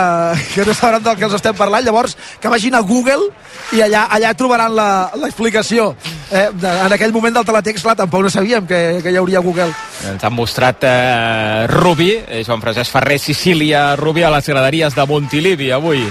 que 0.56 0.66
no 0.66 0.74
sabran 0.76 1.04
del 1.06 1.16
que 1.16 1.24
els 1.28 1.36
estem 1.38 1.56
parlant, 1.56 1.86
llavors 1.86 2.16
que 2.42 2.50
vagin 2.52 2.74
a 2.76 2.82
Google 2.84 3.30
i 3.78 3.80
allà, 3.86 4.08
allà 4.12 4.34
trobaran 4.36 4.74
la- 4.76 5.12
l'explicació. 5.22 5.94
Eh, 6.34 6.50
en 6.50 6.92
aquell 6.98 7.14
moment 7.14 7.38
del 7.38 7.46
teletext, 7.48 7.86
clar, 7.86 7.96
tampoc 7.96 8.26
no 8.26 8.32
sabíem 8.34 8.66
que, 8.68 8.80
que 9.04 9.14
hi 9.14 9.20
hauria 9.22 9.40
Google. 9.40 9.70
Ens 10.10 10.24
han 10.26 10.34
mostrat 10.36 10.84
eh, 10.90 11.68
Rubi, 11.72 12.10
eh, 12.28 12.42
Joan 12.44 12.60
Francesc 12.66 12.92
Ferrer, 12.92 13.20
Sicília, 13.22 13.96
Rubi 13.96 14.26
a 14.28 14.32
les 14.34 14.50
graderies 14.50 14.98
de 14.98 15.06
Montilivi 15.08 15.70
avui, 15.72 16.02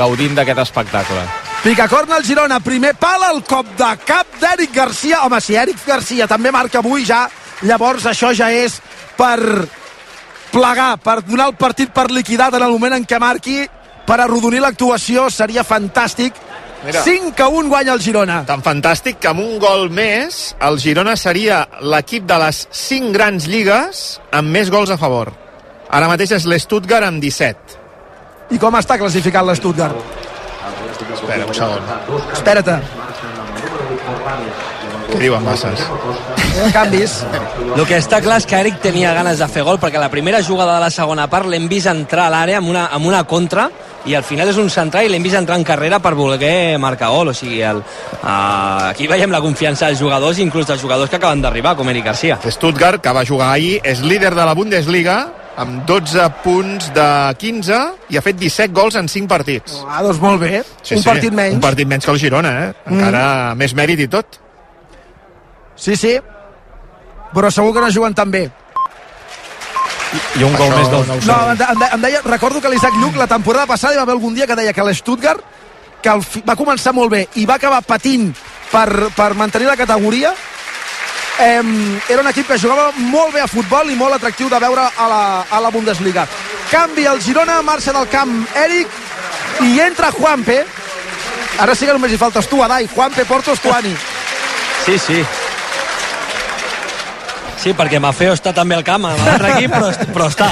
gaudint 0.00 0.34
d'aquest 0.34 0.64
espectacle. 0.64 1.22
Picacorn 1.62 2.10
al 2.16 2.24
Girona, 2.26 2.58
primer 2.64 2.94
pal 2.98 3.22
al 3.28 3.44
cop 3.46 3.68
de 3.78 3.92
cap 4.08 4.26
d'Eric 4.40 4.72
Garcia. 4.74 5.20
Home, 5.28 5.38
si 5.44 5.54
Eric 5.54 5.84
Garcia 5.86 6.26
també 6.26 6.50
marca 6.50 6.80
avui 6.82 7.04
ja, 7.06 7.28
llavors 7.62 8.08
això 8.10 8.32
ja 8.34 8.50
és 8.50 8.80
per 9.14 9.38
plegar, 10.52 10.96
per 11.02 11.20
donar 11.26 11.48
el 11.50 11.56
partit 11.58 11.92
per 11.94 12.10
liquidat 12.12 12.54
en 12.58 12.66
el 12.66 12.74
moment 12.74 12.98
en 12.98 13.06
què 13.08 13.18
marqui, 13.22 13.62
per 14.06 14.18
arrodonir 14.20 14.62
l'actuació, 14.62 15.28
seria 15.30 15.64
fantàstic. 15.64 16.36
Mira. 16.82 17.02
5 17.06 17.38
a 17.38 17.48
1 17.48 17.68
guanya 17.70 17.92
el 17.94 18.02
Girona. 18.02 18.40
Tan 18.46 18.62
fantàstic 18.62 19.20
que 19.22 19.30
amb 19.30 19.40
un 19.44 19.60
gol 19.62 19.86
més 19.94 20.56
el 20.66 20.80
Girona 20.82 21.14
seria 21.16 21.62
l'equip 21.80 22.26
de 22.26 22.38
les 22.42 22.64
5 22.72 23.12
grans 23.14 23.46
lligues 23.46 24.02
amb 24.34 24.50
més 24.50 24.70
gols 24.70 24.90
a 24.90 24.98
favor. 24.98 25.30
Ara 25.92 26.10
mateix 26.10 26.34
és 26.38 26.48
l'Stuttgart 26.48 27.06
amb 27.06 27.22
17. 27.22 27.78
I 28.52 28.58
com 28.58 28.74
està 28.80 28.98
classificat 28.98 29.46
l'Stuttgart? 29.46 30.20
Espera 31.12 31.46
un 31.46 31.54
segon. 31.54 31.82
Espera't. 32.34 32.74
Diuen 35.18 35.44
masses? 35.44 35.84
Canvis. 36.72 37.22
El 37.76 37.84
que 37.88 37.96
està 37.96 38.20
clar 38.24 38.38
és 38.40 38.46
que 38.48 38.58
Eric 38.58 38.80
tenia 38.84 39.12
ganes 39.16 39.40
de 39.40 39.48
fer 39.50 39.64
gol 39.66 39.80
perquè 39.80 40.00
la 40.00 40.10
primera 40.12 40.42
jugada 40.44 40.76
de 40.76 40.84
la 40.84 40.90
segona 40.92 41.28
part 41.32 41.48
l'hem 41.48 41.68
vist 41.70 41.90
entrar 41.90 42.26
a 42.28 42.32
l'àrea 42.34 42.60
amb 42.60 42.70
una, 42.72 42.86
amb 42.92 43.08
una 43.08 43.22
contra 43.28 43.68
i 44.04 44.16
al 44.18 44.24
final 44.26 44.50
és 44.50 44.58
un 44.58 44.70
central 44.72 45.06
i 45.06 45.12
l'hem 45.12 45.22
vist 45.24 45.38
entrar 45.38 45.56
en 45.60 45.64
carrera 45.64 46.00
per 46.02 46.14
voler 46.18 46.78
marcar 46.82 47.12
gol 47.14 47.30
o 47.30 47.34
sigui, 47.36 47.60
el, 47.62 47.78
uh, 47.78 48.88
aquí 48.90 49.06
veiem 49.08 49.30
la 49.32 49.40
confiança 49.44 49.88
dels 49.88 50.02
jugadors 50.02 50.40
inclús 50.42 50.66
dels 50.66 50.82
jugadors 50.82 51.10
que 51.10 51.20
acaben 51.20 51.42
d'arribar 51.44 51.76
com 51.78 51.88
Eric 51.88 52.10
Garcia 52.10 52.40
Stuttgart, 52.42 53.00
que 53.02 53.14
va 53.14 53.24
jugar 53.24 53.52
ahir, 53.52 53.78
és 53.84 54.02
líder 54.02 54.34
de 54.34 54.44
la 54.44 54.56
Bundesliga 54.58 55.20
amb 55.56 55.82
12 55.88 56.28
punts 56.42 56.92
de 56.96 57.08
15 57.38 57.80
i 58.12 58.18
ha 58.18 58.24
fet 58.24 58.38
17 58.40 58.72
gols 58.76 58.96
en 58.96 59.08
5 59.08 59.28
partits. 59.28 59.82
Ah, 59.86 60.02
doncs 60.04 60.20
molt 60.22 60.40
bé. 60.40 60.62
Sí, 60.80 60.96
un 60.96 61.02
sí, 61.02 61.08
partit 61.08 61.34
menys. 61.34 61.58
Un 61.58 61.64
partit 61.64 61.88
menys 61.88 62.08
que 62.08 62.14
el 62.14 62.22
Girona, 62.22 62.52
eh? 62.64 62.70
Encara 62.88 63.26
mm. 63.52 63.60
més 63.60 63.76
mèrit 63.76 64.00
i 64.00 64.08
tot. 64.12 64.40
Sí, 65.76 65.96
sí. 65.96 66.18
Però 67.32 67.50
segur 67.50 67.72
que 67.74 67.80
no 67.80 67.92
juguen 67.92 68.14
tan 68.14 68.30
bé. 68.30 68.44
I 70.36 70.44
un 70.44 70.52
gol 70.56 70.68
Això 70.68 70.78
més 70.78 70.90
del... 70.92 71.06
no. 71.08 71.16
No, 71.24 71.36
em, 71.52 71.56
de, 71.56 71.64
em, 71.64 71.78
de, 71.80 71.88
em 71.96 72.02
deia, 72.04 72.20
recordo 72.26 72.60
que 72.60 72.68
l'Isaac 72.68 72.96
Lluc 73.00 73.16
la 73.16 73.26
temporada 73.30 73.66
passada 73.66 73.94
hi 73.94 74.00
va 74.00 74.04
haver 74.04 74.18
algun 74.18 74.34
dia 74.36 74.46
que 74.46 74.56
deia 74.58 74.74
que 74.76 74.84
l'Stuttgart 74.84 75.40
que 76.02 76.10
el, 76.12 76.24
va 76.44 76.56
començar 76.58 76.92
molt 76.92 77.12
bé 77.14 77.22
i 77.40 77.46
va 77.48 77.56
acabar 77.56 77.80
patint 77.86 78.28
per, 78.72 79.08
per 79.16 79.30
mantenir 79.38 79.70
la 79.70 79.78
categoria 79.78 80.34
eh, 81.40 81.62
era 82.10 82.20
un 82.20 82.28
equip 82.28 82.50
que 82.50 82.60
jugava 82.60 82.90
molt 82.98 83.32
bé 83.32 83.40
a 83.40 83.48
futbol 83.48 83.88
i 83.88 83.96
molt 83.96 84.18
atractiu 84.18 84.50
de 84.52 84.60
veure 84.60 84.84
a 84.84 85.08
la, 85.08 85.22
a 85.48 85.62
la 85.64 85.72
Bundesliga 85.72 86.26
canvi 86.68 87.06
el 87.08 87.22
Girona, 87.24 87.62
marxa 87.64 87.94
del 87.96 88.10
camp 88.12 88.42
Eric 88.66 89.64
i 89.64 89.78
entra 89.80 90.12
Juanpe 90.12 90.60
ara 91.62 91.76
sí 91.78 91.88
que 91.88 91.96
només 91.96 92.12
hi 92.12 92.20
faltes 92.20 92.50
tu, 92.50 92.60
Adai 92.60 92.90
Juanpe 92.92 93.24
Porto 93.24 93.56
Estuani 93.56 93.96
Sí, 94.82 94.98
sí. 94.98 95.24
Sí, 97.62 97.70
perquè 97.78 98.00
Mafeo 98.02 98.32
està 98.34 98.50
també 98.50 98.74
al 98.74 98.82
camp, 98.82 99.04
a 99.06 99.12
l'altre 99.14 99.52
equip, 99.54 99.70
però, 99.70 99.90
però 100.10 100.26
està. 100.32 100.48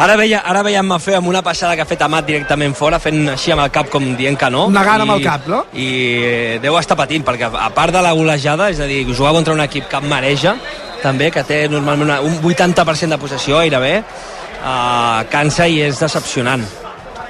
Ara 0.00 0.14
veia, 0.16 0.40
ara 0.48 0.62
veiem 0.64 0.86
Mafeo 0.88 1.18
amb 1.18 1.28
una 1.28 1.42
passada 1.44 1.76
que 1.76 1.84
ha 1.84 1.88
fet 1.88 2.00
Amat 2.06 2.24
directament 2.28 2.72
fora, 2.76 2.96
fent 3.02 3.34
així 3.34 3.52
amb 3.52 3.66
el 3.66 3.70
cap 3.74 3.90
com 3.92 4.06
dient 4.16 4.38
que 4.40 4.48
no. 4.52 4.66
Negant 4.72 5.04
amb 5.04 5.16
el 5.18 5.24
cap, 5.24 5.44
no? 5.52 5.62
I 5.76 6.56
deu 6.64 6.78
estar 6.80 6.96
patint, 6.96 7.24
perquè 7.26 7.50
a 7.52 7.68
part 7.76 7.92
de 7.92 8.00
la 8.04 8.14
golejada, 8.16 8.70
és 8.72 8.80
a 8.80 8.88
dir, 8.88 9.02
jugar 9.12 9.34
contra 9.36 9.52
un 9.52 9.60
equip 9.64 9.90
que 9.92 10.00
mareja, 10.08 10.56
també, 11.02 11.28
que 11.32 11.44
té 11.44 11.66
normalment 11.68 12.08
una, 12.08 12.18
un 12.24 12.40
80% 12.40 13.12
de 13.12 13.20
possessió 13.20 13.60
gairebé, 13.60 13.94
uh, 14.00 15.20
cansa 15.32 15.68
i 15.68 15.82
és 15.84 16.00
decepcionant. 16.00 16.64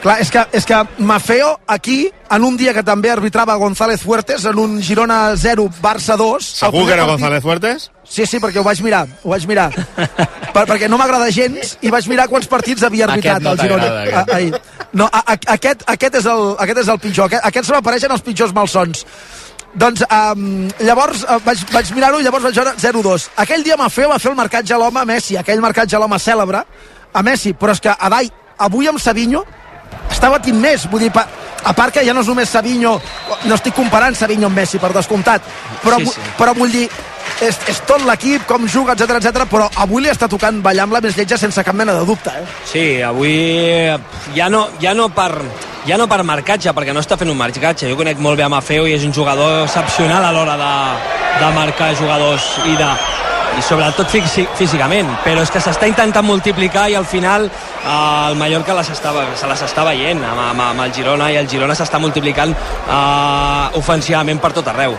Clar, 0.06 0.20
és 0.22 0.28
que, 0.30 0.42
és 0.54 0.62
que 0.62 0.76
Mafeo 1.02 1.48
aquí, 1.66 2.12
en 2.30 2.44
un 2.46 2.54
dia 2.54 2.70
que 2.70 2.84
també 2.86 3.10
arbitrava 3.10 3.56
González 3.58 4.04
Fuertes, 4.06 4.44
en 4.46 4.60
un 4.62 4.76
Girona 4.78 5.34
0, 5.34 5.64
Barça 5.82 6.14
2... 6.14 6.46
Segur 6.60 6.84
que 6.86 6.92
era 6.94 7.08
González 7.08 7.42
Fuertes? 7.42 7.88
Sí, 8.06 8.22
sí, 8.22 8.38
perquè 8.38 8.62
ho 8.62 8.62
vaig 8.62 8.78
mirar, 8.86 9.08
ho 9.24 9.32
vaig 9.32 9.48
mirar. 9.50 9.72
per, 10.54 10.62
perquè 10.62 10.86
no 10.86 11.00
m'agrada 11.00 11.26
gens 11.34 11.74
i 11.82 11.90
vaig 11.90 12.06
mirar 12.06 12.28
quants 12.30 12.46
partits 12.46 12.86
havia 12.86 13.08
arbitrat 13.08 13.42
Aquest 13.42 13.48
no 13.48 13.56
el 13.56 13.64
Girona. 13.64 13.90
aquest. 14.04 14.30
a- 14.30 14.36
ahir. 14.38 14.62
No, 14.92 15.10
a, 15.10 15.24
a, 15.24 15.36
aquest, 15.56 15.82
aquest, 15.96 16.20
és 16.22 16.30
el, 16.36 16.44
aquest 16.68 16.82
és 16.84 16.94
el 16.94 17.02
pitjor. 17.08 17.26
Aquest, 17.26 17.50
aquests 17.50 17.74
m'apareixen 17.74 18.16
els 18.20 18.24
pitjors 18.30 18.54
malsons. 18.54 19.02
Doncs 19.74 20.06
um, 20.06 20.46
llavors 20.86 21.26
uh, 21.26 21.42
vaig, 21.50 21.66
vaig 21.74 21.94
mirar-ho 21.98 22.22
i 22.22 22.30
llavors 22.30 22.46
vaig 22.46 22.62
veure 22.62 22.78
0-2. 22.78 23.26
Aquell 23.42 23.66
dia 23.66 23.82
Mafeo 23.82 24.14
va 24.14 24.22
fer 24.22 24.30
el 24.30 24.38
marcatge 24.38 24.70
a 24.70 24.78
l'home 24.86 25.02
a 25.02 25.08
Messi, 25.16 25.34
aquell 25.42 25.66
marcatge 25.66 25.98
a 25.98 26.06
l'home 26.06 26.22
cèlebre 26.22 26.62
a 27.10 27.26
Messi, 27.26 27.58
però 27.58 27.74
és 27.74 27.82
que 27.82 27.90
Adai, 27.90 28.30
avui 28.70 28.86
amb 28.86 29.02
Savinho 29.02 29.42
està 30.10 30.30
batint 30.32 30.58
més, 30.60 30.86
vull 30.90 31.06
dir, 31.06 31.10
pa, 31.14 31.26
a 31.66 31.72
part 31.74 31.94
que 31.94 32.04
ja 32.06 32.14
no 32.14 32.22
és 32.22 32.30
només 32.30 32.50
Savinho, 32.52 32.96
no 33.44 33.58
estic 33.58 33.74
comparant 33.74 34.14
Savinho 34.14 34.50
amb 34.50 34.60
Messi, 34.60 34.80
per 34.82 34.92
descomptat, 34.94 35.44
però, 35.82 36.00
Sí, 36.02 36.14
sí, 36.14 36.32
però 36.38 36.54
vull 36.56 36.72
dir, 36.72 36.86
és, 37.40 37.58
és 37.68 37.80
tot 37.88 38.02
l'equip, 38.06 38.46
com 38.48 38.66
juga, 38.70 38.94
etc 38.94 39.18
etc. 39.18 39.46
però 39.50 39.68
avui 39.82 40.04
li 40.04 40.12
està 40.12 40.28
tocant 40.30 40.60
ballar 40.62 40.86
amb 40.86 40.96
la 40.96 41.02
més 41.04 41.16
lletja 41.18 41.38
sense 41.40 41.64
cap 41.64 41.76
mena 41.76 41.94
de 41.96 42.04
dubte, 42.08 42.30
eh? 42.30 42.46
Sí, 42.64 42.84
avui 43.02 43.34
ja 44.36 44.48
no, 44.52 44.68
ja 44.80 44.94
no 44.94 45.08
per 45.14 45.30
ja 45.86 45.98
no 45.98 46.08
per 46.10 46.22
marcatge, 46.26 46.72
perquè 46.74 46.94
no 46.94 47.02
està 47.02 47.14
fent 47.18 47.30
un 47.30 47.38
marcatge. 47.38 47.86
Jo 47.86 47.98
conec 47.98 48.18
molt 48.18 48.38
bé 48.38 48.42
a 48.42 48.50
Mafeo 48.50 48.88
i 48.88 48.96
és 48.96 49.04
un 49.06 49.14
jugador 49.14 49.62
excepcional 49.68 50.24
a 50.24 50.32
l'hora 50.34 50.56
de, 50.58 50.72
de 51.38 51.50
marcar 51.54 51.92
jugadors 51.94 52.48
i 52.66 52.74
de 52.74 52.88
i 53.58 53.62
sobretot 53.64 54.08
físi- 54.12 54.46
físicament, 54.58 55.08
però 55.24 55.40
és 55.42 55.50
que 55.50 55.60
s'està 55.64 55.88
intentant 55.88 56.24
multiplicar 56.26 56.88
i 56.90 56.94
al 56.94 57.06
final 57.08 57.46
eh, 57.48 58.28
el 58.28 58.36
Mallorca 58.36 58.74
les 58.76 58.90
estava, 58.92 59.24
se 59.36 59.46
les 59.48 59.62
està 59.62 59.84
veient 59.88 60.20
amb, 60.24 60.40
amb, 60.50 60.60
amb 60.70 60.80
el 60.84 60.92
Girona 60.92 61.30
i 61.32 61.36
el 61.40 61.48
Girona 61.48 61.74
s'està 61.74 61.98
multiplicant 62.02 62.52
eh, 62.52 63.78
ofensivament 63.80 64.40
per 64.42 64.52
tot 64.52 64.68
arreu. 64.68 64.96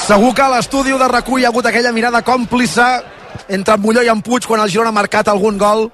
Segur 0.00 0.32
que 0.34 0.42
a 0.42 0.48
l'estudi 0.54 0.96
de 0.96 1.08
recull 1.12 1.42
hi 1.42 1.44
ha 1.44 1.50
hagut 1.52 1.66
aquella 1.68 1.92
mirada 1.92 2.22
còmplice 2.24 2.86
entre 3.48 3.74
en 3.76 3.80
Molló 3.82 4.02
i 4.02 4.08
en 4.08 4.22
Puig 4.24 4.46
quan 4.48 4.60
el 4.64 4.70
Girona 4.72 4.88
ha 4.90 4.96
marcat 4.96 5.28
algun 5.28 5.58
gol. 5.58 5.90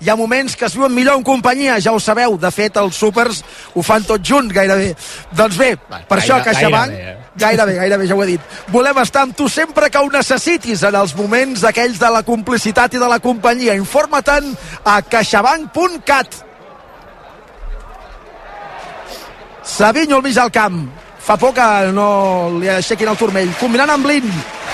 Hi 0.00 0.08
ha 0.10 0.16
moments 0.18 0.56
que 0.58 0.66
es 0.66 0.74
viuen 0.74 0.92
millor 0.92 1.16
en 1.16 1.22
companyia, 1.24 1.78
ja 1.80 1.92
ho 1.94 2.00
sabeu. 2.02 2.34
De 2.38 2.50
fet, 2.52 2.76
els 2.76 2.96
súpers 2.98 3.42
ho 3.74 3.82
fan 3.82 4.02
tots 4.04 4.26
junts, 4.28 4.52
gairebé. 4.52 4.94
Doncs 5.32 5.56
bé, 5.56 5.76
per 5.78 6.18
això 6.18 6.34
a 6.36 6.42
gaire- 6.42 6.50
CaixaBank... 6.50 6.90
gairebé, 6.92 7.10
eh? 7.12 7.20
Gairebé, 7.36 7.74
gairebé, 7.78 8.06
ja 8.10 8.14
ho 8.14 8.22
he 8.22 8.26
dit. 8.26 8.40
Volem 8.70 8.98
estar 9.02 9.22
amb 9.26 9.34
tu 9.36 9.48
sempre 9.48 9.88
que 9.90 9.98
ho 9.98 10.10
necessitis 10.10 10.82
en 10.86 10.94
els 10.98 11.14
moments 11.18 11.64
aquells 11.64 11.98
de 11.98 12.10
la 12.10 12.22
complicitat 12.22 12.94
i 12.94 12.98
de 13.02 13.08
la 13.10 13.18
companyia. 13.22 13.74
Informa-te'n 13.78 14.52
a 14.84 15.00
caixabank.cat. 15.02 16.42
Savinho 19.64 20.16
al 20.16 20.22
mig 20.22 20.34
del 20.36 20.50
camp. 20.52 20.82
Fa 21.24 21.38
por 21.40 21.54
que 21.56 21.66
no 21.96 22.50
li 22.60 22.68
aixequin 22.68 23.08
el 23.08 23.16
turmell. 23.16 23.54
Combinant 23.56 23.94
amb 23.94 24.04
Blin. 24.04 24.26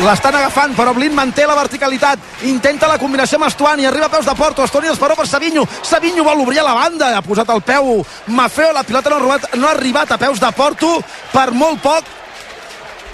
L'estan 0.03 0.35
agafant, 0.35 0.73
però 0.75 0.91
Blin 0.97 1.15
manté 1.15 1.45
la 1.47 1.55
verticalitat. 1.55 2.25
Intenta 2.51 2.89
la 2.91 2.99
combinació 2.99 3.39
amb 3.39 3.47
Estuani. 3.47 3.87
Arriba 3.87 4.09
a 4.09 4.11
peus 4.11 4.27
de 4.27 4.35
Porto. 4.35 4.65
Estuani 4.67 4.91
esperó 4.91 5.15
per 5.15 5.29
Savinho. 5.31 5.63
Savinho 5.87 6.25
vol 6.27 6.43
obrir 6.43 6.59
a 6.59 6.67
la 6.67 6.75
banda. 6.75 7.13
Ha 7.15 7.23
posat 7.23 7.55
el 7.55 7.63
peu 7.63 8.01
Mafeo. 8.35 8.73
La 8.75 8.83
pilota 8.83 9.13
no 9.13 9.21
ha, 9.21 9.23
robat, 9.23 9.47
no 9.55 9.69
ha 9.69 9.77
arribat 9.77 10.11
a 10.11 10.19
peus 10.19 10.43
de 10.43 10.51
Porto 10.59 10.97
per 11.31 11.53
molt 11.55 11.79
poc. 11.87 12.11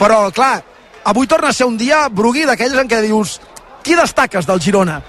Però, 0.00 0.30
clar, 0.32 0.62
avui 1.04 1.28
torna 1.28 1.52
a 1.52 1.56
ser 1.56 1.68
un 1.68 1.76
dia, 1.76 2.06
Brugui, 2.08 2.48
d'aquells 2.48 2.80
en 2.80 2.88
què 2.88 3.04
dius 3.04 3.36
qui 3.84 3.94
destaques 3.94 4.48
del 4.48 4.60
Girona? 4.64 5.02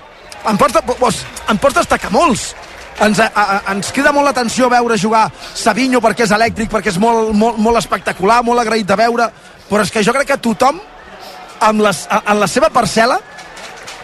En 0.47 0.59
pots, 0.59 1.23
en 1.47 1.57
pots 1.57 1.79
destacar 1.79 2.11
molts 2.11 2.51
ens, 3.05 3.19
a, 3.19 3.29
a, 3.29 3.57
ens 3.73 3.91
crida 3.93 4.13
molt 4.15 4.29
l'atenció 4.29 4.69
veure 4.71 4.97
jugar 4.97 5.27
Savinho 5.53 6.01
perquè 6.03 6.25
és 6.25 6.33
elèctric, 6.35 6.69
perquè 6.71 6.93
és 6.93 6.99
molt, 7.01 7.33
molt, 7.37 7.59
molt 7.61 7.79
espectacular, 7.81 8.41
molt 8.45 8.63
agraït 8.63 8.87
de 8.87 8.97
veure, 8.97 9.29
però 9.69 9.83
és 9.83 9.91
que 9.93 10.03
jo 10.05 10.15
crec 10.15 10.31
que 10.33 10.39
tothom 10.41 10.79
amb 11.67 11.81
les, 11.85 12.03
en 12.19 12.39
la 12.39 12.47
seva 12.49 12.69
parcel·la 12.73 13.19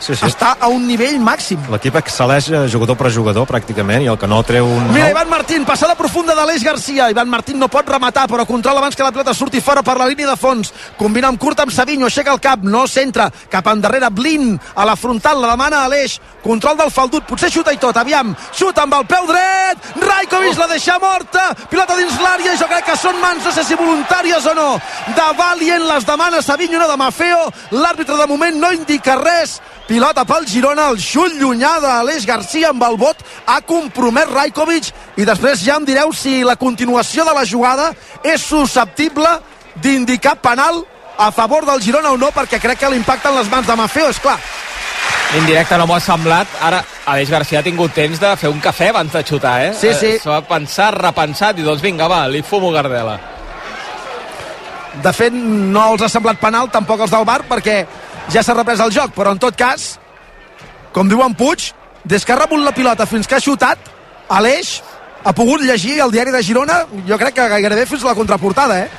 Sí, 0.04 0.18
sí. 0.20 0.28
està 0.28 0.58
a 0.60 0.68
un 0.68 0.84
nivell 0.84 1.16
màxim. 1.24 1.62
L'equip 1.72 1.96
excel·leix 1.96 2.50
eh, 2.52 2.64
jugador 2.72 2.98
per 3.00 3.08
jugador, 3.16 3.48
pràcticament, 3.48 4.04
i 4.04 4.10
el 4.12 4.18
que 4.20 4.28
no 4.28 4.42
treu 4.44 4.68
un... 4.68 4.90
Mira, 4.92 5.08
Ivan 5.14 5.30
Martín, 5.32 5.64
passada 5.64 5.96
profunda 5.96 6.36
d'Aleix 6.36 6.66
Garcia. 6.66 7.08
Ivan 7.14 7.30
Martín 7.32 7.62
no 7.62 7.70
pot 7.72 7.88
rematar, 7.88 8.26
però 8.28 8.44
controla 8.50 8.82
abans 8.84 8.98
que 9.00 9.06
la 9.06 9.14
pilota 9.16 9.34
surti 9.34 9.62
fora 9.64 9.84
per 9.86 9.96
la 9.96 10.10
línia 10.10 10.28
de 10.28 10.36
fons. 10.40 10.74
Combina 11.00 11.30
amb 11.32 11.40
curt 11.40 11.64
amb 11.64 11.72
Savinho, 11.72 12.10
aixeca 12.10 12.34
el 12.36 12.42
cap, 12.44 12.66
no 12.68 12.84
centra, 12.92 13.30
cap 13.50 13.70
endarrere, 13.72 14.10
Blin, 14.12 14.58
a 14.76 14.88
la 14.90 14.98
frontal, 15.00 15.40
la 15.40 15.54
demana 15.54 15.84
a 15.84 15.88
Aleix. 15.88 16.18
Control 16.44 16.76
del 16.82 16.92
faldut, 16.92 17.24
potser 17.30 17.52
xuta 17.54 17.72
i 17.72 17.80
tot, 17.80 17.96
aviam. 17.96 18.36
Xuta 18.52 18.84
amb 18.84 18.98
el 19.00 19.08
peu 19.08 19.30
dret, 19.32 19.88
Raikovic 20.04 20.60
la 20.60 20.68
deixa 20.74 21.00
morta, 21.00 21.46
pilota 21.72 21.96
dins 21.96 22.20
l'àrea, 22.20 22.58
jo 22.60 22.68
crec 22.68 22.90
que 22.92 22.98
són 23.00 23.22
mans, 23.24 23.46
no 23.48 23.56
sé 23.56 23.64
si 23.64 23.80
voluntàries 23.80 24.52
o 24.52 24.58
no. 24.58 24.70
De 25.16 25.30
Valient 25.40 25.88
les 25.88 26.08
demana 26.12 26.44
Savinho, 26.44 26.84
no 26.84 26.92
de 26.92 27.00
Mafeo. 27.00 27.48
L'àrbitre 27.72 28.20
de 28.20 28.28
moment 28.28 28.60
no 28.60 28.74
indica 28.76 29.16
res. 29.22 29.62
Pilota 29.94 30.24
pel 30.26 30.48
Girona, 30.50 30.88
el 30.90 30.96
xut 30.98 31.36
llunyà 31.38 31.76
d'Aleix 31.78 32.24
Garcia 32.26 32.72
amb 32.72 32.82
el 32.82 32.96
vot 32.98 33.20
ha 33.46 33.60
compromès 33.62 34.26
Rajkovic 34.32 34.88
i 35.22 35.26
després 35.30 35.62
ja 35.62 35.76
em 35.78 35.86
direu 35.86 36.10
si 36.18 36.40
la 36.42 36.56
continuació 36.58 37.22
de 37.28 37.36
la 37.38 37.44
jugada 37.46 37.92
és 38.26 38.42
susceptible 38.42 39.30
d'indicar 39.84 40.34
penal 40.42 40.80
a 41.22 41.28
favor 41.30 41.68
del 41.70 41.84
Girona 41.86 42.10
o 42.10 42.18
no, 42.18 42.32
perquè 42.34 42.58
crec 42.58 42.82
que 42.82 42.90
l'impacte 42.90 43.30
en 43.30 43.38
les 43.38 43.52
mans 43.52 43.70
de 43.70 43.76
Mafeo, 43.78 44.10
és 44.10 44.18
clar. 44.24 44.40
Indirecte 45.38 45.78
no 45.78 45.86
m'ho 45.86 46.00
ha 46.00 46.02
semblat. 46.02 46.58
Ara, 46.58 46.80
Aleix 47.14 47.30
Garcia 47.30 47.62
ha 47.62 47.68
tingut 47.70 47.94
temps 47.94 48.18
de 48.18 48.32
fer 48.42 48.50
un 48.50 48.64
cafè 48.66 48.90
abans 48.90 49.14
de 49.14 49.22
xutar, 49.30 49.60
eh? 49.68 49.76
Sí, 49.78 49.94
sí. 49.94 50.16
Eh, 50.16 50.22
S'ho 50.24 50.34
ha 50.34 50.42
pensat, 50.42 50.98
repensat, 50.98 51.62
i 51.62 51.68
doncs 51.70 51.86
vinga, 51.86 52.10
va, 52.10 52.24
li 52.26 52.42
fumo 52.42 52.74
Gardela. 52.74 53.20
De 55.06 55.14
fet, 55.14 55.38
no 55.38 55.92
els 55.92 56.02
ha 56.02 56.10
semblat 56.10 56.42
penal, 56.42 56.74
tampoc 56.74 57.06
els 57.06 57.14
del 57.14 57.30
bar, 57.30 57.44
perquè 57.46 57.84
ja 58.32 58.44
s'ha 58.44 58.56
reprès 58.56 58.82
el 58.84 58.94
joc, 58.96 59.14
però 59.16 59.34
en 59.34 59.42
tot 59.42 59.56
cas, 59.58 59.98
com 60.94 61.10
diu 61.10 61.24
en 61.26 61.36
Puig, 61.36 61.72
des 62.06 62.26
que 62.26 62.34
ha 62.34 62.40
rebut 62.40 62.64
la 62.64 62.76
pilota 62.76 63.08
fins 63.10 63.28
que 63.28 63.36
ha 63.36 63.44
xutat, 63.44 63.92
Aleix 64.30 64.82
ha 65.24 65.34
pogut 65.36 65.64
llegir 65.64 66.00
el 66.04 66.12
diari 66.12 66.32
de 66.32 66.44
Girona, 66.44 66.84
jo 67.08 67.18
crec 67.18 67.36
que 67.40 67.48
gairebé 67.56 67.86
fins 67.88 68.04
a 68.04 68.12
la 68.12 68.16
contraportada, 68.16 68.80
eh? 68.84 68.90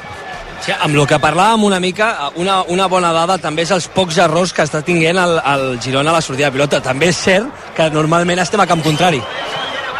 Sí, 0.64 0.72
amb 0.72 0.96
el 0.96 1.04
que 1.04 1.18
parlàvem 1.20 1.66
una 1.66 1.78
mica, 1.82 2.30
una, 2.40 2.62
una 2.72 2.86
bona 2.88 3.10
dada 3.12 3.36
també 3.42 3.66
és 3.66 3.72
els 3.74 3.88
pocs 3.92 4.16
errors 4.22 4.54
que 4.56 4.64
està 4.64 4.80
tinguent 4.86 5.18
el, 5.20 5.34
el 5.52 5.64
Girona 5.84 6.08
a 6.12 6.16
la 6.16 6.22
sortida 6.24 6.48
de 6.48 6.56
pilota. 6.56 6.80
També 6.80 7.10
és 7.12 7.18
cert 7.20 7.74
que 7.76 7.90
normalment 7.92 8.40
estem 8.40 8.62
a 8.62 8.66
camp 8.70 8.80
contrari. 8.84 9.20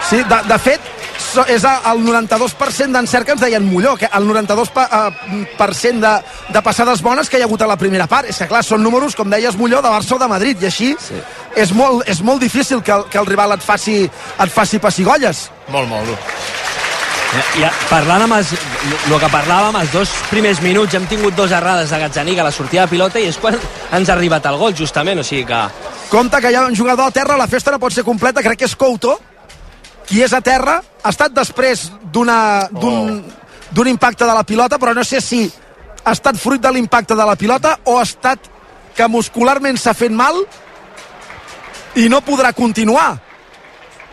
Sí, 0.08 0.22
de, 0.24 0.38
de 0.48 0.58
fet, 0.62 0.93
és 1.48 1.64
a- 1.64 1.80
el 1.92 2.00
92% 2.04 2.92
d'encert 2.92 3.26
que 3.26 3.32
ens 3.32 3.40
deien 3.40 3.64
Molló, 3.66 3.96
que 3.96 4.08
el 4.12 4.24
92% 4.26 4.72
pa- 4.72 4.88
eh, 5.10 5.46
per 5.58 5.74
cent 5.74 6.00
de, 6.00 6.12
de 6.54 6.62
passades 6.62 7.02
bones 7.02 7.28
que 7.28 7.38
hi 7.38 7.42
ha 7.42 7.44
hagut 7.48 7.62
a 7.62 7.66
la 7.66 7.76
primera 7.76 8.06
part. 8.06 8.28
És 8.30 8.38
que, 8.38 8.46
clar, 8.48 8.62
són 8.64 8.82
números, 8.82 9.16
com 9.16 9.28
deies, 9.30 9.56
Molló, 9.56 9.82
de 9.82 9.88
Barça 9.88 10.14
o 10.14 10.18
de 10.18 10.28
Madrid, 10.28 10.62
i 10.62 10.66
així 10.66 10.94
sí. 10.98 11.14
és, 11.56 11.72
molt, 11.72 12.06
és 12.08 12.20
molt 12.22 12.40
difícil 12.40 12.82
que, 12.82 12.92
el- 12.92 13.04
que 13.10 13.18
el 13.18 13.26
rival 13.26 13.52
et 13.58 13.62
faci, 13.62 14.02
et 14.04 14.50
faci 14.50 14.78
pessigolles. 14.78 15.50
Molt, 15.68 15.88
molt. 15.88 16.08
Ja, 17.58 17.70
parlant 17.90 18.22
amb 18.28 18.36
els, 18.36 18.52
el 19.10 19.14
que 19.18 19.26
parlàvem, 19.32 19.74
els 19.80 19.90
dos 19.90 20.10
primers 20.30 20.60
minuts 20.62 20.94
hem 20.94 21.06
tingut 21.10 21.34
dos 21.34 21.50
errades 21.50 21.90
de 21.90 21.98
Gazzaniga 21.98 22.44
a 22.44 22.46
la 22.46 22.52
sortida 22.54 22.84
de 22.84 22.92
pilota 22.92 23.18
i 23.18 23.26
és 23.26 23.38
quan 23.42 23.56
ens 23.90 24.08
ha 24.08 24.14
arribat 24.14 24.46
el 24.46 24.56
gol, 24.60 24.74
justament, 24.78 25.18
o 25.18 25.24
sigui 25.26 25.42
que... 25.48 25.62
Compte 26.12 26.38
que 26.40 26.52
hi 26.52 26.54
ha 26.54 26.62
un 26.68 26.76
jugador 26.78 27.08
a 27.08 27.10
terra, 27.10 27.36
la 27.36 27.48
festa 27.50 27.72
no 27.74 27.80
pot 27.82 27.90
ser 27.92 28.04
completa, 28.06 28.42
crec 28.44 28.60
que 28.60 28.68
és 28.68 28.76
Couto, 28.78 29.16
qui 30.06 30.22
és 30.22 30.32
a 30.32 30.40
terra, 30.44 30.80
ha 31.02 31.10
estat 31.12 31.32
després 31.36 31.88
d'un 32.12 32.30
d'un 33.74 33.88
impacte 33.90 34.24
de 34.24 34.34
la 34.34 34.44
pilota, 34.46 34.78
però 34.78 34.94
no 34.94 35.02
sé 35.02 35.20
si 35.20 35.50
ha 36.04 36.12
estat 36.12 36.38
fruit 36.38 36.62
de 36.62 36.70
l'impacte 36.70 37.16
de 37.16 37.24
la 37.26 37.34
pilota 37.34 37.78
o 37.90 37.98
ha 37.98 38.04
estat 38.06 38.38
que 38.94 39.08
muscularment 39.10 39.78
s'ha 39.80 39.96
fet 39.98 40.12
mal 40.14 40.36
i 41.98 42.08
no 42.08 42.20
podrà 42.22 42.52
continuar. 42.54 43.16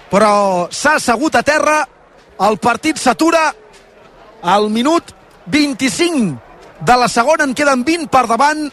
Però 0.10 0.68
s'ha 0.74 0.96
assegut 0.98 1.36
a 1.38 1.44
terra, 1.46 1.78
el 2.42 2.58
partit 2.58 2.98
s'atura 2.98 3.52
al 4.42 4.70
minut 4.74 5.14
25 5.46 6.40
de 6.82 6.98
la 6.98 7.08
segona, 7.08 7.46
en 7.46 7.54
queden 7.54 7.86
20 7.86 8.10
per 8.10 8.26
davant, 8.28 8.66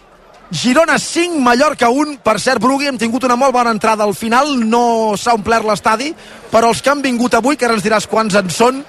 Girona 0.51 0.99
5, 0.99 1.41
Mallorca 1.41 1.91
1. 1.91 2.19
Per 2.25 2.39
cert, 2.41 2.61
Brugui, 2.63 2.89
hem 2.89 2.99
tingut 2.99 3.25
una 3.29 3.37
molt 3.37 3.53
bona 3.53 3.73
entrada 3.75 4.05
al 4.05 4.15
final, 4.17 4.55
no 4.65 5.17
s'ha 5.17 5.35
omplert 5.37 5.67
l'estadi, 5.69 6.15
però 6.53 6.71
els 6.73 6.81
que 6.81 6.93
han 6.93 7.03
vingut 7.05 7.37
avui, 7.37 7.57
que 7.57 7.69
ara 7.69 7.77
ens 7.77 7.85
diràs 7.85 8.09
quants 8.09 8.39
en 8.39 8.49
són, 8.49 8.81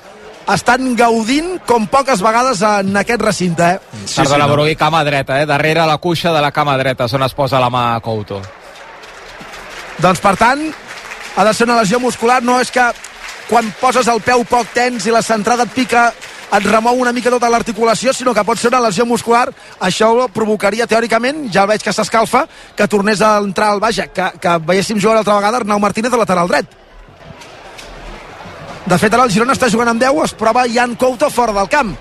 estan 0.50 0.96
gaudint 0.98 1.58
com 1.68 1.86
poques 1.92 2.24
vegades 2.24 2.64
en 2.66 2.96
aquest 3.04 3.22
recinte. 3.22 3.74
Eh? 3.76 4.00
Sí, 4.06 4.22
Perdona, 4.22 4.46
sí, 4.46 4.48
no? 4.48 4.54
Brugui, 4.56 4.78
cama 4.80 5.04
dreta, 5.04 5.42
eh? 5.42 5.50
darrere 5.50 5.86
la 5.86 6.00
cuixa 6.00 6.32
de 6.34 6.42
la 6.42 6.54
cama 6.56 6.78
dreta, 6.80 7.10
és 7.10 7.18
on 7.20 7.28
es 7.28 7.36
posa 7.36 7.60
la 7.60 7.70
mà 7.70 7.90
a 7.98 8.00
Couto. 8.00 8.40
Doncs, 10.00 10.24
per 10.24 10.36
tant, 10.40 10.64
ha 11.36 11.44
de 11.44 11.54
ser 11.54 11.68
una 11.68 11.82
lesió 11.82 12.00
muscular, 12.00 12.40
no 12.42 12.60
és 12.64 12.72
que 12.72 12.88
quan 13.50 13.68
poses 13.82 14.08
el 14.08 14.22
peu 14.24 14.46
poc 14.48 14.72
tens 14.74 15.06
i 15.10 15.12
la 15.12 15.26
centrada 15.26 15.68
et 15.68 15.76
pica 15.76 16.10
et 16.50 16.66
remou 16.66 16.98
una 16.98 17.14
mica 17.14 17.30
tota 17.30 17.50
l'articulació, 17.52 18.14
sinó 18.14 18.34
que 18.34 18.44
pot 18.46 18.58
ser 18.58 18.72
una 18.72 18.82
lesió 18.88 19.06
muscular. 19.06 19.48
Això 19.86 20.10
provocaria, 20.34 20.88
teòricament, 20.90 21.46
ja 21.54 21.68
veig 21.70 21.84
que 21.86 21.94
s'escalfa, 21.94 22.46
que 22.76 22.88
tornés 22.90 23.22
a 23.22 23.36
entrar 23.38 23.70
al 23.70 23.82
Baja, 23.84 24.08
que, 24.08 24.32
que 24.42 24.58
veiéssim 24.66 25.00
jugar 25.00 25.20
altra 25.20 25.38
vegada 25.38 25.62
Arnau 25.62 25.80
Martínez 25.80 26.12
de 26.12 26.18
lateral 26.18 26.50
dret. 26.50 26.78
De 28.90 28.98
fet, 28.98 29.14
ara 29.14 29.28
el 29.28 29.32
Girona 29.32 29.54
està 29.54 29.70
jugant 29.70 29.92
amb 29.92 30.02
10, 30.02 30.24
es 30.26 30.34
prova 30.34 30.66
Jan 30.66 30.96
Couto 30.98 31.30
fora 31.30 31.54
del 31.54 31.70
camp. 31.70 31.94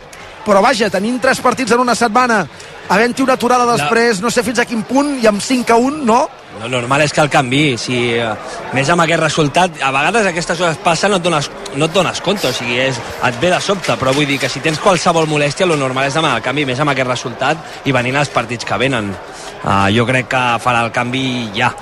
Però 0.46 0.62
vaja, 0.64 0.88
tenim 0.88 1.18
tres 1.20 1.42
partits 1.44 1.74
en 1.74 1.82
una 1.82 1.94
setmana, 1.98 2.46
havent-hi 2.88 3.26
una 3.26 3.34
aturada 3.36 3.66
després, 3.68 4.22
no 4.24 4.30
sé 4.32 4.40
fins 4.46 4.62
a 4.62 4.64
quin 4.64 4.80
punt, 4.88 5.18
i 5.20 5.28
amb 5.28 5.44
5 5.44 5.74
a 5.74 5.76
1, 5.76 5.98
no? 6.08 6.22
Lo 6.58 6.68
normal 6.68 7.04
és 7.04 7.12
que 7.14 7.20
el 7.22 7.30
canvi, 7.30 7.76
si, 7.78 7.98
eh, 8.18 8.30
més 8.74 8.88
amb 8.90 9.04
aquest 9.04 9.20
resultat, 9.22 9.76
a 9.82 9.92
vegades 9.94 10.26
aquestes 10.26 10.58
coses 10.58 10.80
passen, 10.82 11.12
no 11.12 11.18
et 11.20 11.22
dones, 11.22 11.50
no 11.76 11.86
et 11.86 11.94
dones 11.94 12.20
compte, 12.20 12.48
o 12.48 12.52
sigui, 12.52 12.80
és, 12.82 12.98
et 12.98 13.40
ve 13.40 13.52
de 13.52 13.60
sobte, 13.62 13.94
però 14.00 14.12
vull 14.14 14.26
dir 14.26 14.40
que 14.42 14.50
si 14.50 14.60
tens 14.60 14.80
qualsevol 14.82 15.28
molèstia, 15.30 15.66
lo 15.66 15.76
normal 15.76 16.08
és 16.08 16.18
demanar 16.18 16.40
el 16.40 16.42
canvi, 16.42 16.66
més 16.66 16.80
amb 16.80 16.90
aquest 16.90 17.08
resultat 17.08 17.86
i 17.86 17.94
venint 17.94 18.18
els 18.18 18.32
partits 18.34 18.66
que 18.66 18.78
venen. 18.78 19.14
Uh, 19.62 19.86
jo 19.94 20.06
crec 20.06 20.28
que 20.30 20.42
farà 20.62 20.82
el 20.86 20.92
canvi 20.94 21.50
ja. 21.54 21.72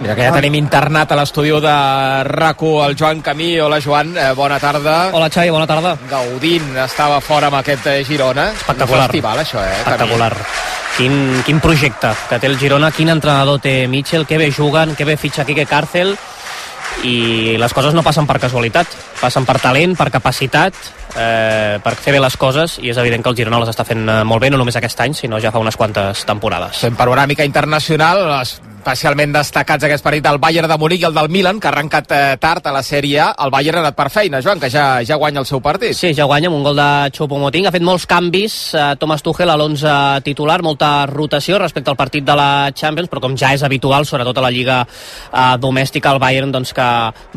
Mira 0.00 0.14
que 0.14 0.26
ja 0.26 0.32
tenim 0.34 0.56
internat 0.58 1.12
a 1.12 1.18
l'estudi 1.18 1.50
de 1.62 1.74
rac 2.28 2.62
el 2.62 2.96
Joan 2.96 3.20
Camí. 3.22 3.58
Hola, 3.60 3.80
Joan, 3.80 4.16
eh, 4.16 4.32
bona 4.34 4.58
tarda. 4.58 5.10
Hola, 5.12 5.28
Xavi, 5.30 5.50
bona 5.50 5.66
tarda. 5.66 5.96
Gaudint 6.10 6.76
estava 6.84 7.20
fora 7.20 7.48
amb 7.48 7.56
aquest 7.60 7.86
eh, 7.86 8.04
Girona. 8.04 8.50
Espectacular. 8.52 9.06
Un 9.06 9.12
festival, 9.12 9.38
això, 9.40 9.62
eh? 9.64 9.76
Espectacular. 9.80 10.32
Quin, 10.96 11.42
quin 11.44 11.60
projecte 11.60 12.14
que 12.28 12.38
té 12.38 12.46
el 12.46 12.58
Girona, 12.58 12.90
quin 12.90 13.10
entrenador 13.12 13.60
té 13.60 13.86
Mitchell, 13.88 14.26
que 14.26 14.38
bé 14.38 14.50
juguen, 14.50 14.94
que 14.96 15.04
bé 15.04 15.16
fitxa 15.16 15.44
Quique 15.44 15.66
Càrcel 15.68 16.16
i 17.04 17.56
les 17.60 17.74
coses 17.76 17.94
no 17.94 18.02
passen 18.02 18.26
per 18.26 18.38
casualitat, 18.40 18.88
passen 19.20 19.46
per 19.48 19.58
talent, 19.62 19.96
per 19.98 20.10
capacitat, 20.14 20.78
eh, 21.16 21.78
per 21.82 21.94
fer 21.96 22.16
bé 22.16 22.22
les 22.22 22.36
coses 22.36 22.78
i 22.82 22.92
és 22.92 23.00
evident 23.02 23.24
que 23.24 23.32
el 23.32 23.36
Girona 23.38 23.60
les 23.62 23.72
està 23.72 23.86
fent 23.88 24.06
eh, 24.08 24.22
molt 24.24 24.42
bé, 24.42 24.52
no 24.52 24.60
només 24.60 24.76
aquest 24.76 25.00
any, 25.04 25.16
sinó 25.16 25.40
ja 25.42 25.52
fa 25.54 25.62
unes 25.62 25.76
quantes 25.76 26.24
temporades. 26.28 26.84
Fem 26.86 26.96
panoràmica 26.98 27.46
internacional, 27.46 28.24
especialment 28.86 29.32
destacats 29.34 29.82
aquest 29.82 30.04
partit 30.04 30.22
del 30.22 30.38
Bayern 30.38 30.70
de 30.70 30.76
Munic 30.78 31.02
i 31.02 31.06
el 31.08 31.14
del 31.16 31.30
Milan, 31.32 31.58
que 31.58 31.66
ha 31.66 31.72
arrencat 31.72 32.12
eh, 32.14 32.36
tard 32.38 32.68
a 32.68 32.74
la 32.74 32.84
Sèrie 32.86 33.18
A. 33.24 33.32
El 33.42 33.50
Bayern 33.50 33.80
ha 33.80 33.86
anat 33.86 33.96
per 33.98 34.06
feina, 34.14 34.38
Joan, 34.44 34.60
que 34.62 34.70
ja, 34.70 35.02
ja 35.06 35.18
guanya 35.18 35.42
el 35.42 35.48
seu 35.48 35.60
partit. 35.64 35.96
Sí, 35.98 36.12
ja 36.14 36.28
guanya 36.28 36.50
amb 36.52 36.60
un 36.60 36.66
gol 36.66 36.78
de 36.78 37.10
Choupo-Moting. 37.16 37.66
Ha 37.66 37.74
fet 37.74 37.86
molts 37.86 38.06
canvis, 38.06 38.58
eh, 38.78 38.84
Thomas 39.00 39.24
Tuchel 39.26 39.50
a 39.50 39.56
l'11 39.58 40.22
titular, 40.26 40.60
molta 40.62 40.90
rotació 41.10 41.58
respecte 41.58 41.90
al 41.90 41.98
partit 41.98 42.26
de 42.26 42.36
la 42.38 42.70
Champions, 42.70 43.10
però 43.10 43.24
com 43.24 43.34
ja 43.38 43.50
és 43.56 43.64
habitual, 43.66 44.06
sobretot 44.06 44.38
a 44.38 44.46
la 44.46 44.52
Lliga 44.54 44.78
eh, 44.86 45.56
domèstica, 45.58 46.14
el 46.14 46.22
Bayern 46.22 46.54
doncs, 46.54 46.74
que 46.76 46.88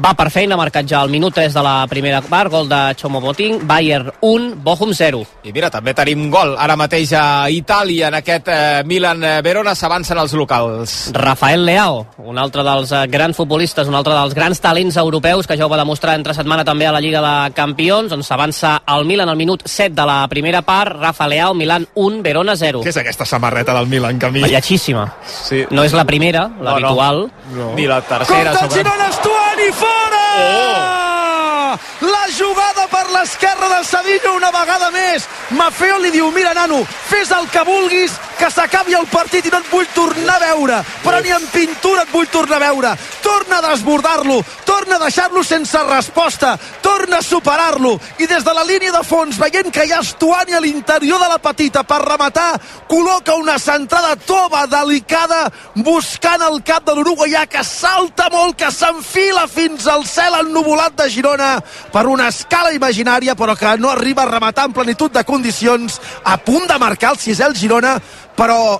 va 0.05 0.13
per 0.19 0.29
feina, 0.29 0.53
ha 0.53 0.61
marcat 0.61 0.85
ja 0.89 1.01
el 1.01 1.09
minut 1.09 1.33
3 1.33 1.57
de 1.57 1.65
la 1.65 1.68
primera 1.89 2.21
part, 2.21 2.51
gol 2.51 2.67
de 2.69 2.79
Choupo-Moting, 2.99 3.61
Bayern 3.67 4.11
1, 4.21 4.55
Bochum 4.63 4.93
0. 4.93 5.21
I 5.43 5.53
mira, 5.55 5.69
també 5.73 5.93
tenim 5.97 6.27
gol 6.31 6.55
ara 6.59 6.75
mateix 6.79 7.13
a 7.17 7.23
Itàlia 7.53 8.09
en 8.09 8.17
aquest 8.19 8.49
eh, 8.51 8.81
Milan-Verona, 8.89 9.75
s'avancen 9.75 10.19
els 10.21 10.35
locals. 10.37 10.95
Rafael 11.15 11.65
Leao, 11.65 12.05
un 12.29 12.39
altre 12.41 12.63
dels 12.67 12.93
eh, 12.93 13.03
grans 13.11 13.37
futbolistes, 13.37 13.87
un 13.87 13.97
altre 13.99 14.15
dels 14.17 14.35
grans 14.37 14.61
talents 14.63 14.97
europeus 14.99 15.47
que 15.47 15.57
ja 15.59 15.67
ho 15.67 15.71
va 15.71 15.79
demostrar 15.81 16.17
entre 16.19 16.35
setmana 16.37 16.65
també 16.67 16.87
a 16.89 16.93
la 16.95 17.01
Lliga 17.03 17.23
de 17.23 17.53
Campions, 17.57 18.13
on 18.15 18.23
s'avança 18.25 18.79
el 18.95 19.07
Milan 19.09 19.29
al 19.29 19.39
minut 19.39 19.65
7 19.65 19.95
de 19.95 20.07
la 20.09 20.21
primera 20.31 20.61
part, 20.67 20.97
Rafa 20.99 21.27
Leao, 21.27 21.53
Milan 21.53 21.87
1, 21.95 22.21
Verona 22.25 22.55
0. 22.59 22.83
Què 22.85 22.93
és 22.93 23.01
aquesta 23.01 23.27
samarreta 23.29 23.75
del 23.77 23.89
Milan, 23.91 24.19
Camí? 24.21 24.43
Ballatxíssima. 24.45 25.05
Sí. 25.25 25.65
No 25.71 25.85
és 25.87 25.95
la 25.97 26.05
primera, 26.09 26.47
l'habitual. 26.61 27.27
No, 27.53 27.57
no. 27.57 27.73
Ni 27.75 27.87
la 27.89 28.01
tercera. 28.01 28.53
Compte 28.53 28.79
el 28.79 28.85
Girona, 28.85 29.09
Estuani, 29.09 29.71
fora! 29.73 30.28
Oh! 32.01 32.18
L'esquerra 33.29 33.67
del 33.69 33.85
Savinho 33.85 34.31
una 34.33 34.49
vegada 34.49 34.89
més. 34.89 35.27
Mafeo 35.53 35.99
li 36.01 36.09
diu, 36.09 36.31
mira, 36.33 36.55
nano, 36.57 36.79
fes 37.11 37.29
el 37.29 37.45
que 37.53 37.61
vulguis, 37.61 38.15
que 38.39 38.47
s'acabi 38.49 38.95
el 38.97 39.05
partit 39.11 39.45
i 39.45 39.51
no 39.53 39.59
et 39.59 39.67
vull 39.69 39.85
tornar 39.93 40.37
a 40.39 40.45
veure. 40.47 40.79
Però 41.03 41.19
ni 41.21 41.29
en 41.35 41.45
pintura 41.51 42.07
et 42.07 42.13
vull 42.13 42.29
tornar 42.31 42.57
a 42.57 42.63
veure. 42.71 42.93
Torna 43.21 43.59
a 43.59 43.65
desbordar-lo, 43.67 44.39
torna 44.65 44.95
a 44.95 45.03
deixar-lo 45.03 45.43
sense 45.43 45.77
resposta, 45.83 46.55
torna 46.81 47.19
a 47.19 47.25
superar-lo. 47.25 47.99
I 48.17 48.25
des 48.31 48.45
de 48.45 48.53
la 48.55 48.63
línia 48.63 48.93
de 48.95 49.03
fons, 49.05 49.37
veient 49.37 49.69
que 49.69 49.85
hi 49.85 49.93
ha 49.93 49.99
Estuani 49.99 50.55
a 50.55 50.63
l'interior 50.63 51.21
de 51.21 51.27
la 51.29 51.37
petita 51.43 51.83
per 51.83 51.99
rematar, 52.01 52.53
col·loca 52.89 53.35
una 53.37 53.59
centrada 53.59 54.15
tova, 54.25 54.65
delicada, 54.71 55.51
buscant 55.75 56.41
el 56.47 56.63
cap 56.65 56.87
de 56.87 56.95
l'uruguaià, 56.95 57.45
que 57.51 57.63
salta 57.67 58.29
molt, 58.33 58.55
que 58.57 58.71
s'enfila 58.71 59.45
fins 59.51 59.85
al 59.91 60.07
cel 60.07 60.39
ennuvolat 60.39 60.95
de 60.97 61.09
Girona 61.11 61.51
per 61.91 62.07
una 62.07 62.31
escala 62.31 62.71
imaginària, 62.73 63.18
però 63.35 63.55
que 63.57 63.77
no 63.77 63.91
arriba 63.91 64.23
a 64.23 64.29
rematar 64.29 64.65
en 64.65 64.73
plenitud 64.73 65.11
de 65.11 65.23
condicions, 65.23 65.99
a 66.23 66.37
punt 66.37 66.67
de 66.67 66.77
marcar 66.79 67.11
el 67.13 67.19
sisè 67.19 67.45
el 67.45 67.55
Girona, 67.55 67.97
però 68.35 68.79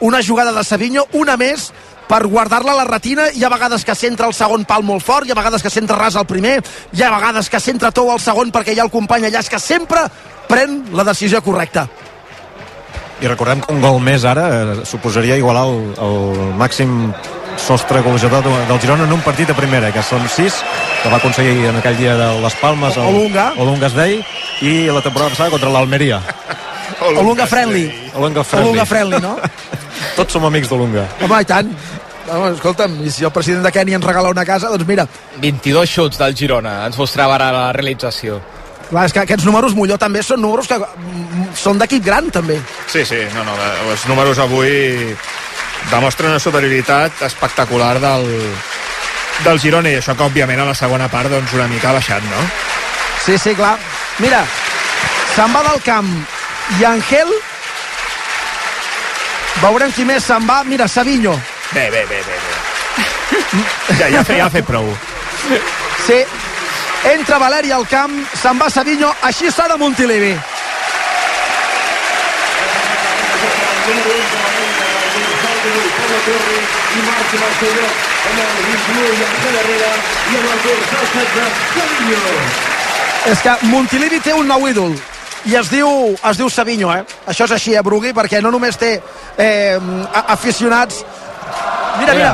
una 0.00 0.22
jugada 0.22 0.52
de 0.52 0.64
Savinho, 0.64 1.06
una 1.12 1.36
més, 1.36 1.72
per 2.08 2.26
guardar-la 2.26 2.72
a 2.72 2.78
la 2.80 2.88
retina, 2.88 3.28
hi 3.34 3.44
ha 3.44 3.52
vegades 3.52 3.84
que 3.84 3.94
centra 3.94 4.28
el 4.28 4.34
segon 4.34 4.64
pal 4.64 4.84
molt 4.84 5.04
fort, 5.04 5.26
hi 5.26 5.32
ha 5.32 5.38
vegades 5.38 5.62
que 5.62 5.70
centra 5.70 5.98
ras 5.98 6.16
al 6.16 6.26
primer, 6.26 6.58
hi 6.92 7.02
ha 7.02 7.10
vegades 7.12 7.48
que 7.48 7.60
centra 7.60 7.92
tou 7.92 8.10
al 8.12 8.20
segon 8.20 8.52
perquè 8.52 8.74
hi 8.74 8.80
ha 8.80 8.86
el 8.86 8.92
company 8.92 9.28
allà, 9.28 9.40
és 9.44 9.50
que 9.52 9.60
sempre 9.60 10.06
pren 10.48 10.82
la 10.96 11.04
decisió 11.04 11.42
correcta. 11.44 11.88
I 13.20 13.26
recordem 13.26 13.60
que 13.60 13.74
un 13.74 13.82
gol 13.82 13.98
més 14.00 14.24
ara 14.24 14.46
eh, 14.48 14.78
suposaria 14.86 15.36
igualar 15.36 15.66
el, 15.66 15.80
el 16.06 16.54
màxim 16.56 17.10
sostre 17.58 18.00
golejador 18.00 18.44
del 18.44 18.80
Girona 18.80 19.04
en 19.04 19.12
un 19.12 19.20
partit 19.20 19.50
a 19.50 19.56
primera, 19.56 19.90
que 19.92 20.02
són 20.02 20.24
sis, 20.32 20.60
que 21.02 21.10
va 21.10 21.18
aconseguir 21.18 21.68
en 21.68 21.78
aquell 21.80 21.98
dia 21.98 22.14
de 22.16 22.28
les 22.42 22.56
Palmes 22.62 22.96
el, 22.96 23.10
Olunga. 23.10 23.50
Olunga 23.58 23.90
Day 23.92 24.20
i 24.62 24.74
la 24.88 25.02
temporada 25.04 25.34
passada 25.34 25.50
contra 25.50 25.70
l'Almeria. 25.74 26.20
Olunga 27.18 27.46
friendly. 27.46 27.86
Olunga 28.14 28.44
friendly. 28.44 28.70
Olunga 28.70 28.86
friendly, 28.86 29.20
no? 29.22 29.36
Tots 30.18 30.38
som 30.38 30.46
amics 30.48 30.70
d'Olunga. 30.70 31.06
Home, 31.24 31.40
i 31.42 31.48
tant. 31.48 31.72
Home, 32.28 32.52
escolta'm, 32.54 32.98
i 33.04 33.10
si 33.12 33.24
el 33.24 33.32
president 33.32 33.64
de 33.64 33.72
Kènia 33.72 33.96
ens 33.98 34.06
regala 34.06 34.30
una 34.32 34.44
casa, 34.44 34.68
doncs 34.72 34.86
mira, 34.88 35.06
22 35.40 35.88
xuts 35.88 36.20
del 36.20 36.36
Girona, 36.36 36.82
ens 36.86 36.98
mostrava 37.00 37.38
ara 37.38 37.50
la 37.54 37.66
realització. 37.76 38.40
clar, 38.88 39.04
és 39.04 39.12
que 39.12 39.20
aquests 39.20 39.44
números, 39.44 39.74
Molló, 39.76 39.98
també 40.00 40.22
són 40.22 40.40
números 40.40 40.68
que 40.68 40.78
mm, 40.78 41.48
són 41.56 41.78
d'equip 41.78 42.04
gran, 42.04 42.30
també. 42.32 42.58
Sí, 42.88 43.04
sí, 43.04 43.20
no, 43.34 43.44
no, 43.44 43.56
els 43.90 44.06
números 44.08 44.38
avui 44.38 45.14
demostren 45.90 46.30
una 46.30 46.40
superioritat 46.40 47.22
espectacular 47.26 47.98
del, 48.00 48.26
del 49.44 49.60
Girona 49.60 49.92
i 49.92 49.98
això 49.98 50.14
que 50.16 50.26
òbviament 50.26 50.60
a 50.60 50.68
la 50.68 50.76
segona 50.76 51.08
part 51.12 51.32
doncs 51.32 51.54
una 51.56 51.68
mica 51.70 51.90
ha 51.90 51.96
baixat, 51.96 52.24
no? 52.28 52.42
Sí, 53.24 53.38
sí, 53.38 53.54
clar. 53.56 53.76
Mira, 54.18 54.42
se'n 55.34 55.54
va 55.54 55.62
del 55.68 55.80
camp 55.86 56.10
i 56.78 56.84
Angel 56.88 57.30
veurem 59.62 59.92
qui 59.94 60.04
més 60.08 60.24
se'n 60.24 60.46
va. 60.48 60.62
Mira, 60.64 60.88
Savinho. 60.88 61.34
Bé, 61.72 61.88
bé, 61.90 62.04
bé, 62.10 62.20
bé. 62.26 62.36
bé. 62.42 63.96
Ja, 63.98 64.08
ja, 64.08 64.24
fe, 64.24 64.38
ja 64.38 64.46
ha 64.46 64.52
fet 64.52 64.66
prou. 64.66 64.90
Sí, 66.06 66.18
entra 67.12 67.38
Valeri 67.38 67.72
al 67.72 67.86
camp, 67.88 68.14
se'n 68.42 68.60
va 68.60 68.70
Savinho, 68.72 69.12
així 69.28 69.48
està 69.52 69.68
de 69.70 69.78
Montilivi. 69.80 70.36
I 75.68 77.04
marxa 77.08 77.44
al 77.48 77.54
seu 77.60 77.72
lloc 77.76 77.94
amb 78.30 78.40
el 78.44 78.58
21 78.70 79.04
i 79.04 79.26
el 79.26 79.36
darrere 79.58 79.92
i 80.32 80.40
amb 80.40 80.50
el 80.54 80.58
dorsal 80.64 81.04
16 81.12 81.62
Savinho 81.76 82.20
És 83.32 83.44
que 83.44 83.56
Montilivi 83.68 84.20
té 84.24 84.34
un 84.34 84.46
nou 84.48 84.68
ídol 84.68 84.98
i 85.46 85.54
es 85.56 85.70
diu, 85.70 85.88
es 86.30 86.36
diu 86.36 86.50
Savinho, 86.50 86.90
eh? 86.92 87.04
Això 87.30 87.46
és 87.46 87.52
així, 87.54 87.74
eh, 87.76 87.82
Brugui, 87.84 88.10
perquè 88.12 88.42
no 88.42 88.50
només 88.50 88.76
té 88.76 88.98
eh, 89.38 89.78
aficionats... 90.34 91.04
Mira, 91.98 92.14
mira. 92.14 92.32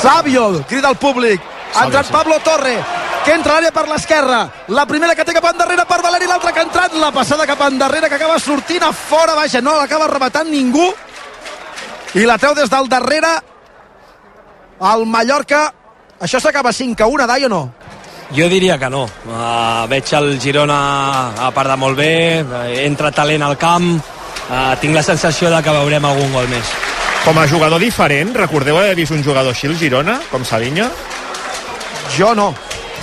Sabio, 0.00 0.64
crida 0.68 0.88
al 0.88 0.98
públic. 1.00 1.40
Ha 1.74 1.86
entrat 1.86 2.10
Pablo 2.12 2.38
Torre, 2.44 2.76
que 3.26 3.34
entra 3.34 3.56
a 3.56 3.58
l'àrea 3.58 3.74
per 3.74 3.88
l'esquerra. 3.90 4.38
La 4.70 4.84
primera 4.86 5.14
que 5.18 5.24
té 5.26 5.34
cap 5.34 5.48
endarrere 5.50 5.82
per 5.88 5.98
Valeri, 6.04 6.28
l'altra 6.30 6.52
que 6.54 6.62
ha 6.62 6.66
entrat. 6.68 6.94
La 7.02 7.10
passada 7.10 7.46
cap 7.48 7.64
endarrere 7.66 8.08
que 8.08 8.14
acaba 8.14 8.38
sortint 8.38 8.84
a 8.86 8.92
fora, 8.94 9.34
vaja, 9.34 9.60
no 9.60 9.74
l'acaba 9.74 10.06
rematant 10.06 10.46
ningú. 10.52 10.86
I 12.14 12.22
la 12.24 12.38
treu 12.38 12.54
des 12.54 12.70
del 12.70 12.86
darrere 12.88 13.32
el 14.92 15.02
Mallorca. 15.10 15.64
Això 16.22 16.38
s'acaba 16.40 16.72
5 16.72 17.02
a 17.02 17.08
1, 17.10 17.26
Dai, 17.26 17.44
o 17.44 17.50
no? 17.50 17.62
Jo 18.36 18.46
diria 18.48 18.78
que 18.78 18.90
no. 18.90 19.02
Uh, 19.26 19.86
veig 19.90 20.12
el 20.14 20.38
Girona 20.40 20.78
a 21.48 21.50
part 21.54 21.70
de 21.74 21.76
molt 21.82 21.98
bé, 21.98 22.44
entra 22.84 23.10
talent 23.14 23.42
al 23.42 23.58
camp, 23.58 23.90
uh, 23.96 24.74
tinc 24.80 24.94
la 24.94 25.02
sensació 25.02 25.50
de 25.50 25.60
que 25.62 25.74
veurem 25.74 26.06
algun 26.06 26.32
gol 26.34 26.48
més. 26.50 26.70
Com 27.26 27.38
a 27.42 27.46
jugador 27.50 27.82
diferent, 27.82 28.32
recordeu 28.38 28.78
haver 28.78 28.94
vist 28.94 29.14
un 29.14 29.22
jugador 29.26 29.50
així, 29.50 29.66
el 29.66 29.78
Girona, 29.78 30.20
com 30.30 30.46
Savinho? 30.46 30.88
Jo 32.16 32.34
no. 32.38 32.52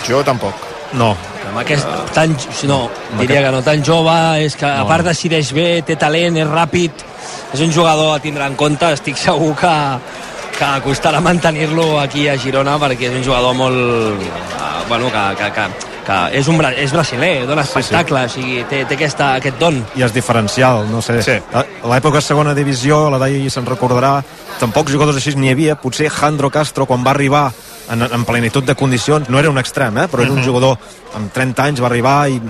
Jo 0.08 0.24
tampoc. 0.24 0.54
No. 0.94 1.14
Amb 1.50 1.58
aquest, 1.62 1.88
tan, 2.14 2.36
no, 2.70 2.90
diria 3.20 3.42
que 3.46 3.52
no, 3.54 3.62
tan 3.66 3.84
jove, 3.86 4.14
és 4.46 4.56
que 4.58 4.66
a 4.66 4.80
No. 4.84 4.88
part 4.88 5.06
decideix 5.06 5.52
bé, 5.54 5.82
té 5.86 5.96
talent, 6.00 6.38
és 6.38 6.48
ràpid, 6.48 6.92
és 7.54 7.62
un 7.62 7.72
jugador 7.74 8.16
a 8.16 8.20
tindre 8.22 8.46
en 8.46 8.56
compte, 8.56 8.92
estic 8.94 9.18
segur 9.18 9.56
que, 9.58 9.74
que 10.58 10.70
costarà 10.86 11.22
mantenir-lo 11.22 12.00
aquí 12.02 12.28
a 12.30 12.38
Girona 12.38 12.78
perquè 12.82 13.10
és 13.10 13.18
un 13.18 13.24
jugador 13.26 13.54
molt... 13.58 13.76
Uh, 13.76 14.88
bueno, 14.88 15.10
que, 15.12 15.24
que, 15.40 15.52
que, 15.56 15.66
que 16.06 16.18
és, 16.40 16.48
un, 16.52 16.58
bra- 16.60 16.74
és 16.78 16.92
brasiler, 16.92 17.46
dona 17.48 17.64
espectacle, 17.64 18.26
sí, 18.30 18.34
sí. 18.34 18.40
o 18.40 18.44
sigui, 18.44 18.64
té, 18.70 18.84
té 18.86 18.96
aquesta, 18.98 19.34
aquest 19.40 19.58
don. 19.60 19.78
i 19.96 20.04
és 20.04 20.14
diferencial, 20.14 20.86
no 20.92 21.02
sé. 21.02 21.22
Sí. 21.24 21.38
A 21.54 21.64
l'època 21.90 22.22
segona 22.22 22.54
divisió, 22.54 23.10
la 23.10 23.18
Dai 23.22 23.50
se'n 23.50 23.66
recordarà, 23.66 24.18
tampoc 24.60 24.90
jugadors 24.92 25.18
així 25.18 25.36
n'hi 25.40 25.52
havia, 25.54 25.76
potser 25.80 26.10
Jandro 26.12 26.50
Castro 26.52 26.86
quan 26.86 27.04
va 27.06 27.12
arribar 27.16 27.52
en, 27.92 28.02
en 28.02 28.26
plenitud 28.26 28.64
de 28.64 28.76
condicions, 28.76 29.30
no 29.30 29.40
era 29.40 29.50
un 29.50 29.58
extrem, 29.58 29.98
eh? 29.98 30.08
però 30.08 30.22
era 30.24 30.32
un 30.32 30.40
Mhm. 30.40 30.46
jugador 30.46 30.78
amb 31.16 31.32
30 31.32 31.64
anys, 31.64 31.82
va 31.82 31.88
arribar 31.88 32.30
i 32.30 32.42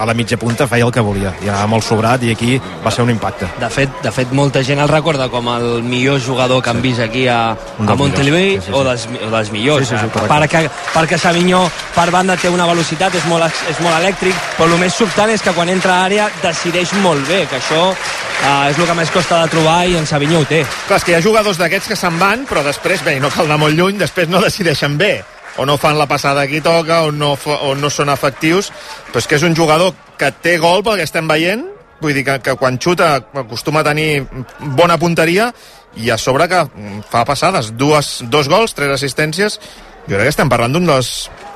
a 0.00 0.06
la 0.06 0.14
mitja 0.14 0.38
punta 0.40 0.66
feia 0.66 0.86
el 0.86 0.92
que 0.92 1.02
volia, 1.04 1.34
i 1.44 1.48
anava 1.50 1.66
molt 1.74 1.84
sobrat 1.84 2.22
i 2.24 2.32
aquí 2.32 2.54
va 2.84 2.90
ser 2.94 3.04
un 3.04 3.12
impacte. 3.12 3.48
De 3.60 3.68
fet, 3.72 3.92
de 4.02 4.12
fet 4.14 4.32
molta 4.32 4.62
gent 4.64 4.80
el 4.80 4.88
recorda 4.88 5.28
com 5.28 5.48
el 5.52 5.82
millor 5.84 6.20
jugador 6.24 6.62
que 6.64 6.70
han 6.72 6.80
vist 6.80 7.04
aquí 7.04 7.26
a, 7.28 7.52
a 7.52 7.96
millors, 7.96 8.16
sí, 8.16 8.30
sí, 8.56 8.66
sí. 8.66 8.72
o, 8.72 8.82
dels, 8.86 9.06
o 9.26 9.30
dels 9.34 9.52
millors. 9.52 9.84
Sí, 9.84 9.96
sí, 9.96 10.00
sí, 10.00 10.22
eh? 10.24 10.28
perquè, 10.30 10.62
perquè 10.94 11.18
Savinho 11.20 11.66
per 11.94 12.08
banda 12.14 12.38
té 12.40 12.48
una 12.48 12.68
velocitat, 12.70 13.18
és 13.20 13.26
molt, 13.28 13.60
és 13.68 13.82
molt 13.84 13.98
elèctric, 13.98 14.40
però 14.56 14.70
el 14.70 14.80
més 14.80 14.96
sobtant 14.96 15.32
és 15.34 15.44
que 15.44 15.52
quan 15.56 15.68
entra 15.68 15.98
a 15.98 16.06
àrea 16.08 16.30
decideix 16.40 16.94
molt 17.04 17.28
bé, 17.28 17.42
que 17.50 17.60
això 17.60 17.90
eh, 17.90 18.70
és 18.70 18.78
el 18.78 18.88
que 18.88 18.96
més 19.02 19.12
costa 19.12 19.42
de 19.42 19.52
trobar 19.52 19.82
i 19.84 19.98
en 20.00 20.08
Savinho 20.08 20.40
ho 20.40 20.48
té. 20.48 20.62
Clar, 20.86 21.00
és 21.02 21.04
que 21.04 21.12
hi 21.12 21.18
ha 21.18 21.26
jugadors 21.28 21.60
d'aquests 21.60 21.92
que 21.92 22.00
se'n 22.00 22.16
van, 22.22 22.48
però 22.48 22.64
després, 22.64 23.04
bé, 23.04 23.18
no 23.20 23.32
cal 23.34 23.50
anar 23.50 23.60
molt 23.66 23.76
lluny, 23.76 24.00
després 24.00 24.32
no 24.32 24.40
decideixen 24.40 24.96
bé 25.00 25.18
o 25.58 25.66
no 25.66 25.76
fan 25.78 25.98
la 25.98 26.06
passada 26.06 26.46
qui 26.46 26.60
toca 26.60 27.02
o 27.08 27.10
no, 27.12 27.34
o 27.34 27.74
no 27.74 27.90
són 27.90 28.12
efectius 28.12 28.70
però 29.10 29.22
és 29.22 29.26
que 29.26 29.38
és 29.40 29.46
un 29.46 29.56
jugador 29.56 29.94
que 30.20 30.30
té 30.42 30.58
gol 30.60 30.84
pel 30.84 31.00
que 31.00 31.08
estem 31.08 31.28
veient. 31.28 31.66
Vull 32.00 32.14
dir 32.16 32.24
que, 32.24 32.38
que 32.40 32.56
quan 32.56 32.78
xuta 32.80 33.16
acostuma 33.42 33.82
a 33.82 33.88
tenir 33.90 34.24
bona 34.76 34.96
punteria 35.00 35.50
i 36.00 36.08
a 36.10 36.16
sobre 36.20 36.46
que 36.48 36.62
fa 37.10 37.24
passades 37.28 37.72
dues, 37.76 38.20
dos 38.30 38.48
gols, 38.48 38.72
tres 38.76 38.94
assistències 38.94 39.58
jo 40.10 40.16
crec 40.16 40.26
que 40.26 40.34
estem 40.34 40.48
parlant 40.50 40.72
d'un 40.74 40.88
dels 40.88 41.08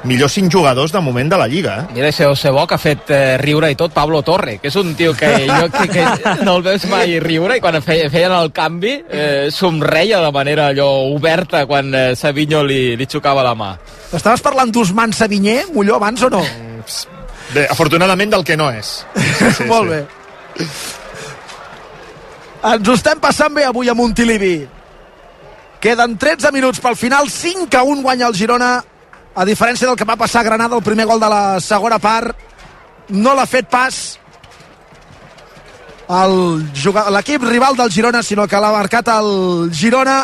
millors 0.06 0.34
cinc 0.36 0.52
jugadors 0.52 0.92
de 0.94 1.00
moment 1.02 1.30
de 1.32 1.38
la 1.40 1.48
Lliga 1.50 1.72
eh? 1.80 1.86
Mira 1.96 2.08
ese 2.12 2.26
Osebo 2.30 2.66
que 2.70 2.76
ha 2.76 2.78
fet 2.78 3.10
eh, 3.10 3.36
riure 3.40 3.70
i 3.72 3.74
tot 3.74 3.90
Pablo 3.92 4.20
Torre, 4.22 4.58
que 4.62 4.70
és 4.70 4.76
un 4.78 4.92
tio 4.94 5.14
que 5.18 5.32
jo 5.48 5.66
que, 5.74 5.88
que 5.90 6.34
no 6.46 6.58
el 6.60 6.62
veus 6.62 6.86
mai 6.92 7.18
riure 7.24 7.58
i 7.58 7.64
quan 7.64 7.80
feien, 7.82 8.12
feien 8.12 8.34
el 8.36 8.52
canvi 8.54 8.94
eh, 9.08 9.48
somreia 9.50 10.20
de 10.22 10.30
manera 10.34 10.68
allò 10.70 10.86
oberta 11.10 11.64
quan 11.66 11.90
eh, 11.90 12.04
Savinho 12.14 12.62
li, 12.62 12.94
li 13.00 13.08
xocava 13.10 13.42
la 13.42 13.56
mà. 13.58 13.72
Estaves 14.14 14.44
parlant 14.44 14.70
d'Usman 14.70 15.12
Savinyer, 15.16 15.64
Molló, 15.74 15.96
abans 15.98 16.22
o 16.22 16.30
no? 16.30 16.44
Bé, 17.54 17.66
afortunadament 17.70 18.30
del 18.36 18.44
que 18.46 18.56
no 18.56 18.70
és 18.70 19.00
Sí, 19.58 19.66
Molt 19.66 19.90
bé. 19.90 20.04
Ens 22.64 22.88
ho 22.88 22.94
estem 22.94 23.18
passant 23.20 23.52
bé 23.52 23.66
avui 23.66 23.90
a 23.90 23.98
Montilivi. 23.98 24.56
Queden 25.84 26.16
13 26.16 26.48
minuts 26.48 26.80
pel 26.80 26.94
final, 26.96 27.28
5 27.28 27.76
a 27.76 27.82
1 27.84 28.00
guanya 28.00 28.30
el 28.30 28.34
Girona, 28.34 28.78
a 29.36 29.44
diferència 29.44 29.84
del 29.84 29.98
que 30.00 30.06
va 30.08 30.16
passar 30.16 30.40
a 30.40 30.46
Granada, 30.46 30.78
el 30.78 30.82
primer 30.82 31.04
gol 31.04 31.20
de 31.20 31.28
la 31.28 31.60
segona 31.60 31.98
part, 32.00 32.38
no 33.12 33.34
l'ha 33.36 33.44
fet 33.44 33.68
pas 33.68 33.98
l'equip 37.12 37.44
rival 37.44 37.76
del 37.76 37.92
Girona, 37.92 38.22
sinó 38.24 38.46
que 38.48 38.62
l'ha 38.64 38.70
marcat 38.72 39.10
el 39.12 39.28
Girona 39.76 40.22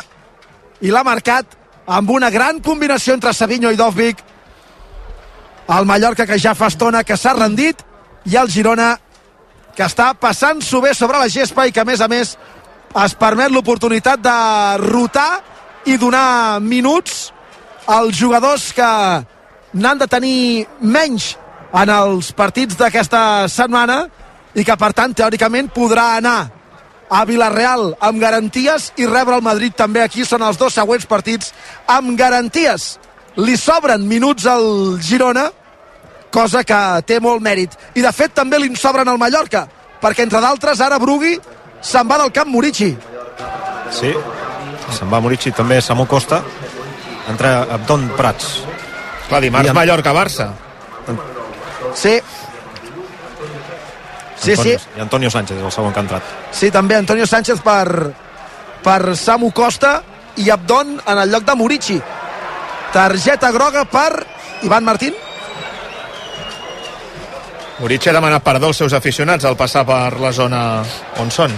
i 0.80 0.88
l'ha 0.88 1.04
marcat 1.04 1.52
amb 1.84 2.08
una 2.08 2.30
gran 2.32 2.62
combinació 2.64 3.12
entre 3.18 3.36
Savinho 3.36 3.68
i 3.68 3.76
Dovvik. 3.76 4.24
El 5.76 5.84
Mallorca 5.84 6.24
que 6.24 6.40
ja 6.40 6.56
fa 6.56 6.72
estona 6.72 7.04
que 7.04 7.20
s'ha 7.20 7.36
rendit 7.36 7.84
i 8.32 8.40
el 8.40 8.48
Girona 8.48 8.94
que 9.76 9.84
està 9.84 10.14
passant-s'ho 10.16 10.80
bé 10.80 10.96
sobre 10.96 11.20
la 11.20 11.28
gespa 11.28 11.68
i 11.68 11.72
que 11.72 11.84
a 11.84 11.88
més 11.88 12.00
a 12.00 12.08
més 12.08 12.38
es 12.98 13.14
permet 13.14 13.52
l'oportunitat 13.54 14.22
de 14.22 14.36
rotar 14.82 15.40
i 15.86 15.96
donar 15.96 16.60
minuts 16.60 17.30
als 17.86 18.16
jugadors 18.18 18.72
que 18.74 18.90
n'han 19.72 19.98
de 19.98 20.08
tenir 20.10 20.66
menys 20.80 21.36
en 21.70 21.90
els 21.94 22.32
partits 22.34 22.76
d'aquesta 22.78 23.48
setmana 23.48 24.02
i 24.54 24.64
que 24.66 24.76
per 24.76 24.90
tant 24.92 25.14
teòricament 25.14 25.70
podrà 25.70 26.16
anar 26.18 26.50
a 27.10 27.22
Villarreal 27.26 27.94
amb 28.00 28.20
garanties 28.22 28.90
i 28.98 29.06
rebre 29.06 29.38
el 29.38 29.46
Madrid 29.46 29.74
també 29.78 30.02
aquí 30.02 30.26
són 30.26 30.42
els 30.42 30.58
dos 30.58 30.74
següents 30.74 31.06
partits 31.06 31.54
amb 31.86 32.18
garanties 32.18 32.96
li 33.38 33.56
sobren 33.56 34.06
minuts 34.06 34.46
al 34.50 34.98
Girona 34.98 35.50
cosa 36.30 36.62
que 36.64 36.78
té 37.06 37.18
molt 37.20 37.42
mèrit. 37.42 37.74
I 37.98 38.02
de 38.02 38.12
fet 38.14 38.34
també 38.34 38.58
li 38.58 38.70
en 38.70 38.78
sobren 38.78 39.08
al 39.08 39.18
Mallorca, 39.18 39.66
perquè 40.00 40.24
entre 40.24 40.40
d'altres 40.40 40.80
ara 40.80 40.98
Brugui 41.02 41.36
se'n 41.80 42.08
va 42.10 42.18
del 42.18 42.32
camp 42.32 42.48
Morici. 42.50 42.96
Sí, 43.90 44.12
se'n 44.98 45.10
va 45.12 45.20
Morici, 45.20 45.50
també 45.52 45.80
Samu 45.82 46.06
Costa, 46.06 46.42
entra 47.28 47.62
Abdon 47.62 48.08
Prats. 48.16 48.60
Clar, 49.28 49.40
dimarts 49.42 49.68
en- 49.70 49.74
Mallorca-Barça. 49.76 50.50
Sí. 51.94 52.20
Sí, 54.40 54.52
Antonio, 54.52 54.78
sí. 54.78 54.86
I 54.96 55.00
Antonio 55.00 55.30
Sánchez 55.30 55.58
és 55.58 55.64
el 55.64 55.72
segon 55.72 55.92
que 55.92 56.00
ha 56.00 56.02
entrat. 56.02 56.22
Sí, 56.52 56.70
també 56.70 56.96
Antonio 56.96 57.26
Sánchez 57.26 57.60
per, 57.60 58.14
per 58.82 59.14
Samu 59.16 59.50
Costa 59.52 60.02
i 60.40 60.48
Abdon 60.50 60.94
en 61.06 61.18
el 61.18 61.30
lloc 61.30 61.44
de 61.44 61.54
Morici. 61.54 62.00
Targeta 62.92 63.50
groga 63.52 63.84
per 63.84 64.26
Ivan 64.62 64.84
Martín. 64.84 65.14
Morici 67.80 68.10
ha 68.10 68.12
demanat 68.12 68.42
perdó 68.44 68.66
als 68.68 68.76
seus 68.76 68.92
aficionats 68.92 69.44
al 69.48 69.56
passar 69.56 69.86
per 69.88 70.18
la 70.20 70.32
zona 70.36 70.82
on 71.18 71.30
són. 71.32 71.52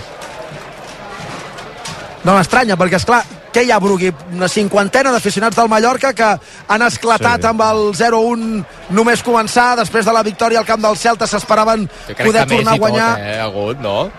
No 2.23 2.37
m'estranya, 2.37 2.77
perquè, 2.79 3.01
és 3.01 3.07
clar, 3.09 3.23
què 3.53 3.65
hi 3.67 3.73
ha, 3.75 3.81
Brugui? 3.83 4.13
Una 4.37 4.47
cinquantena 4.49 5.11
d'aficionats 5.11 5.57
del 5.59 5.69
Mallorca 5.69 6.13
que 6.15 6.29
han 6.69 6.83
esclatat 6.87 7.43
Sí. 7.43 7.49
amb 7.49 7.61
el 7.67 7.81
0-1 7.99 8.65
només 8.91 9.25
començar, 9.25 9.75
després 9.77 10.07
de 10.07 10.13
la 10.13 10.23
victòria 10.23 10.61
al 10.61 10.65
camp 10.65 10.81
del 10.83 10.97
Celta 10.97 11.27
s'esperaven 11.27 11.89
Jo 11.89 12.15
crec 12.15 12.27
poder 12.29 12.47
que 12.47 12.55
més 12.55 12.59
tornar 12.65 12.73
a 12.73 12.77
i 12.77 12.79
tot, 12.79 12.89
guanyar. 12.89 13.19
eh, 13.19 13.39
ha 13.41 13.45
hagut, 13.45 13.79
no? 13.81 14.11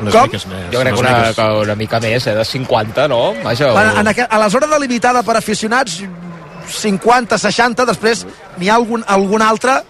Unes 0.00 0.12
Com? 0.14 0.28
més. 0.30 0.44
Jo 0.72 0.80
crec 0.80 0.94
que 0.94 1.00
una, 1.00 1.10
miques. 1.18 1.36
que 1.36 1.42
una 1.62 1.74
mica 1.76 2.00
més, 2.00 2.26
eh, 2.26 2.34
de 2.34 2.44
50, 2.44 3.08
no? 3.08 3.32
Vaja, 3.44 3.72
o- 3.72 4.00
en 4.00 4.08
aqu 4.08 4.26
a 4.28 4.38
la 4.38 4.50
zona 4.50 4.66
delimitada 4.66 5.22
per 5.22 5.36
aficionats 5.36 6.02
50, 6.68 7.38
60, 7.38 7.84
després 7.86 8.26
n'hi 8.58 8.68
ha 8.68 8.74
algun, 8.74 9.04
algun 9.06 9.40
altre 9.40 9.82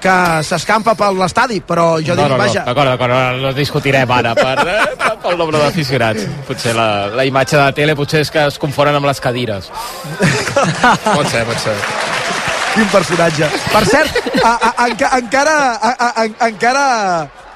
que 0.00 0.16
s'escampa 0.46 0.94
per 0.98 1.10
l'estadi, 1.16 1.60
però 1.60 1.98
jo 2.00 2.14
no, 2.14 2.22
dic, 2.22 2.30
no, 2.30 2.36
no, 2.36 2.40
vaja, 2.40 2.64
d'acord, 2.66 2.92
d'acord, 2.92 3.14
no, 3.14 3.48
no 3.48 3.52
discutirem 3.56 4.10
ara 4.16 4.34
per, 4.38 4.56
eh, 4.74 5.10
pel 5.22 5.36
nombre 5.40 5.60
d'aficionats. 5.60 6.26
Potser 6.48 6.74
la, 6.76 6.88
la 7.14 7.26
imatge 7.28 7.56
de 7.58 7.62
la 7.62 7.74
tele 7.76 7.96
potser 7.98 8.24
és 8.24 8.32
que 8.32 8.46
es 8.50 8.58
confonen 8.62 8.96
amb 8.98 9.10
les 9.10 9.20
cadires. 9.22 9.70
Pot 10.20 11.28
ser, 11.30 11.44
pot 11.48 11.60
ser. 11.62 11.76
quin 12.74 12.88
personatge. 12.92 13.50
Per 13.70 13.84
cert, 13.88 14.18
a, 14.40 14.52
a, 14.56 14.72
enca, 14.88 15.12
encara, 15.18 15.56
a, 15.74 15.92
a, 15.92 16.10
a, 16.10 16.26
encara 16.48 16.84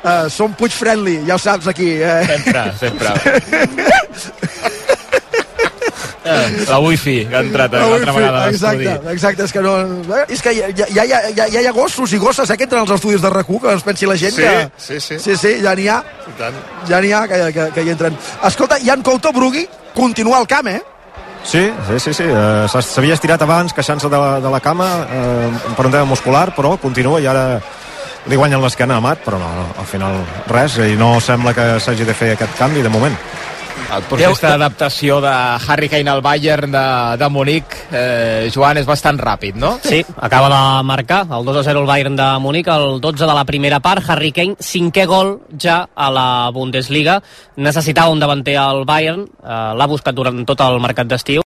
uh, 0.05 0.28
som 0.32 0.55
Puig 0.59 0.74
Friendly, 0.74 1.20
ja 1.28 1.38
ho 1.38 1.42
saps 1.42 1.70
aquí. 1.70 1.90
Eh? 2.03 2.22
Sempre, 2.34 2.64
sempre. 2.80 3.14
La 6.25 6.79
wifi 6.81 7.27
que 7.29 7.37
ha 7.37 7.43
entrat 7.45 7.72
La 7.77 7.87
una 7.87 7.97
altra 7.99 8.12
vegada 8.16 8.45
a 8.45 8.47
l'estudi. 8.51 8.87
Exacte, 8.87 9.12
exacte, 9.12 9.45
és 9.45 9.53
que 9.53 9.61
no... 9.64 9.75
eh, 10.16 10.25
És 10.33 10.41
que 10.43 10.55
ja, 10.57 10.70
ja, 10.72 10.87
ja, 10.95 11.20
ja, 11.37 11.49
ja 11.53 11.61
hi 11.61 11.66
ha 11.68 11.72
gossos 11.77 12.12
i 12.16 12.18
gosses 12.22 12.49
eh, 12.49 12.57
que 12.57 12.64
entren 12.64 12.81
als 12.85 12.95
estudis 12.97 13.20
de 13.20 13.31
rac 13.31 13.47
que 13.47 13.75
es 13.75 13.83
pensi 13.85 14.07
la 14.09 14.16
gent 14.16 14.33
Sí, 14.35 14.43
que... 14.43 14.70
sí, 14.79 15.01
sí. 15.01 15.18
Sí, 15.18 15.37
sí, 15.37 15.55
ja 15.62 15.75
n'hi 15.77 15.89
ha. 15.89 16.01
I 16.29 16.35
tant. 16.39 16.57
Ja 16.89 17.01
n'hi 17.01 17.12
ha 17.12 17.27
que, 17.29 17.41
que, 17.53 17.68
que 17.77 17.85
hi 17.85 17.91
entren. 17.93 18.16
Escolta, 18.43 18.79
Jan 18.83 19.03
Couto 19.03 19.33
Brugui 19.33 19.68
continua 19.95 20.39
al 20.39 20.47
camp, 20.47 20.68
eh? 20.68 20.83
Sí, 21.45 21.70
sí, 21.91 22.01
sí, 22.01 22.14
sí. 22.14 22.25
Uh, 22.25 22.64
s'havia 22.81 23.12
estirat 23.14 23.43
abans 23.45 23.75
queixant-se 23.77 24.09
de, 24.09 24.16
la, 24.16 24.41
de 24.41 24.51
la 24.51 24.61
cama 24.64 24.87
uh, 25.05 25.75
per 25.77 25.85
un 25.87 25.93
tema 25.93 26.09
muscular, 26.09 26.55
però 26.57 26.79
continua 26.81 27.20
i 27.20 27.27
ara 27.29 27.61
li 28.25 28.37
guanyen 28.41 28.62
l'esquena 28.64 28.97
a 28.97 29.03
Mat, 29.05 29.20
però 29.20 29.37
no, 29.37 29.51
no, 29.53 29.64
al 29.79 29.85
final 29.85 30.22
res, 30.49 30.79
i 30.81 30.95
no 30.97 31.18
sembla 31.20 31.53
que 31.53 31.66
s'hagi 31.85 32.07
de 32.09 32.14
fer 32.16 32.31
aquest 32.33 32.57
canvi 32.57 32.81
de 32.81 32.89
moment. 32.89 33.12
El 33.95 34.05
procés 34.09 34.41
d'adaptació 34.43 35.18
de 35.22 35.33
Harry 35.68 35.89
Kane 35.91 36.11
al 36.11 36.22
Bayern 36.22 36.70
de, 36.72 36.85
de 37.18 37.29
Munic, 37.31 37.75
eh, 37.91 38.51
Joan, 38.55 38.79
és 38.79 38.87
bastant 38.87 39.18
ràpid, 39.18 39.59
no? 39.59 39.75
Sí, 39.83 40.05
acaba 40.16 40.49
de 40.53 40.61
marcar 40.87 41.25
el 41.27 41.45
2-0 41.47 41.83
el 41.83 41.89
Bayern 41.89 42.16
de 42.16 42.29
Munic, 42.39 42.70
el 42.70 43.01
12 43.01 43.27
de 43.27 43.35
la 43.35 43.45
primera 43.45 43.81
part, 43.81 44.07
Harry 44.09 44.31
Kane, 44.33 44.55
cinquè 44.62 45.07
gol 45.11 45.41
ja 45.59 45.89
a 45.95 46.11
la 46.14 46.51
Bundesliga, 46.55 47.18
necessitava 47.57 48.14
un 48.14 48.22
davanter 48.22 48.57
al 48.62 48.85
Bayern, 48.87 49.27
eh, 49.43 49.59
l'ha 49.75 49.91
buscat 49.91 50.14
durant 50.14 50.45
tot 50.47 50.62
el 50.62 50.79
mercat 50.81 51.11
d'estiu, 51.11 51.43